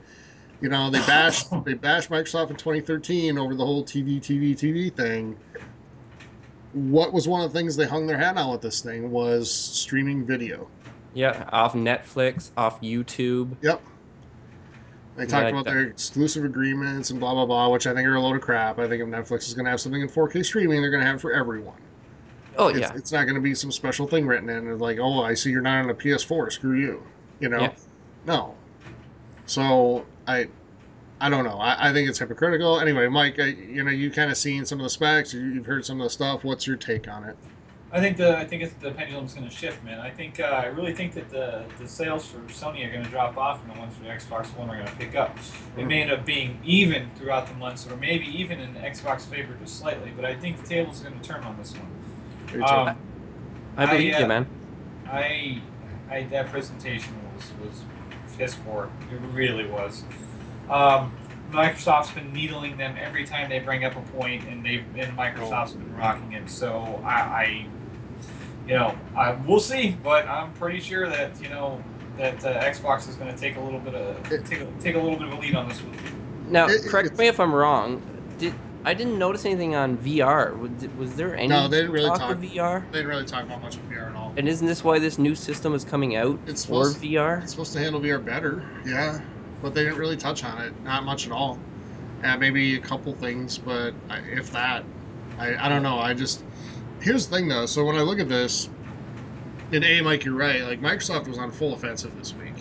you 0.60 0.68
know 0.68 0.90
they 0.90 0.98
bashed 0.98 1.46
they 1.64 1.74
bashed 1.74 2.10
Microsoft 2.10 2.50
in 2.50 2.56
2013 2.56 3.38
over 3.38 3.54
the 3.54 3.64
whole 3.64 3.84
TV 3.84 4.18
TV 4.18 4.50
TV 4.50 4.92
thing. 4.92 5.38
What 6.72 7.12
was 7.12 7.28
one 7.28 7.40
of 7.40 7.52
the 7.52 7.56
things 7.56 7.76
they 7.76 7.86
hung 7.86 8.08
their 8.08 8.18
hat 8.18 8.36
on 8.36 8.50
with 8.50 8.62
this 8.62 8.80
thing 8.80 9.12
was 9.12 9.48
streaming 9.48 10.26
video. 10.26 10.68
Yeah, 11.14 11.48
off 11.52 11.74
Netflix, 11.74 12.50
off 12.56 12.80
YouTube. 12.80 13.56
Yep. 13.62 13.80
They 15.14 15.26
talked 15.26 15.50
about 15.50 15.66
their 15.66 15.82
exclusive 15.82 16.44
agreements 16.44 17.10
and 17.10 17.20
blah 17.20 17.34
blah 17.34 17.46
blah, 17.46 17.68
which 17.68 17.86
I 17.86 17.94
think 17.94 18.08
are 18.08 18.16
a 18.16 18.20
load 18.20 18.34
of 18.34 18.42
crap. 18.42 18.80
I 18.80 18.88
think 18.88 19.00
if 19.04 19.08
Netflix 19.08 19.46
is 19.46 19.54
going 19.54 19.66
to 19.66 19.70
have 19.70 19.80
something 19.80 20.02
in 20.02 20.08
4K 20.08 20.44
streaming, 20.44 20.80
they're 20.80 20.90
going 20.90 21.02
to 21.02 21.06
have 21.06 21.16
it 21.16 21.20
for 21.20 21.32
everyone. 21.32 21.78
Oh 22.56 22.68
it's, 22.68 22.80
yeah, 22.80 22.92
it's 22.94 23.12
not 23.12 23.24
going 23.24 23.34
to 23.34 23.40
be 23.40 23.54
some 23.54 23.72
special 23.72 24.06
thing 24.06 24.26
written 24.26 24.48
in. 24.48 24.70
It's 24.70 24.80
like, 24.80 24.98
oh, 24.98 25.22
I 25.22 25.34
see 25.34 25.50
you're 25.50 25.62
not 25.62 25.84
on 25.84 25.90
a 25.90 25.94
PS4. 25.94 26.52
Screw 26.52 26.78
you. 26.78 27.02
You 27.38 27.48
know? 27.48 27.60
Yeah. 27.60 27.72
No. 28.26 28.54
So 29.46 30.04
I, 30.26 30.48
I 31.20 31.28
don't 31.28 31.44
know. 31.44 31.58
I, 31.58 31.90
I 31.90 31.92
think 31.92 32.08
it's 32.08 32.18
hypocritical. 32.18 32.80
Anyway, 32.80 33.08
Mike, 33.08 33.38
I, 33.38 33.46
you 33.46 33.82
know, 33.82 33.90
you 33.90 34.10
kind 34.10 34.30
of 34.30 34.36
seen 34.36 34.64
some 34.64 34.78
of 34.78 34.84
the 34.84 34.90
specs. 34.90 35.34
You, 35.34 35.40
you've 35.40 35.66
heard 35.66 35.84
some 35.84 36.00
of 36.00 36.04
the 36.04 36.10
stuff. 36.10 36.44
What's 36.44 36.66
your 36.66 36.76
take 36.76 37.08
on 37.08 37.24
it? 37.24 37.36
I 37.92 37.98
think 37.98 38.16
the 38.16 38.36
I 38.36 38.44
think 38.44 38.62
it's, 38.62 38.72
the 38.74 38.92
pendulum's 38.92 39.34
going 39.34 39.48
to 39.48 39.54
shift, 39.54 39.82
man. 39.82 39.98
I 39.98 40.10
think 40.10 40.38
uh, 40.38 40.44
I 40.44 40.66
really 40.66 40.94
think 40.94 41.12
that 41.14 41.28
the 41.28 41.64
the 41.80 41.88
sales 41.88 42.24
for 42.24 42.38
Sony 42.42 42.86
are 42.86 42.92
going 42.92 43.02
to 43.02 43.10
drop 43.10 43.36
off, 43.36 43.60
and 43.64 43.74
the 43.74 43.78
ones 43.78 43.94
for 43.96 44.04
Xbox 44.04 44.46
One 44.56 44.70
are 44.70 44.76
going 44.76 44.86
to 44.86 44.94
pick 44.94 45.16
up. 45.16 45.36
It 45.76 45.86
may 45.86 46.02
end 46.02 46.12
up 46.12 46.24
being 46.24 46.60
even 46.64 47.10
throughout 47.16 47.48
the 47.48 47.54
months, 47.54 47.88
or 47.88 47.96
maybe 47.96 48.26
even 48.26 48.60
in 48.60 48.74
Xbox 48.74 49.22
favor 49.22 49.56
just 49.60 49.80
slightly. 49.80 50.12
But 50.14 50.24
I 50.24 50.36
think 50.36 50.62
the 50.62 50.68
table's 50.68 51.00
are 51.00 51.08
going 51.08 51.18
to 51.20 51.28
turn 51.28 51.42
on 51.42 51.56
this 51.56 51.72
one. 51.72 51.88
Me 52.52 52.58
too. 52.58 52.64
Um, 52.64 52.96
I 53.76 53.86
believe 53.86 54.14
I, 54.14 54.16
uh, 54.16 54.20
you, 54.20 54.26
man. 54.26 54.46
I, 55.06 55.62
I 56.10 56.22
that 56.24 56.48
presentation 56.48 57.14
was 57.34 57.44
was 57.62 57.82
piss 58.36 58.56
poor. 58.64 58.90
It 59.12 59.16
really 59.32 59.66
was. 59.66 60.04
Um, 60.68 61.14
Microsoft's 61.50 62.12
been 62.12 62.32
needling 62.32 62.76
them 62.76 62.96
every 62.98 63.24
time 63.24 63.48
they 63.48 63.58
bring 63.58 63.84
up 63.84 63.96
a 63.96 64.00
point, 64.16 64.44
and 64.44 64.64
they 64.64 64.84
and 64.96 65.16
Microsoft's 65.16 65.72
been 65.72 65.96
rocking 65.96 66.32
it. 66.32 66.48
So 66.48 67.00
I, 67.04 67.10
I 67.10 67.66
you 68.66 68.74
know, 68.74 68.96
I 69.16 69.32
we'll 69.32 69.60
see, 69.60 69.96
but 70.02 70.26
I'm 70.26 70.52
pretty 70.54 70.80
sure 70.80 71.08
that 71.08 71.40
you 71.42 71.48
know 71.48 71.82
that 72.16 72.44
uh, 72.44 72.62
Xbox 72.62 73.08
is 73.08 73.16
going 73.16 73.32
to 73.34 73.40
take 73.40 73.56
a 73.56 73.60
little 73.60 73.80
bit 73.80 73.94
of 73.94 74.22
take 74.48 74.60
a, 74.60 74.66
take 74.80 74.94
a 74.94 75.00
little 75.00 75.18
bit 75.18 75.28
of 75.28 75.34
a 75.34 75.40
lead 75.40 75.54
on 75.54 75.68
this 75.68 75.78
one. 75.78 75.96
Now, 76.50 76.68
correct 76.88 77.16
me 77.16 77.28
if 77.28 77.38
I'm 77.40 77.54
wrong. 77.54 78.02
Did 78.38 78.54
I 78.84 78.94
didn't 78.94 79.18
notice 79.18 79.44
anything 79.44 79.74
on 79.74 79.98
VR? 79.98 80.58
Was, 80.58 80.70
was 80.96 81.14
there 81.14 81.36
any 81.36 81.48
No, 81.48 81.68
they 81.68 81.78
didn't 81.80 81.92
really 81.92 82.08
talk, 82.08 82.18
talk- 82.20 82.30
of 82.32 82.38
VR? 82.38 82.82
they 82.90 82.98
didn't 82.98 83.08
really 83.08 83.24
talk 83.26 83.44
about 83.44 83.60
much 83.62 83.76
of 83.76 83.82
VR 83.90 84.10
at 84.10 84.16
all. 84.16 84.32
And 84.36 84.48
isn't 84.48 84.66
this 84.66 84.82
why 84.82 84.98
this 84.98 85.18
new 85.18 85.34
system 85.34 85.74
is 85.74 85.84
coming 85.84 86.16
out 86.16 86.38
It's 86.46 86.64
for 86.64 86.86
supposed- 86.86 87.02
VR? 87.02 87.42
It's 87.42 87.52
supposed 87.52 87.72
to 87.74 87.78
handle 87.80 88.00
VR 88.00 88.24
better, 88.24 88.64
yeah, 88.86 89.20
but 89.62 89.74
they 89.74 89.84
didn't 89.84 89.98
really 89.98 90.16
touch 90.16 90.44
on 90.44 90.62
it. 90.62 90.72
Not 90.82 91.04
much 91.04 91.26
at 91.26 91.32
all. 91.32 91.58
Uh, 92.24 92.36
maybe 92.36 92.76
a 92.76 92.80
couple 92.80 93.12
things, 93.14 93.58
but 93.58 93.92
I, 94.08 94.18
if 94.18 94.50
that, 94.52 94.84
I, 95.38 95.56
I 95.66 95.68
don't 95.68 95.82
know. 95.82 95.98
I 95.98 96.12
just 96.14 96.42
here's 97.00 97.26
the 97.26 97.36
thing 97.36 97.48
though. 97.48 97.66
So 97.66 97.84
when 97.84 97.96
I 97.96 98.00
look 98.02 98.18
at 98.18 98.28
this, 98.28 98.68
and 99.72 99.84
A, 99.84 100.00
Mike, 100.02 100.24
you're 100.24 100.34
right. 100.34 100.62
Like 100.62 100.80
Microsoft 100.82 101.28
was 101.28 101.38
on 101.38 101.50
full 101.50 101.72
offensive 101.74 102.16
this 102.18 102.34
week. 102.34 102.52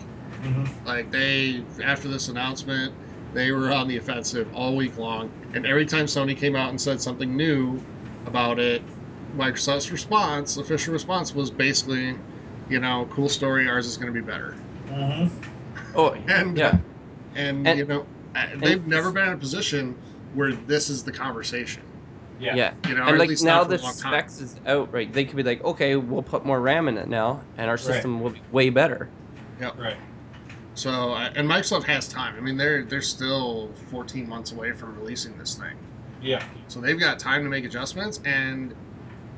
Like 0.86 1.10
they 1.10 1.62
after 1.82 2.08
this 2.08 2.28
announcement, 2.28 2.94
they 3.34 3.52
were 3.52 3.70
on 3.72 3.88
the 3.88 3.96
offensive 3.96 4.48
all 4.54 4.74
week 4.76 4.96
long, 4.98 5.30
and 5.54 5.66
every 5.66 5.86
time 5.86 6.06
Sony 6.06 6.36
came 6.36 6.56
out 6.56 6.70
and 6.70 6.80
said 6.80 7.00
something 7.00 7.36
new 7.36 7.80
about 8.26 8.58
it, 8.58 8.82
Microsoft's 9.36 9.90
response, 9.92 10.56
official 10.56 10.92
response, 10.92 11.34
was 11.34 11.50
basically, 11.50 12.16
you 12.68 12.80
know, 12.80 13.06
cool 13.10 13.28
story. 13.28 13.68
Ours 13.68 13.86
is 13.86 13.96
going 13.96 14.12
to 14.12 14.20
be 14.20 14.24
better. 14.24 14.56
Mm-hmm. 14.88 15.96
Oh, 15.96 16.10
And 16.28 16.56
yeah. 16.58 16.78
and, 17.34 17.66
And- 17.66 17.78
you 17.78 17.84
know, 17.86 18.06
uh, 18.34 18.46
they've 18.58 18.86
never 18.86 19.10
been 19.10 19.28
in 19.28 19.34
a 19.34 19.36
position 19.36 19.96
where 20.34 20.52
this 20.52 20.88
is 20.90 21.02
the 21.02 21.12
conversation. 21.12 21.82
Yeah. 22.40 22.54
Yeah. 22.54 22.74
You 22.88 22.94
know, 22.94 23.04
And 23.06 23.18
like 23.18 23.30
now 23.42 23.58
not 23.58 23.68
the 23.68 23.76
a 23.76 23.82
long 23.82 23.92
time. 23.94 24.12
specs 24.12 24.40
is 24.40 24.56
out, 24.66 24.92
right? 24.92 25.12
They 25.12 25.24
could 25.24 25.36
be 25.36 25.42
like, 25.42 25.62
okay, 25.64 25.96
we'll 25.96 26.22
put 26.22 26.44
more 26.46 26.60
RAM 26.60 26.88
in 26.88 26.96
it 26.96 27.08
now, 27.08 27.42
and 27.58 27.68
our 27.68 27.76
system 27.76 28.20
will 28.20 28.30
be 28.30 28.40
way 28.50 28.70
better. 28.70 29.08
Right. 29.60 29.96
So 30.80 31.14
and 31.14 31.46
Microsoft 31.46 31.84
has 31.84 32.08
time. 32.08 32.36
I 32.36 32.40
mean, 32.40 32.56
they're 32.56 32.86
they're 32.86 33.02
still 33.02 33.74
14 33.90 34.26
months 34.26 34.52
away 34.52 34.72
from 34.72 34.94
releasing 34.96 35.36
this 35.36 35.54
thing. 35.54 35.76
Yeah. 36.20 36.46
So 36.68 36.80
they've 36.80 36.98
got 36.98 37.18
time 37.18 37.44
to 37.44 37.50
make 37.50 37.64
adjustments, 37.66 38.18
and 38.24 38.74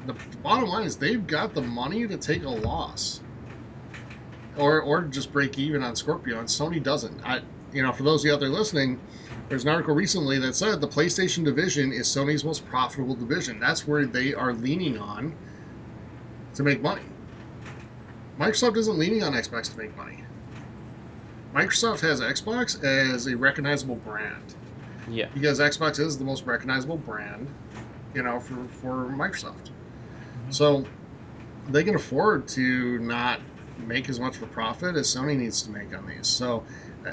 the, 0.05 0.15
the 0.31 0.39
bottom 0.39 0.69
line 0.69 0.87
is 0.87 0.99
they've 0.99 1.27
got 1.27 1.55
the 1.55 1.63
money 1.63 2.07
to 2.07 2.19
take 2.19 2.45
a 2.45 2.51
loss, 2.51 3.25
or 4.57 4.81
or 4.83 5.05
just 5.09 5.33
break 5.33 5.59
even 5.59 5.83
on 5.83 5.97
Scorpio, 5.97 6.39
and 6.39 6.49
Sony 6.49 6.83
doesn't. 6.83 7.21
I, 7.25 7.43
you 7.73 7.83
know, 7.83 7.93
for 7.93 8.05
those 8.05 8.23
of 8.23 8.29
you 8.29 8.35
out 8.35 8.41
there 8.41 8.49
listening, 8.49 9.03
there's 9.49 9.65
an 9.65 9.71
article 9.71 9.95
recently 9.97 10.39
that 10.41 10.55
said 10.55 10.81
the 10.81 10.89
PlayStation 10.89 11.45
division 11.45 11.93
is 11.93 12.09
Sony's 12.09 12.45
most 12.45 12.65
profitable 12.67 13.17
division. 13.17 13.59
That's 13.59 13.87
where 13.87 14.07
they 14.07 14.35
are 14.35 14.55
leaning 14.55 14.99
on 14.99 15.37
to 16.55 16.63
make 16.63 16.83
money. 16.83 17.17
Microsoft 18.39 18.77
isn't 18.77 18.99
leaning 18.99 19.23
on 19.23 19.33
Xbox 19.33 19.71
to 19.73 19.79
make 19.79 19.97
money. 19.97 20.25
Microsoft 21.55 22.01
has 22.01 22.21
Xbox 22.21 22.83
as 22.83 23.27
a 23.27 23.37
recognizable 23.37 23.97
brand 23.97 24.55
Yeah. 25.09 25.29
because 25.35 25.61
Xbox 25.61 25.99
is 25.99 26.19
the 26.19 26.25
most 26.25 26.47
recognizable 26.47 26.97
brand, 26.99 27.49
you 28.15 28.23
know, 28.23 28.41
for, 28.41 28.69
for 28.69 29.11
Microsoft. 29.11 29.71
So 30.49 30.87
they 31.69 31.85
can 31.85 31.95
afford 31.95 32.49
to 32.49 32.99
not 33.01 33.41
make 33.79 34.09
as 34.09 34.19
much 34.21 34.37
of 34.37 34.43
a 34.43 34.47
profit 34.47 34.97
as 34.97 35.15
Sony 35.15 35.37
needs 35.37 35.63
to 35.63 35.71
make 35.71 35.97
on 35.97 36.07
these. 36.07 36.29
So 36.29 36.65
uh, 37.07 37.11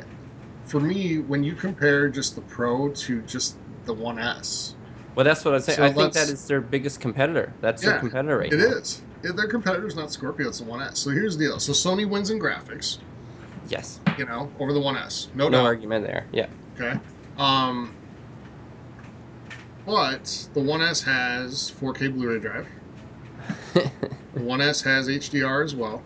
for 0.66 0.80
me, 0.80 1.20
when 1.20 1.44
you 1.44 1.56
compare 1.56 2.10
just 2.10 2.36
the 2.36 2.42
Pro 2.42 2.90
to 2.92 3.22
just 3.24 3.58
the 3.86 3.94
One 3.94 4.20
S, 4.20 4.76
Well, 5.16 5.24
that's 5.26 5.44
what 5.44 5.54
I 5.54 5.58
was 5.58 5.66
saying. 5.66 5.78
So 5.78 5.84
I 5.84 5.90
think 5.92 6.14
that 6.14 6.30
is 6.30 6.48
their 6.48 6.62
biggest 6.62 7.00
competitor. 7.00 7.56
That's 7.62 7.82
Yeah, 7.82 7.92
their 7.92 8.00
competitor 8.00 8.38
right 8.38 8.52
it 8.52 8.58
now. 8.58 8.68
is. 8.72 9.02
Their 9.22 9.48
competitor's 9.48 9.96
not 9.96 10.12
Scorpio, 10.14 10.48
it's 10.48 10.60
the 10.60 10.64
One 10.64 10.82
S. 10.82 11.00
So 11.00 11.10
here's 11.10 11.38
the 11.38 11.46
deal. 11.46 11.60
So 11.60 11.74
Sony 11.74 12.10
wins 12.10 12.30
in 12.30 12.40
graphics, 12.40 13.00
Yes. 13.70 14.00
you 14.18 14.26
know, 14.26 14.52
over 14.60 14.74
the 14.74 14.80
One 14.80 14.98
S. 14.98 15.30
No, 15.36 15.46
No 15.46 15.58
doubt. 15.60 15.66
argument 15.66 16.06
there. 16.06 16.26
Yeah. 16.32 16.48
Okay. 16.76 17.00
Um, 17.38 17.94
but 19.86 20.48
the 20.54 20.60
One 20.62 20.82
S 20.82 21.02
has 21.02 21.72
4K 21.80 22.14
Blu-ray 22.14 22.40
drive. 22.40 22.68
The 24.36 24.44
One 24.44 24.62
S 24.62 24.80
has 24.84 25.08
HDR 25.08 25.64
as 25.66 25.74
well, 25.76 26.04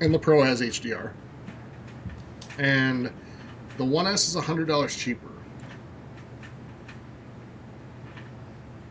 and 0.00 0.14
the 0.14 0.18
Pro 0.20 0.40
has 0.42 0.60
HDR. 0.60 1.10
And 2.58 3.10
the 3.76 3.84
One 3.84 4.06
S 4.06 4.28
is 4.28 4.36
hundred 4.44 4.68
dollars 4.68 4.94
cheaper. 4.94 5.26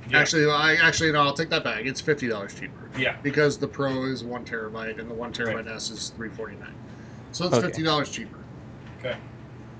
Yeah. 0.09 0.19
Actually, 0.19 0.51
I 0.51 0.75
actually 0.75 1.11
no, 1.13 1.21
I'll 1.21 1.33
take 1.33 1.49
that 1.51 1.63
back. 1.63 1.85
It's 1.85 2.01
fifty 2.01 2.27
dollars 2.27 2.53
cheaper 2.53 2.89
Yeah. 2.97 3.15
because 3.23 3.57
the 3.57 3.67
Pro 3.67 4.03
is 4.05 4.25
one 4.25 4.43
terabyte 4.43 4.99
and 4.99 5.09
the 5.09 5.15
one 5.15 5.31
terabyte 5.31 5.55
Right. 5.55 5.67
S 5.67 5.89
is 5.89 6.09
three 6.09 6.29
forty 6.29 6.57
nine. 6.57 6.75
So 7.31 7.45
it's 7.45 7.55
Okay. 7.55 7.67
fifty 7.67 7.83
dollars 7.83 8.09
cheaper. 8.09 8.37
Okay. 8.99 9.15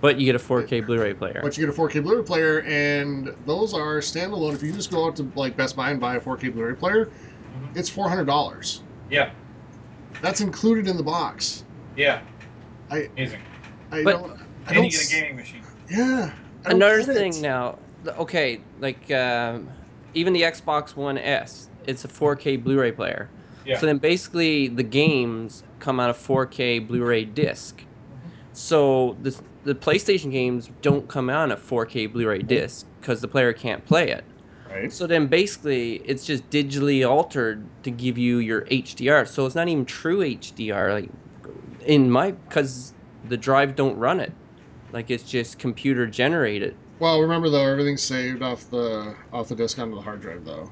but 0.02 0.20
you 0.20 0.26
get 0.26 0.34
a 0.34 0.39
4K 0.39 0.84
Blu-ray 0.84 1.14
player. 1.14 1.41
But 1.43 1.56
you 1.56 1.64
get 1.64 1.72
a 1.72 1.78
4K 1.80 2.02
Blu-ray 2.02 2.24
player, 2.24 2.62
and 2.62 3.32
those 3.45 3.72
are 3.76 3.99
standalone. 3.99 4.56
If 4.56 4.64
you 4.64 4.72
just 4.72 4.89
go 4.89 5.06
out 5.06 5.16
to 5.18 5.32
like 5.36 5.56
Best 5.56 5.76
Buy 5.76 5.91
and 5.91 5.99
buy 5.99 6.16
a 6.16 6.20
4K 6.20 6.49
Blu-ray 6.52 6.74
player, 6.74 7.06
Mhm. 7.06 7.78
it's 7.78 7.88
four 7.88 8.10
hundred 8.10 8.26
dollars. 8.26 8.82
Yeah. 9.12 9.30
That's 10.22 10.41
included 10.41 10.88
in 10.88 10.97
the 10.97 11.04
box. 11.04 11.66
Yeah. 11.95 12.22
I- 12.89 13.10
Amazing. 13.16 13.41
I 13.91 14.04
But- 14.04 14.12
don't. 14.14 14.32
I 14.32 14.36
And 14.70 14.76
don't 14.76 14.86
you 14.86 14.91
get 14.91 15.06
a 15.08 15.10
gaming 15.22 15.36
machine. 15.36 15.62
Yeah. 15.89 16.32
Another 16.66 17.04
thing 17.04 17.34
it. 17.36 17.41
now. 17.41 17.78
Okay, 18.18 18.62
like 18.80 19.12
um, 19.12 19.68
even 20.16 20.34
the 20.34 20.41
Xbox 20.41 20.95
One 20.95 21.20
S, 21.20 21.70
it's 21.86 22.06
a 22.06 22.08
4K 22.08 22.56
Blu-ray 22.58 22.91
player. 22.93 23.30
Yeah. 23.66 23.78
So 23.78 23.86
then 23.86 23.97
basically 23.97 24.68
the 24.68 24.84
games 24.84 25.64
come 25.80 25.99
out 25.99 26.09
of 26.09 26.18
4K 26.18 26.88
Blu-ray 26.88 27.26
disc. 27.26 27.82
Mm-hmm. 27.82 28.30
So 28.53 29.18
the 29.22 29.39
the 29.64 29.76
PlayStation 29.76 30.32
games 30.32 30.70
don't 30.82 31.07
come 31.07 31.30
out 31.30 31.43
on 31.43 31.51
a 31.51 31.57
4K 31.57 32.12
Blu-ray 32.12 32.39
disc 32.39 32.86
because 32.99 33.22
the 33.22 33.28
player 33.28 33.53
can't 33.53 33.86
play 33.86 34.09
it. 34.09 34.24
Right. 34.70 34.91
So 34.91 35.05
then 35.05 35.28
basically 35.28 35.95
it's 36.05 36.26
just 36.26 36.49
digitally 36.49 37.07
altered 37.07 37.64
to 37.84 37.91
give 37.91 38.18
you 38.18 38.38
your 38.38 38.62
HDR. 38.62 39.28
So 39.28 39.45
it's 39.45 39.55
not 39.55 39.68
even 39.68 39.86
true 39.86 40.20
HDR 40.20 40.93
like 40.93 41.09
in 41.86 42.09
my 42.09 42.32
cuz 42.49 42.93
the 43.28 43.38
drive 43.38 43.76
don't 43.76 43.97
run 43.97 44.20
it. 44.20 44.32
Like 44.91 45.12
it's 45.12 45.24
just 45.24 45.59
computer 45.59 46.07
generated. 46.07 46.76
Well, 46.99 47.22
remember 47.22 47.49
though, 47.49 47.66
everything's 47.66 48.03
saved 48.03 48.41
off 48.41 48.70
the 48.70 49.16
off 49.34 49.49
the 49.49 49.55
disk 49.55 49.80
onto 49.80 49.95
the 49.95 50.01
hard 50.01 50.22
drive 50.22 50.45
though. 50.45 50.70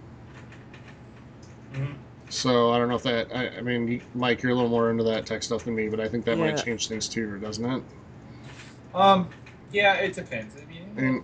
Mhm. 1.74 1.96
So 2.30 2.72
I 2.72 2.78
don't 2.78 2.90
know 2.90 2.96
if 2.96 3.04
that. 3.04 3.28
I, 3.36 3.58
I 3.58 3.62
mean, 3.62 4.02
Mike, 4.14 4.42
you're 4.44 4.52
a 4.52 4.56
little 4.56 4.70
more 4.70 4.92
into 4.92 5.04
that 5.04 5.26
tech 5.26 5.44
stuff 5.44 5.66
than 5.66 5.76
me, 5.76 5.90
but 5.90 6.00
I 6.00 6.08
think 6.08 6.26
that 6.26 6.38
might 6.38 6.64
change 6.64 6.88
things 6.88 7.10
too, 7.10 7.40
doesn't 7.40 7.66
it? 7.66 7.84
Um. 8.94 9.30
Yeah. 9.72 9.96
It 9.96 10.14
depends. 10.14 10.56
I 10.56 10.66
mean. 10.66 11.24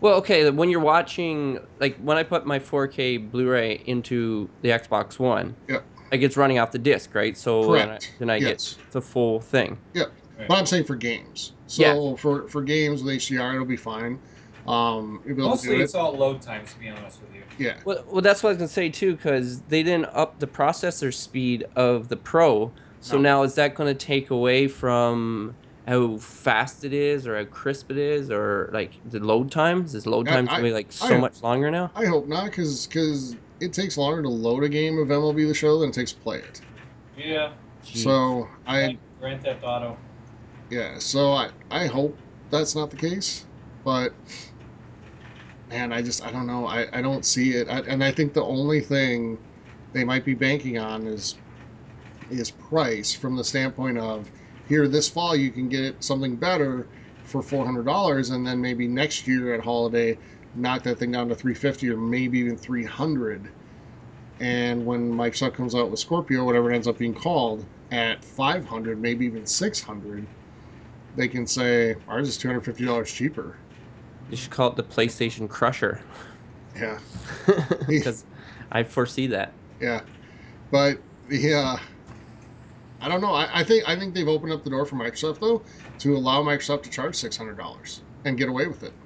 Well, 0.00 0.14
okay, 0.16 0.50
when 0.50 0.70
you're 0.70 0.80
watching, 0.80 1.58
like 1.80 1.96
when 1.98 2.16
I 2.16 2.22
put 2.22 2.46
my 2.46 2.58
4K 2.58 3.30
Blu-ray 3.30 3.82
into 3.86 4.48
the 4.62 4.70
Xbox 4.70 5.18
One, 5.18 5.56
Yep. 5.68 5.84
like 6.12 6.22
it's 6.22 6.36
running 6.36 6.58
off 6.58 6.72
the 6.72 6.78
disc, 6.78 7.14
right? 7.14 7.36
So 7.36 7.72
then 7.72 7.82
I, 7.82 7.86
correct. 7.86 8.14
then 8.18 8.30
I 8.30 8.36
yes. 8.36 8.74
get 8.74 8.92
the 8.92 9.00
full 9.00 9.40
thing. 9.40 9.78
Yep. 9.94 10.12
But 10.48 10.58
I'm 10.58 10.66
saying 10.66 10.84
for 10.84 10.96
games. 10.96 11.52
So 11.66 12.16
for 12.16 12.48
for 12.48 12.62
games 12.62 13.02
with 13.02 13.14
HDR, 13.14 13.54
it'll 13.54 13.64
be 13.66 13.76
fine. 13.76 14.18
Um, 14.66 15.22
you'll 15.24 15.36
be 15.36 15.42
able 15.42 15.50
Mostly 15.50 15.70
to 15.70 15.76
do 15.76 15.82
it's 15.84 15.94
all 15.94 16.16
load 16.16 16.40
times, 16.42 16.72
to 16.72 16.78
be 16.78 16.88
honest 16.88 17.20
with 17.20 17.34
you. 17.34 17.43
Yeah. 17.58 17.76
Well, 17.84 18.04
well, 18.10 18.22
that's 18.22 18.42
what 18.42 18.48
I 18.50 18.52
was 18.52 18.58
gonna 18.58 18.68
say 18.68 18.88
too, 18.90 19.14
because 19.16 19.62
they 19.64 19.82
didn't 19.82 20.06
up 20.14 20.38
the 20.40 20.46
processor 20.46 21.12
speed 21.14 21.64
of 21.76 22.08
the 22.08 22.16
Pro. 22.16 22.74
So 23.00 23.16
No. 23.16 23.22
now 23.22 23.42
is 23.42 23.54
that 23.56 23.74
going 23.74 23.94
to 23.94 24.06
take 24.06 24.30
away 24.30 24.66
from 24.66 25.58
how 25.86 26.16
fast 26.16 26.82
it 26.84 26.94
is, 26.94 27.26
or 27.26 27.36
how 27.36 27.44
crisp 27.44 27.90
it 27.90 27.98
is, 27.98 28.30
or 28.30 28.70
like 28.72 28.94
the 29.04 29.20
load 29.20 29.50
times? 29.52 29.94
Is 29.94 30.06
load 30.06 30.26
Yeah, 30.26 30.36
times 30.36 30.48
going 30.48 30.62
to 30.62 30.68
be 30.68 30.72
like 30.72 30.90
I- 31.02 31.08
so 31.08 31.18
much 31.18 31.42
longer 31.42 31.70
now? 31.70 31.92
I 31.94 32.06
hope 32.06 32.26
not, 32.28 32.46
because 32.46 32.86
because 32.86 33.36
it 33.60 33.72
takes 33.74 33.96
longer 33.98 34.22
to 34.22 34.28
load 34.28 34.64
a 34.64 34.68
game 34.70 34.98
of 34.98 35.08
MLB 35.10 35.46
The 35.46 35.52
Show 35.54 35.78
than 35.80 35.90
it 35.90 35.94
takes 35.94 36.12
to 36.12 36.20
play 36.20 36.38
it. 36.38 36.62
Yeah. 37.16 37.52
So 37.82 38.48
I 38.66 38.86
Like 38.86 38.98
Grand 39.20 39.42
Theft 39.42 39.62
Auto. 39.62 39.98
yeah. 40.70 40.98
So 40.98 41.32
I 41.32 41.50
I 41.70 41.86
hope 41.86 42.18
that's 42.50 42.74
not 42.74 42.90
the 42.90 42.96
case, 42.96 43.44
but 43.84 44.14
man, 45.74 45.92
I 45.92 46.02
just 46.02 46.24
I 46.24 46.30
don't 46.30 46.46
know. 46.46 46.66
I 46.66 46.86
I 46.92 47.02
don't 47.02 47.24
see 47.24 47.54
it, 47.54 47.68
I, 47.68 47.80
and 47.80 48.02
I 48.04 48.12
think 48.12 48.32
the 48.32 48.44
only 48.44 48.80
thing 48.80 49.38
they 49.92 50.04
might 50.04 50.24
be 50.24 50.34
banking 50.34 50.78
on 50.78 51.06
is 51.06 51.40
is 52.30 52.50
price 52.50 53.12
from 53.14 53.36
the 53.36 53.44
standpoint 53.44 53.98
of 53.98 54.30
here 54.68 54.88
this 54.88 55.08
fall 55.08 55.36
you 55.36 55.50
can 55.50 55.68
get 55.68 56.02
something 56.02 56.36
better 56.36 56.88
for 57.24 57.42
four 57.42 57.64
hundred 57.66 57.86
dollars, 57.86 58.30
and 58.30 58.46
then 58.46 58.60
maybe 58.60 58.86
next 58.88 59.26
year 59.26 59.54
at 59.54 59.64
holiday 59.64 60.18
knock 60.54 60.84
that 60.84 60.98
thing 60.98 61.10
down 61.12 61.28
to 61.28 61.34
three 61.34 61.54
fifty 61.54 61.88
or 61.90 61.96
maybe 61.96 62.38
even 62.38 62.56
three 62.56 62.84
hundred. 62.84 63.52
And 64.40 64.84
when 64.86 65.10
Mike 65.10 65.34
Microsoft 65.34 65.54
comes 65.54 65.74
out 65.74 65.90
with 65.90 66.00
Scorpio, 66.00 66.44
whatever 66.44 66.70
it 66.70 66.74
ends 66.76 66.88
up 66.88 66.98
being 66.98 67.14
called, 67.14 67.66
at 67.90 68.24
five 68.24 68.64
hundred, 68.66 69.00
maybe 69.00 69.26
even 69.26 69.46
six 69.46 69.80
hundred, 69.82 70.28
they 71.16 71.28
can 71.28 71.46
say 71.48 71.96
ours 72.08 72.28
is 72.28 72.38
two 72.38 72.48
hundred 72.48 72.62
fifty 72.64 72.84
dollars 72.84 73.12
cheaper. 73.12 73.63
You 74.28 74.36
should 74.36 74.50
call 74.50 74.68
it 74.70 74.76
the 74.76 74.84
PlayStation 74.84 75.48
Crusher, 75.48 76.02
Yeah, 76.74 76.98
because 77.86 78.24
I 78.70 78.84
foresee 78.84 79.28
that. 79.28 79.58
yeah, 79.80 80.02
but 80.70 80.98
the 81.28 81.54
uh, 81.54 81.78
I 83.00 83.08
don't 83.08 83.20
know. 83.20 83.32
I, 83.34 83.60
I 83.60 83.64
think 83.64 83.84
I 83.88 83.96
think 83.96 84.14
they've 84.14 84.26
opened 84.28 84.52
up 84.52 84.64
the 84.64 84.70
door 84.70 84.84
for 84.86 84.96
Microsoft 84.96 85.38
though 85.40 85.64
to 85.98 86.16
allow 86.16 86.42
Microsoft 86.42 86.82
to 86.84 86.90
charge 86.90 87.14
six 87.16 87.36
hundred 87.36 87.56
dollars 87.56 88.02
and 88.24 88.36
get 88.38 88.48
away 88.48 88.66
with 88.66 88.82
it 88.82 88.96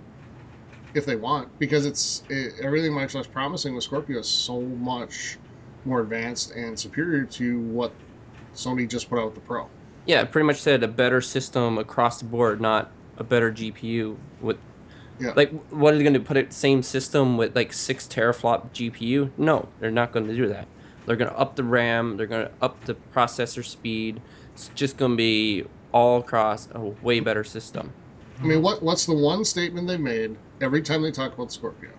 if 0.94 1.04
they 1.06 1.16
want 1.16 1.50
because 1.58 1.86
it's 1.86 2.24
it, 2.28 2.54
everything 2.62 2.92
Microsoft's 2.92 3.28
promising 3.28 3.74
with 3.74 3.84
Scorpio 3.84 4.18
is 4.20 4.30
so 4.30 4.60
much 4.62 5.38
more 5.84 6.00
advanced 6.00 6.50
and 6.50 6.78
superior 6.78 7.24
to 7.26 7.60
what 7.60 7.98
Sony 8.54 8.88
just 8.90 9.08
put 9.08 9.18
out 9.18 9.26
with 9.26 9.34
the 9.34 9.40
Pro. 9.40 9.70
Yeah, 10.04 10.24
pretty 10.24 10.46
much 10.46 10.60
said 10.60 10.82
a 10.82 10.88
better 10.88 11.20
system 11.20 11.78
across 11.78 12.18
the 12.18 12.24
board, 12.24 12.60
not 12.60 12.96
a 13.16 13.24
better 13.24 13.50
GPU. 13.52 14.22
With 14.38 14.58
Yeah. 15.20 15.32
like, 15.34 15.50
what 15.70 15.94
are 15.94 15.96
they 15.96 16.02
going 16.04 16.14
to 16.14 16.20
put 16.20 16.36
it 16.36 16.52
same 16.52 16.82
system 16.82 17.36
with 17.36 17.56
like 17.56 17.72
six 17.72 18.06
teraflop 18.06 18.72
GPU? 18.72 19.32
No, 19.36 19.68
they're 19.80 19.90
not 19.90 20.12
going 20.12 20.26
to 20.26 20.36
do 20.36 20.48
that. 20.48 20.68
They're 21.06 21.16
going 21.16 21.30
to 21.30 21.38
up 21.38 21.56
the 21.56 21.64
RAM. 21.64 22.16
They're 22.16 22.26
going 22.26 22.46
to 22.46 22.52
up 22.60 22.84
the 22.84 22.94
processor 23.14 23.64
speed. 23.64 24.20
It's 24.52 24.68
just 24.68 24.96
going 24.96 25.12
to 25.12 25.16
be 25.16 25.64
all 25.92 26.20
across 26.20 26.68
a 26.72 26.80
way 26.80 27.20
better 27.20 27.44
system. 27.44 27.92
I 28.40 28.44
mean, 28.44 28.62
what 28.62 28.82
what's 28.82 29.06
the 29.06 29.14
one 29.14 29.44
statement 29.44 29.88
they 29.88 29.96
made 29.96 30.36
every 30.60 30.82
time 30.82 31.02
they 31.02 31.10
talk 31.10 31.34
about 31.34 31.50
Scorpio? 31.50 31.90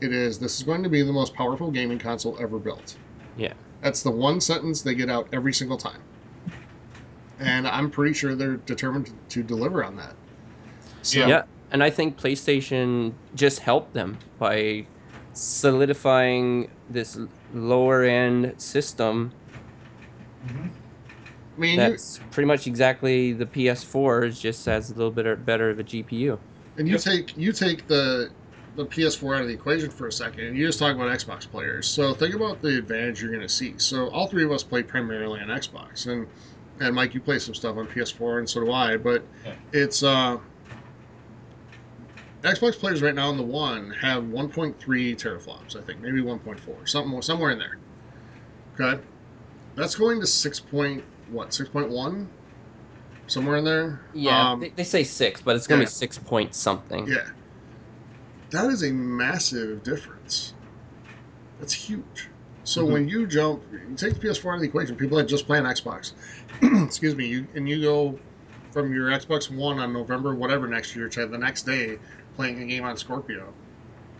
It 0.00 0.12
is 0.12 0.38
this 0.38 0.58
is 0.58 0.66
going 0.66 0.82
to 0.82 0.88
be 0.90 1.02
the 1.02 1.12
most 1.12 1.34
powerful 1.34 1.70
gaming 1.70 1.98
console 1.98 2.36
ever 2.40 2.58
built. 2.58 2.98
Yeah. 3.36 3.54
That's 3.80 4.02
the 4.02 4.10
one 4.10 4.40
sentence 4.40 4.82
they 4.82 4.94
get 4.94 5.08
out 5.08 5.28
every 5.32 5.52
single 5.52 5.78
time. 5.78 6.02
And 7.38 7.66
I'm 7.68 7.90
pretty 7.90 8.14
sure 8.14 8.34
they're 8.34 8.56
determined 8.56 9.06
to, 9.06 9.12
to 9.28 9.42
deliver 9.42 9.84
on 9.84 9.96
that. 9.96 10.16
So, 11.02 11.26
Yeah. 11.26 11.42
Yeah, 11.76 11.84
and 11.84 11.84
I 11.84 11.90
think 11.90 12.16
PlayStation 12.18 13.12
just 13.34 13.60
helped 13.60 13.94
them 13.94 14.18
by 14.38 14.86
solidifying 15.32 16.68
this 16.88 17.18
lower 17.52 18.02
end 18.04 18.54
system 18.58 19.32
Mhm. 20.46 20.70
I 21.56 21.60
mean, 21.60 21.72
you, 21.74 21.76
that's 21.76 22.20
pretty 22.30 22.46
much 22.46 22.66
exactly 22.66 23.32
the 23.32 23.46
PS4 23.46 24.24
is 24.24 24.40
just 24.40 24.64
has 24.66 24.90
a 24.90 24.94
little 24.94 25.10
bit 25.10 25.44
better 25.44 25.70
of 25.70 25.78
a 25.78 25.84
GPU. 25.84 26.38
and 26.78 26.86
you 26.86 26.94
Yep. 26.94 27.00
take 27.02 27.36
you 27.36 27.52
take 27.52 27.86
the 27.86 28.30
the 28.74 28.84
PS4 28.84 29.34
out 29.36 29.40
of 29.42 29.48
the 29.48 29.54
equation 29.54 29.90
for 29.90 30.06
a 30.06 30.12
second, 30.12 30.44
and 30.44 30.56
you 30.56 30.66
just 30.66 30.78
talk 30.78 30.94
about 30.94 31.08
Xbox 31.10 31.50
players. 31.50 31.88
So 31.88 32.12
think 32.14 32.34
about 32.34 32.60
the 32.60 32.76
advantage 32.76 33.22
you're 33.22 33.30
going 33.30 33.40
to 33.42 33.48
see. 33.48 33.78
So 33.78 34.08
all 34.10 34.28
three 34.28 34.44
of 34.44 34.52
us 34.52 34.62
play 34.62 34.82
primarily 34.82 35.40
on 35.40 35.48
Xbox, 35.48 36.06
and 36.06 36.26
and 36.78 36.94
Mike, 36.94 37.14
you 37.14 37.20
play 37.22 37.38
some 37.38 37.54
stuff 37.54 37.76
on 37.78 37.86
PS4, 37.86 38.38
and 38.38 38.48
so 38.48 38.60
do 38.60 38.70
I. 38.70 38.98
But 38.98 39.30
Yeah. 39.44 39.54
it's 39.72 40.02
uh, 40.02 40.38
Xbox 42.42 42.78
players 42.78 43.02
right 43.02 43.14
now 43.14 43.28
on 43.28 43.36
the 43.36 43.42
one 43.42 43.90
have 43.90 44.24
1.3 44.24 45.16
teraflops, 45.16 45.76
I 45.76 45.82
think, 45.82 46.00
maybe 46.00 46.22
1.4, 46.22 46.86
something 46.86 47.20
somewhere 47.22 47.50
in 47.50 47.58
there. 47.58 47.78
Okay, 48.78 49.02
that's 49.76 49.96
going 49.96 50.20
to 50.20 50.26
six 50.26 50.60
point 50.60 51.06
what 51.26 51.54
6.1, 51.54 52.30
somewhere 53.28 53.56
in 53.58 53.64
there. 53.64 54.02
Yeah, 54.12 54.48
Um, 54.52 54.60
they, 54.60 54.70
they 54.70 54.84
say 54.84 55.04
six, 55.04 55.40
but 55.42 55.56
it's 55.56 55.66
gonna 55.66 55.80
yeah. 55.80 55.82
be 55.82 55.86
six 55.86 56.18
point 56.18 56.54
something. 56.54 57.12
yeah. 57.12 57.26
That 58.50 58.70
is 58.72 58.82
a 58.82 58.92
massive 58.92 59.84
difference. 59.84 60.54
That's 61.58 61.72
huge. 61.88 62.30
So 62.64 62.84
Mhm. 62.84 62.90
when 62.90 63.08
you 63.08 63.26
jump, 63.26 63.64
you 63.70 63.94
take 63.96 64.14
the 64.14 64.20
PS4 64.20 64.52
out 64.52 64.56
of 64.56 64.62
the 64.62 64.68
equation. 64.68 64.96
People 64.96 65.18
that 65.18 65.24
just 65.28 65.46
play 65.46 65.58
on 65.58 65.64
Xbox, 65.64 66.12
excuse 66.62 67.14
me, 67.16 67.26
you 67.26 67.48
and 67.54 67.68
you 67.68 67.80
go 67.80 68.20
from 68.72 68.92
your 68.92 69.08
Xbox 69.10 69.54
One 69.54 69.78
on 69.78 69.92
November 69.92 70.34
whatever 70.34 70.66
next 70.66 70.94
year 70.96 71.08
to 71.10 71.26
the 71.26 71.38
next 71.38 71.62
day 71.64 72.00
playing 72.36 72.62
a 72.62 72.66
game 72.66 72.84
on 72.84 72.96
Scorpio, 72.96 73.52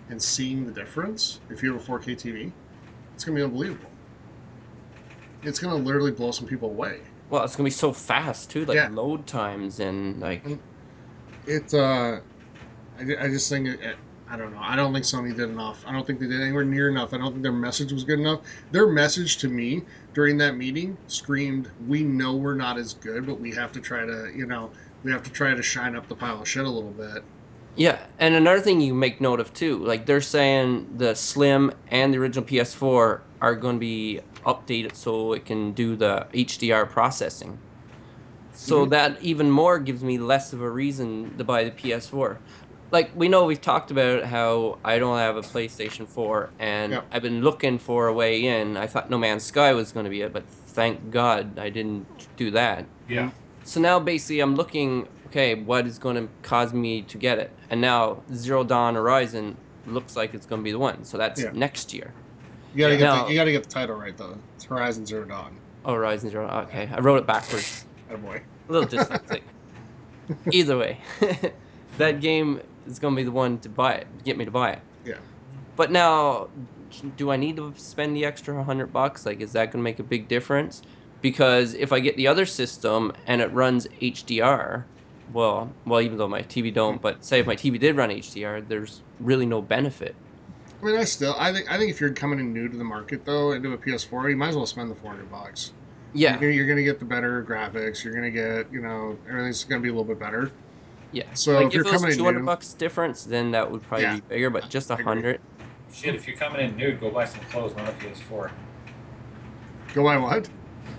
and 0.08 0.20
seeing 0.20 0.64
the 0.66 0.72
difference. 0.72 1.40
If 1.50 1.62
you 1.62 1.72
have 1.74 1.82
a 1.82 1.84
4K 1.84 2.16
TV, 2.16 2.52
it's 3.14 3.24
gonna 3.24 3.36
be 3.36 3.42
unbelievable. 3.42 3.90
It's 5.42 5.58
gonna 5.60 5.76
literally 5.76 6.10
blow 6.12 6.32
some 6.32 6.46
people 6.46 6.70
away. 6.70 7.00
Well, 7.28 7.44
it's 7.44 7.54
gonna 7.54 7.66
be 7.66 7.70
so 7.70 7.92
fast 7.92 8.50
too, 8.50 8.64
like 8.64 8.76
Yeah. 8.76 8.88
load 8.90 9.26
times 9.26 9.78
and 9.80 10.18
like. 10.20 10.44
It, 11.46 11.72
uh, 11.74 12.20
I, 12.98 13.02
I 13.20 13.28
just 13.28 13.48
think 13.48 13.68
it, 13.68 13.80
it- 13.80 13.96
I 14.28 14.36
don't 14.36 14.52
know. 14.52 14.58
I 14.60 14.74
don't 14.74 14.92
think 14.92 15.04
Sony 15.04 15.30
did 15.36 15.48
enough. 15.50 15.84
I 15.86 15.92
don't 15.92 16.04
think 16.04 16.18
they 16.18 16.26
did 16.26 16.40
anywhere 16.40 16.64
near 16.64 16.88
enough. 16.88 17.14
I 17.14 17.18
don't 17.18 17.30
think 17.30 17.44
their 17.44 17.52
message 17.52 17.92
was 17.92 18.02
good 18.02 18.18
enough. 18.18 18.40
Their 18.72 18.88
message 18.88 19.38
to 19.38 19.48
me 19.48 19.86
during 20.14 20.36
that 20.38 20.56
meeting 20.56 20.98
screamed, 21.06 21.70
"We 21.78 22.02
know 22.02 22.34
we're 22.34 22.56
not 22.56 22.76
as 22.76 22.92
good, 22.94 23.24
but 23.24 23.38
we 23.38 23.52
have 23.52 23.70
to 23.72 23.80
try 23.80 24.04
to, 24.04 24.32
you 24.34 24.46
know, 24.46 24.72
we 25.04 25.12
have 25.12 25.22
to 25.22 25.30
try 25.30 25.54
to 25.54 25.62
shine 25.62 25.94
up 25.94 26.08
the 26.08 26.16
pile 26.16 26.42
of 26.42 26.48
shit 26.48 26.64
a 26.64 26.68
little 26.68 26.90
bit." 26.92 27.24
Yeah, 27.76 28.06
and 28.18 28.34
another 28.34 28.60
thing 28.60 28.80
you 28.80 28.94
make 28.94 29.20
note 29.20 29.38
of 29.40 29.52
too, 29.52 29.78
like 29.84 30.06
they're 30.06 30.20
saying 30.22 30.96
the 30.96 31.14
Slim 31.14 31.72
and 31.88 32.12
the 32.12 32.18
original 32.18 32.44
PS4 32.44 33.26
are 33.42 33.54
going 33.56 33.76
to 33.76 33.80
be 33.80 34.20
updated 34.46 34.96
so 34.96 35.32
it 35.34 35.44
can 35.44 35.72
do 35.74 35.96
the 35.96 36.26
HDR 36.34 36.86
processing. 36.86 37.60
So 38.52 38.86
Mhm. 38.86 38.90
that 38.90 39.22
even 39.22 39.50
more 39.50 39.78
gives 39.80 40.04
me 40.04 40.18
less 40.18 40.52
of 40.52 40.62
a 40.62 40.70
reason 40.70 41.36
to 41.38 41.44
buy 41.44 41.64
the 41.64 41.72
PS4. 41.72 42.42
Like 42.92 43.12
we 43.14 43.28
know 43.28 43.46
we've 43.46 43.60
talked 43.60 43.90
about 43.90 44.24
how 44.24 44.80
I 44.84 44.98
don't 44.98 45.18
have 45.18 45.36
a 45.36 45.42
PlayStation 45.44 46.08
4 46.10 46.54
and 46.58 46.92
Yep. 46.92 47.08
I've 47.12 47.22
been 47.22 47.42
looking 47.42 47.78
for 47.78 48.08
a 48.08 48.14
way 48.14 48.46
in. 48.46 48.76
I 48.76 48.86
thought 48.88 49.10
No 49.10 49.18
Man's 49.18 49.44
Sky 49.44 49.72
was 49.74 49.92
going 49.92 50.04
to 50.04 50.10
be 50.10 50.22
it, 50.22 50.32
but 50.32 50.48
thank 50.50 51.10
God 51.10 51.58
I 51.58 51.70
didn't 51.70 52.08
do 52.36 52.50
that. 52.52 52.90
Yeah. 53.08 53.30
So 53.64 53.80
now 53.80 54.00
basically 54.00 54.40
I'm 54.40 54.54
looking, 54.54 55.08
okay, 55.26 55.54
what 55.54 55.86
is 55.86 55.98
going 55.98 56.16
to 56.16 56.28
cause 56.42 56.72
me 56.72 57.02
to 57.02 57.18
get 57.18 57.38
it? 57.38 57.50
And 57.70 57.80
now 57.80 58.22
Zero 58.34 58.64
Dawn 58.64 58.94
Horizon 58.94 59.56
looks 59.86 60.16
like 60.16 60.34
it's 60.34 60.46
going 60.46 60.60
to 60.60 60.64
be 60.64 60.72
the 60.72 60.78
one. 60.78 61.04
So 61.04 61.18
that's 61.18 61.40
Yeah. 61.40 61.50
next 61.52 61.92
year. 61.94 62.12
You 62.74 62.80
gotta 62.80 62.94
Yeah. 62.94 62.98
get 62.98 63.04
Now- 63.04 63.24
the, 63.24 63.30
you 63.30 63.36
gotta 63.38 63.52
get 63.52 63.62
the 63.64 63.68
title 63.70 63.96
right 63.96 64.16
though. 64.16 64.36
It's 64.54 64.64
Horizon 64.64 65.06
Zero 65.06 65.24
Dawn. 65.24 65.56
Oh, 65.84 65.94
Horizon 65.94 66.30
Zero. 66.30 66.48
Okay, 66.68 66.88
I 66.92 67.00
wrote 67.00 67.16
it 67.18 67.26
backwards. 67.26 67.84
Oh 68.10 68.16
boy. 68.16 68.42
A 68.68 68.72
little 68.72 68.88
dyslexic. 68.88 69.42
Either 70.52 70.76
way, 70.76 70.98
that 71.98 72.20
game 72.20 72.60
is 72.86 72.98
going 72.98 73.14
to 73.14 73.16
be 73.16 73.24
the 73.24 73.30
one 73.30 73.58
to 73.60 73.68
buy 73.68 73.94
it, 73.94 74.06
get 74.24 74.36
me 74.36 74.44
to 74.44 74.50
buy 74.50 74.72
it. 74.72 74.80
Yeah. 75.04 75.14
But 75.76 75.90
now, 75.92 76.48
do 77.16 77.30
I 77.30 77.36
need 77.36 77.56
to 77.56 77.72
spend 77.76 78.16
the 78.16 78.24
extra 78.24 78.62
hundred 78.64 78.92
bucks? 78.92 79.24
Like, 79.24 79.40
is 79.40 79.52
that 79.52 79.66
going 79.66 79.80
to 79.80 79.84
make 79.84 79.98
a 80.00 80.02
big 80.02 80.26
difference? 80.28 80.82
Because 81.22 81.74
if 81.74 81.92
I 81.92 82.00
get 82.00 82.16
the 82.16 82.26
other 82.26 82.44
system 82.44 83.12
and 83.26 83.40
it 83.40 83.52
runs 83.52 83.86
HDR, 84.02 84.84
well, 85.32 85.70
well, 85.86 86.00
even 86.00 86.18
though 86.18 86.28
my 86.28 86.42
TV 86.42 86.72
don't, 86.72 87.00
but 87.02 87.24
say 87.24 87.40
if 87.40 87.46
my 87.46 87.56
TV 87.56 87.78
did 87.78 87.96
run 87.96 88.10
HDR, 88.10 88.66
there's 88.68 89.02
really 89.20 89.46
no 89.46 89.60
benefit. 89.62 90.14
I 90.82 90.84
mean, 90.84 90.96
I 90.96 91.04
still, 91.04 91.34
I 91.38 91.52
think, 91.52 91.70
I 91.70 91.78
think 91.78 91.90
if 91.90 92.00
you're 92.00 92.12
coming 92.12 92.38
in 92.38 92.52
new 92.52 92.68
to 92.68 92.76
the 92.76 92.84
market 92.84 93.24
though, 93.24 93.52
into 93.52 93.72
a 93.72 93.78
PS4, 93.78 94.30
you 94.30 94.36
might 94.36 94.48
as 94.48 94.56
well 94.56 94.66
spend 94.66 94.90
the 94.90 94.94
400 94.94 95.30
bucks. 95.30 95.72
Yeah, 96.12 96.32
You're, 96.32 96.40
gonna- 96.40 96.52
you're 96.52 96.66
gonna 96.66 96.82
get 96.84 96.98
the 96.98 97.04
better 97.04 97.42
graphics. 97.44 98.04
You're 98.04 98.14
gonna 98.14 98.30
get, 98.30 98.70
you 98.72 98.80
know, 98.80 99.18
everything's 99.28 99.64
gonna 99.64 99.80
be 99.80 99.88
a 99.88 99.92
little 99.92 100.04
bit 100.04 100.18
better. 100.18 100.50
yeah. 101.12 101.24
So 101.34 101.52
like 101.56 101.66
if 101.68 101.74
you're 101.74 101.82
it 101.86 101.90
was 101.92 102.00
coming 102.00 102.12
in 102.12 102.18
two 102.18 102.24
hundred 102.24 102.40
new- 102.40 102.46
bucks 102.46 102.74
difference, 102.74 103.24
then 103.24 103.50
that 103.52 103.70
would 103.70 103.82
probably 103.82 104.04
Yeah. 104.04 104.14
be 104.16 104.20
bigger. 104.28 104.50
But 104.50 104.68
just 104.70 104.90
a 104.90 104.94
I 104.94 104.96
agree. 104.96 105.04
hundred, 105.04 105.40
Shit, 105.92 106.14
if 106.14 106.26
you're 106.28 106.36
coming 106.36 106.60
in 106.60 106.76
nude, 106.76 107.00
go 107.00 107.10
buy 107.10 107.24
some 107.24 107.40
clothes, 107.50 107.74
not 107.76 107.88
a 107.88 107.92
PS4. 107.92 108.50
Go 109.94 110.02
buy 110.04 110.18
what? 110.18 110.48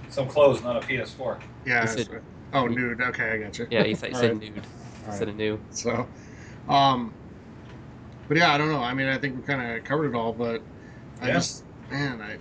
Some 0.09 0.27
clothes, 0.27 0.63
not 0.63 0.75
a 0.83 0.87
PS4. 0.87 1.37
Yeah. 1.65 1.81
He 1.81 1.87
said- 1.87 1.97
that's 1.99 2.09
right. 2.09 2.21
Oh, 2.53 2.67
nude. 2.67 3.01
Okay, 3.01 3.31
I 3.31 3.37
got 3.39 3.57
you. 3.57 3.69
yeah. 3.69 3.83
You 3.85 3.95
said, 3.95 4.13
All 4.13 4.19
said 4.19 4.31
right. 4.31 4.37
nude 4.37 4.67
All 5.05 5.11
instead 5.11 5.29
of 5.29 5.35
new. 5.35 5.65
So, 5.69 6.11
um, 6.67 7.17
but 8.27 8.37
yeah, 8.37 8.53
I 8.53 8.57
don't 8.57 8.69
know. 8.69 8.81
I 8.81 8.93
mean, 8.93 9.07
I 9.07 9.17
think 9.17 9.35
we 9.35 9.43
kind 9.43 9.77
of 9.77 9.83
covered 9.83 10.09
it 10.09 10.15
all, 10.15 10.33
but 10.33 10.63
I 11.19 11.27
Yeah. 11.27 11.33
just, 11.33 11.65
man, 11.89 12.21
I 12.21 12.39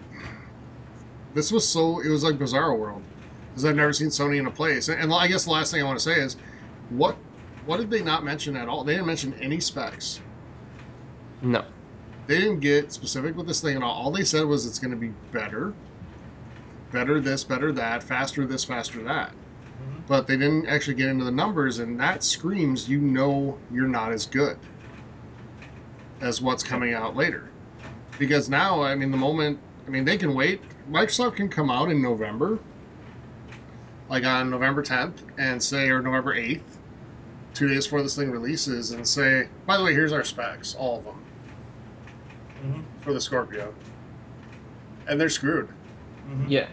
this 1.33 1.53
was 1.53 1.71
so 1.71 2.01
it 2.01 2.09
was 2.09 2.23
like 2.25 2.37
Bizarro 2.37 2.79
World 2.79 3.07
because 3.53 3.65
I've 3.65 3.77
never 3.77 3.93
seen 3.93 4.09
Sony 4.09 4.39
in 4.39 4.47
a 4.47 4.51
place. 4.53 4.89
And 4.89 5.13
I 5.13 5.27
guess 5.29 5.45
the 5.45 5.51
last 5.51 5.71
thing 5.71 5.81
I 5.83 5.85
want 5.87 5.99
to 5.99 6.03
say 6.03 6.21
is, 6.21 6.37
what 6.89 7.21
what 7.61 7.79
did 7.79 7.91
they 7.91 8.03
not 8.03 8.25
mention 8.25 8.57
at 8.57 8.69
all? 8.69 8.85
They 8.85 8.95
didn't 8.95 9.07
mention 9.07 9.35
any 9.35 9.61
specs. 9.61 10.23
No. 11.41 11.65
They 12.29 12.39
didn't 12.39 12.61
get 12.61 12.93
specific 12.93 13.35
with 13.37 13.47
this 13.49 13.61
thing 13.61 13.77
at 13.77 13.83
all. 13.83 13.91
All 13.95 14.13
they 14.13 14.23
said 14.25 14.45
was 14.45 14.65
it's 14.67 14.79
going 14.79 14.93
to 14.93 14.97
be 14.97 15.15
better, 15.33 15.77
better 16.91 17.21
this, 17.21 17.45
better 17.45 17.73
that, 17.73 18.03
faster 18.03 18.47
this, 18.47 18.65
faster 18.65 19.03
that. 19.05 19.37
But 20.09 20.27
they 20.27 20.37
didn't 20.37 20.67
actually 20.67 20.95
get 20.95 21.09
into 21.09 21.25
the 21.25 21.33
numbers, 21.33 21.79
and 21.79 21.99
that 21.99 22.23
screams 22.23 22.89
you 22.89 23.01
know 23.01 23.59
you're 23.73 23.89
not 23.89 24.13
as 24.13 24.27
good 24.27 24.57
as 26.21 26.41
what's 26.41 26.63
coming 26.63 26.95
out 26.95 27.17
later. 27.17 27.45
Because 28.19 28.49
now, 28.49 28.83
I 28.83 28.95
mean, 28.95 29.11
the 29.11 29.17
moment, 29.17 29.59
I 29.87 29.91
mean, 29.91 30.05
they 30.05 30.17
can 30.17 30.35
wait. 30.35 30.63
Microsoft 30.91 31.37
can 31.37 31.49
come 31.49 31.71
out 31.71 31.91
in 31.91 32.01
November, 32.01 32.59
like 34.09 34.25
on 34.25 34.49
November 34.51 34.83
10th, 34.83 35.25
and 35.39 35.63
say, 35.63 35.89
or 35.91 36.01
November 36.01 36.35
8th, 36.35 36.79
two 37.53 37.69
days 37.69 37.87
before 37.87 38.03
this 38.03 38.17
thing 38.17 38.31
releases, 38.31 38.93
and 38.93 39.07
say, 39.07 39.49
by 39.67 39.77
the 39.77 39.85
way, 39.85 39.93
here's 39.93 40.13
our 40.13 40.25
specs, 40.25 40.75
all 40.75 40.99
of 40.99 41.05
them 41.05 41.25
Mhm. 42.63 42.85
for 43.03 43.13
the 43.13 43.21
Scorpio. 43.21 43.75
And 45.09 45.21
they're 45.21 45.29
screwed. 45.29 45.69
Mhm. 46.29 46.47
Yeah. 46.49 46.69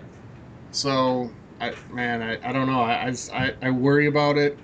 So, 0.72 1.32
I 1.72 1.94
man, 1.94 2.22
I, 2.22 2.50
I 2.50 2.52
don't 2.52 2.68
know. 2.68 2.82
I, 2.82 3.14
I, 3.34 3.54
I 3.62 3.72
worry 3.72 4.08
about 4.08 4.38
it. 4.38 4.58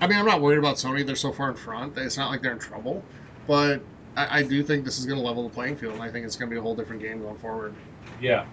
I 0.00 0.06
mean, 0.06 0.18
I'm 0.18 0.26
not 0.26 0.40
worried 0.40 0.58
about 0.58 0.76
Sony. 0.76 1.06
They're 1.06 1.14
so 1.14 1.32
far 1.32 1.50
in 1.50 1.56
front. 1.56 1.96
It's 1.96 2.16
not 2.16 2.30
like 2.30 2.42
they're 2.42 2.52
in 2.52 2.58
trouble. 2.58 3.04
But 3.46 3.82
I, 4.16 4.40
I 4.40 4.42
do 4.42 4.62
think 4.62 4.84
this 4.84 4.98
is 4.98 5.06
going 5.06 5.18
to 5.18 5.24
level 5.24 5.44
the 5.44 5.54
playing 5.54 5.76
field. 5.76 5.94
And 5.94 6.02
I 6.02 6.10
think 6.10 6.26
it's 6.26 6.34
going 6.36 6.50
to 6.50 6.54
be 6.54 6.58
a 6.58 6.62
whole 6.62 6.74
different 6.74 7.00
game 7.00 7.20
going 7.22 7.38
forward. 7.38 7.74
Yeah. 8.20 8.46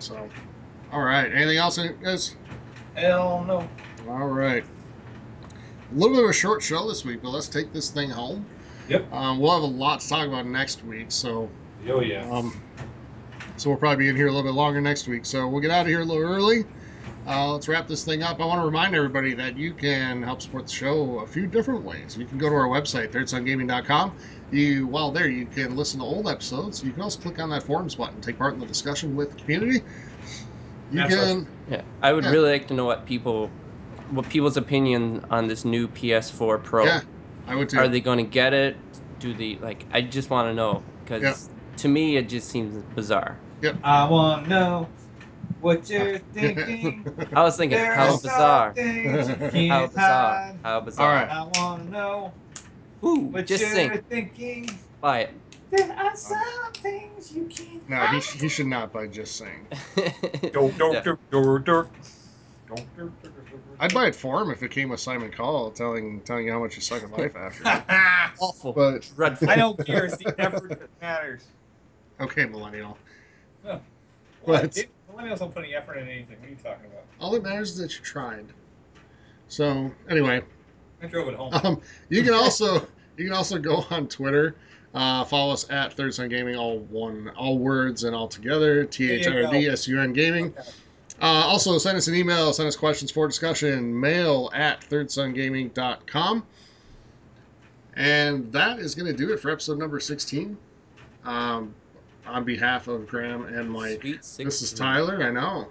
So, 0.00 0.28
all 0.92 1.02
right. 1.02 1.32
Anything 1.32 1.58
else, 1.58 1.78
guys? 2.02 2.34
Hell 2.96 3.44
no. 3.46 3.68
All 4.08 4.28
right. 4.28 4.64
A 5.92 5.94
little 5.94 6.16
bit 6.16 6.24
of 6.24 6.30
a 6.30 6.34
short 6.34 6.62
show 6.62 6.88
this 6.88 7.04
week, 7.04 7.22
but 7.22 7.30
let's 7.30 7.48
take 7.48 7.72
this 7.72 7.90
thing 7.90 8.10
home. 8.10 8.44
Yep. 8.88 9.12
Um, 9.12 9.38
we'll 9.38 9.52
have 9.54 9.62
a 9.62 9.66
lot 9.66 10.00
to 10.00 10.08
talk 10.08 10.26
about 10.26 10.46
next 10.46 10.84
week. 10.84 11.06
So, 11.10 11.48
Oh 11.88 12.00
yeah. 12.00 12.28
um, 12.30 12.60
so 13.56 13.70
we'll 13.70 13.78
probably 13.78 14.04
be 14.04 14.08
in 14.08 14.16
here 14.16 14.26
a 14.26 14.32
little 14.32 14.48
bit 14.48 14.56
longer 14.56 14.80
next 14.80 15.06
week. 15.06 15.24
So 15.24 15.46
we'll 15.46 15.60
get 15.60 15.70
out 15.70 15.82
of 15.82 15.86
here 15.86 16.00
a 16.00 16.04
little 16.04 16.22
early. 16.22 16.64
Uh, 17.26 17.52
let's 17.52 17.66
wrap 17.66 17.88
this 17.88 18.04
thing 18.04 18.22
up. 18.22 18.40
I 18.40 18.44
want 18.44 18.60
to 18.60 18.64
remind 18.64 18.94
everybody 18.94 19.34
that 19.34 19.56
you 19.56 19.72
can 19.74 20.22
help 20.22 20.40
support 20.40 20.66
the 20.66 20.72
show 20.72 21.18
a 21.20 21.26
few 21.26 21.46
different 21.48 21.82
ways. 21.82 22.16
You 22.16 22.24
can 22.24 22.38
go 22.38 22.48
to 22.48 22.54
our 22.54 22.68
website, 22.68 23.10
thirdsungaming.com. 23.10 24.12
You, 24.52 24.86
while 24.86 25.10
there, 25.10 25.28
you 25.28 25.46
can 25.46 25.74
listen 25.74 25.98
to 25.98 26.06
old 26.06 26.28
episodes. 26.28 26.84
You 26.84 26.92
can 26.92 27.02
also 27.02 27.18
click 27.18 27.40
on 27.40 27.50
that 27.50 27.64
forums 27.64 27.96
button, 27.96 28.20
take 28.20 28.38
part 28.38 28.54
in 28.54 28.60
the 28.60 28.66
discussion 28.66 29.16
with 29.16 29.30
the 29.30 29.36
community. 29.42 29.82
You 30.92 31.00
That's 31.00 31.14
can, 31.16 31.48
Yeah. 31.68 31.82
I 32.00 32.12
would 32.12 32.22
Yeah. 32.24 32.30
really 32.30 32.52
like 32.52 32.68
to 32.68 32.74
know 32.74 32.84
what 32.84 33.06
people, 33.06 33.50
what 34.10 34.28
people's 34.28 34.56
opinion 34.56 35.24
on 35.28 35.48
this 35.48 35.64
new 35.64 35.88
PS4 35.88 36.58
Pro. 36.62 36.84
yeah, 36.84 37.00
I 37.48 37.56
would 37.56 37.68
too. 37.68 37.78
Are 37.78 37.88
they 37.88 38.00
going 38.00 38.18
to 38.18 38.30
get 38.30 38.54
it? 38.54 38.76
Do 39.18 39.34
the 39.34 39.58
like? 39.62 39.84
I 39.92 40.02
just 40.02 40.30
want 40.30 40.48
to 40.48 40.54
know 40.54 40.84
because 41.02 41.22
Yeah. 41.22 41.34
to 41.78 41.88
me 41.88 42.16
it 42.16 42.28
just 42.28 42.50
seems 42.50 42.84
bizarre. 42.94 43.36
I 43.82 44.08
want 44.08 44.44
to 44.44 44.50
know 44.50 44.88
what 45.60 45.88
you're 45.88 46.18
thinking. 46.18 47.06
I 47.34 47.42
was 47.42 47.56
thinking, 47.56 47.78
There 47.78 47.94
how 47.94 48.14
are 48.14 48.18
bizarre, 48.20 48.74
you 48.76 48.82
can't 49.50 49.70
how 49.70 49.86
bizarre, 49.86 50.34
hide. 50.34 50.60
how 50.64 50.80
bizarre. 50.80 51.08
All 51.08 51.14
right. 51.14 51.30
I 51.30 51.42
want 51.60 51.84
to 51.84 51.90
know 51.90 52.34
Ooh, 53.04 53.20
what 53.30 53.46
just 53.46 53.62
you're 53.62 53.70
sing, 53.70 54.02
thinking. 54.08 54.68
buy 55.00 55.20
it. 55.20 55.34
There 55.70 55.92
are 55.92 56.16
some 56.16 56.72
things 56.82 57.30
you 57.32 57.46
can't 57.46 57.88
no, 57.88 58.06
he, 58.06 58.20
he 58.38 58.48
should 58.48 58.66
not 58.66 58.92
by 58.92 59.06
just 59.06 59.36
saying. 59.36 59.68
Don't, 60.52 60.76
don't, 60.78 61.04
don't, 61.04 61.64
don't, 61.64 61.88
I'd 63.78 63.94
buy 63.94 64.06
it 64.08 64.14
for 64.14 64.40
him 64.42 64.50
if 64.50 64.62
it 64.62 64.70
came 64.70 64.88
with 64.88 65.00
Simon 65.00 65.30
Cowell 65.30 65.70
telling 65.70 66.22
telling 66.22 66.46
you 66.46 66.52
how 66.52 66.60
much 66.60 66.76
you 66.76 66.82
suck 66.82 67.02
at 67.02 67.10
life 67.10 67.36
after. 67.36 67.64
don't. 67.64 67.84
Awful, 68.38 68.72
but 68.72 69.02
dreadful. 69.14 69.50
I 69.50 69.56
don't 69.56 69.84
care. 69.84 70.04
It's 70.06 70.16
the 70.16 70.34
effort 70.38 70.78
that 70.78 70.90
matters. 71.00 71.44
okay, 72.20 72.46
millennial. 72.46 72.98
What? 73.62 73.84
What? 74.40 74.72
Dude, 74.72 74.88
Millennials 75.16 75.38
don't 75.38 75.54
put 75.54 75.64
any 75.64 75.74
effort 75.74 75.94
in 75.96 76.08
anything. 76.08 76.38
What 76.40 76.46
are 76.46 76.50
you 76.50 76.56
talking 76.56 76.86
about? 76.86 77.04
All 77.20 77.30
that 77.32 77.42
matters 77.42 77.70
is 77.70 77.78
that 77.78 77.96
you 77.96 78.04
tried. 78.04 78.46
So 79.48 79.90
anyway, 80.10 80.42
I 81.02 81.06
drove 81.06 81.28
it 81.28 81.34
home. 81.34 81.54
um, 81.64 81.80
you 82.08 82.22
can 82.22 82.34
also 82.34 82.86
You 83.16 83.24
can 83.24 83.32
also 83.32 83.58
go 83.58 83.84
on 83.90 84.08
Twitter. 84.08 84.56
Uh, 84.94 85.24
follow 85.24 85.52
us 85.52 85.68
at 85.70 85.92
Third 85.92 86.14
Sun 86.14 86.28
Gaming, 86.28 86.56
all 86.56 86.78
one, 86.78 87.30
all 87.36 87.58
words 87.58 88.04
and 88.04 88.14
all 88.14 88.28
together. 88.28 88.84
T 88.84 89.10
H 89.10 89.26
R 89.26 89.50
D 89.50 89.66
S 89.68 89.86
U 89.88 90.00
N 90.00 90.12
Gaming. 90.12 90.46
Okay. 90.58 90.68
Uh, 91.20 91.24
also, 91.46 91.78
send 91.78 91.96
us 91.96 92.08
an 92.08 92.14
email, 92.14 92.52
send 92.52 92.66
us 92.66 92.76
questions 92.76 93.10
for 93.10 93.26
discussion, 93.26 93.98
mail 93.98 94.50
at 94.52 94.82
thirdsungaming.com. 94.82 96.44
And 97.94 98.52
that 98.52 98.78
is 98.78 98.94
going 98.94 99.06
to 99.06 99.16
do 99.16 99.32
it 99.32 99.40
for 99.40 99.50
episode 99.50 99.78
number 99.78 99.98
16. 99.98 100.58
Um, 101.24 101.74
on 102.26 102.44
behalf 102.44 102.88
of 102.88 103.06
Graham 103.06 103.44
and 103.46 103.70
Mike, 103.70 104.00
Sweet 104.02 104.44
this 104.44 104.62
is 104.62 104.72
Tyler, 104.72 105.22
I 105.22 105.30
know. 105.30 105.68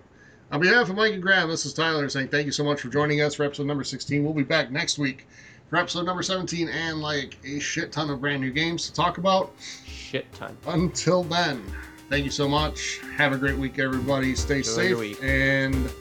On 0.52 0.60
behalf 0.60 0.90
of 0.90 0.96
Mike 0.96 1.14
and 1.14 1.22
Graham, 1.22 1.50
this 1.50 1.66
is 1.66 1.74
Tyler 1.74 2.08
saying 2.10 2.30
thank 2.30 2.46
you 2.46 2.52
so 2.52 2.64
much 2.64 2.82
for 2.82 2.90
joining 2.90 3.22
us 3.22 3.36
for 3.36 3.44
episode 3.44 3.66
number 3.68 3.84
16. 3.84 4.24
We'll 4.24 4.34
be 4.34 4.44
back 4.44 4.72
next 4.72 4.98
week 4.98 5.28
for 5.70 5.78
episode 5.78 6.06
number 6.06 6.22
17 6.22 6.70
and 6.70 7.02
like 7.02 7.38
a 7.46 7.60
shit 7.60 7.92
ton 7.92 8.10
of 8.10 8.22
brand 8.22 8.42
new 8.42 8.52
games 8.52 8.86
to 8.88 8.94
talk 8.94 9.18
about. 9.18 9.54
Shit 9.86 10.32
ton. 10.34 10.56
Until 10.68 11.24
then, 11.24 11.64
thank 12.10 12.26
you 12.26 12.32
so 12.32 12.48
much. 12.48 13.00
Have 13.18 13.34
a 13.34 13.38
great 13.38 13.58
week, 13.58 13.80
everybody. 13.80 14.36
Stay 14.36 14.58
Enjoy 14.58 14.70
safe 14.70 14.98
week. 14.98 15.18
and 15.24 15.92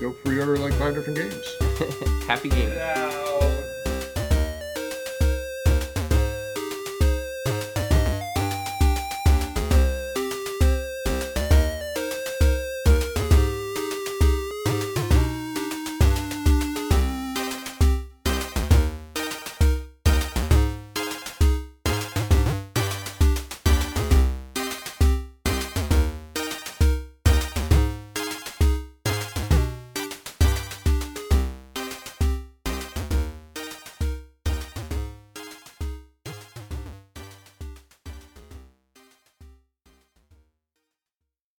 go 0.00 0.12
pre 0.24 0.38
order 0.38 0.56
like 0.56 0.72
five 0.74 0.94
different 0.94 1.18
games. 1.18 1.56
Happy 2.26 2.48
gaming. 2.48 2.68
Yeah. 2.68 3.27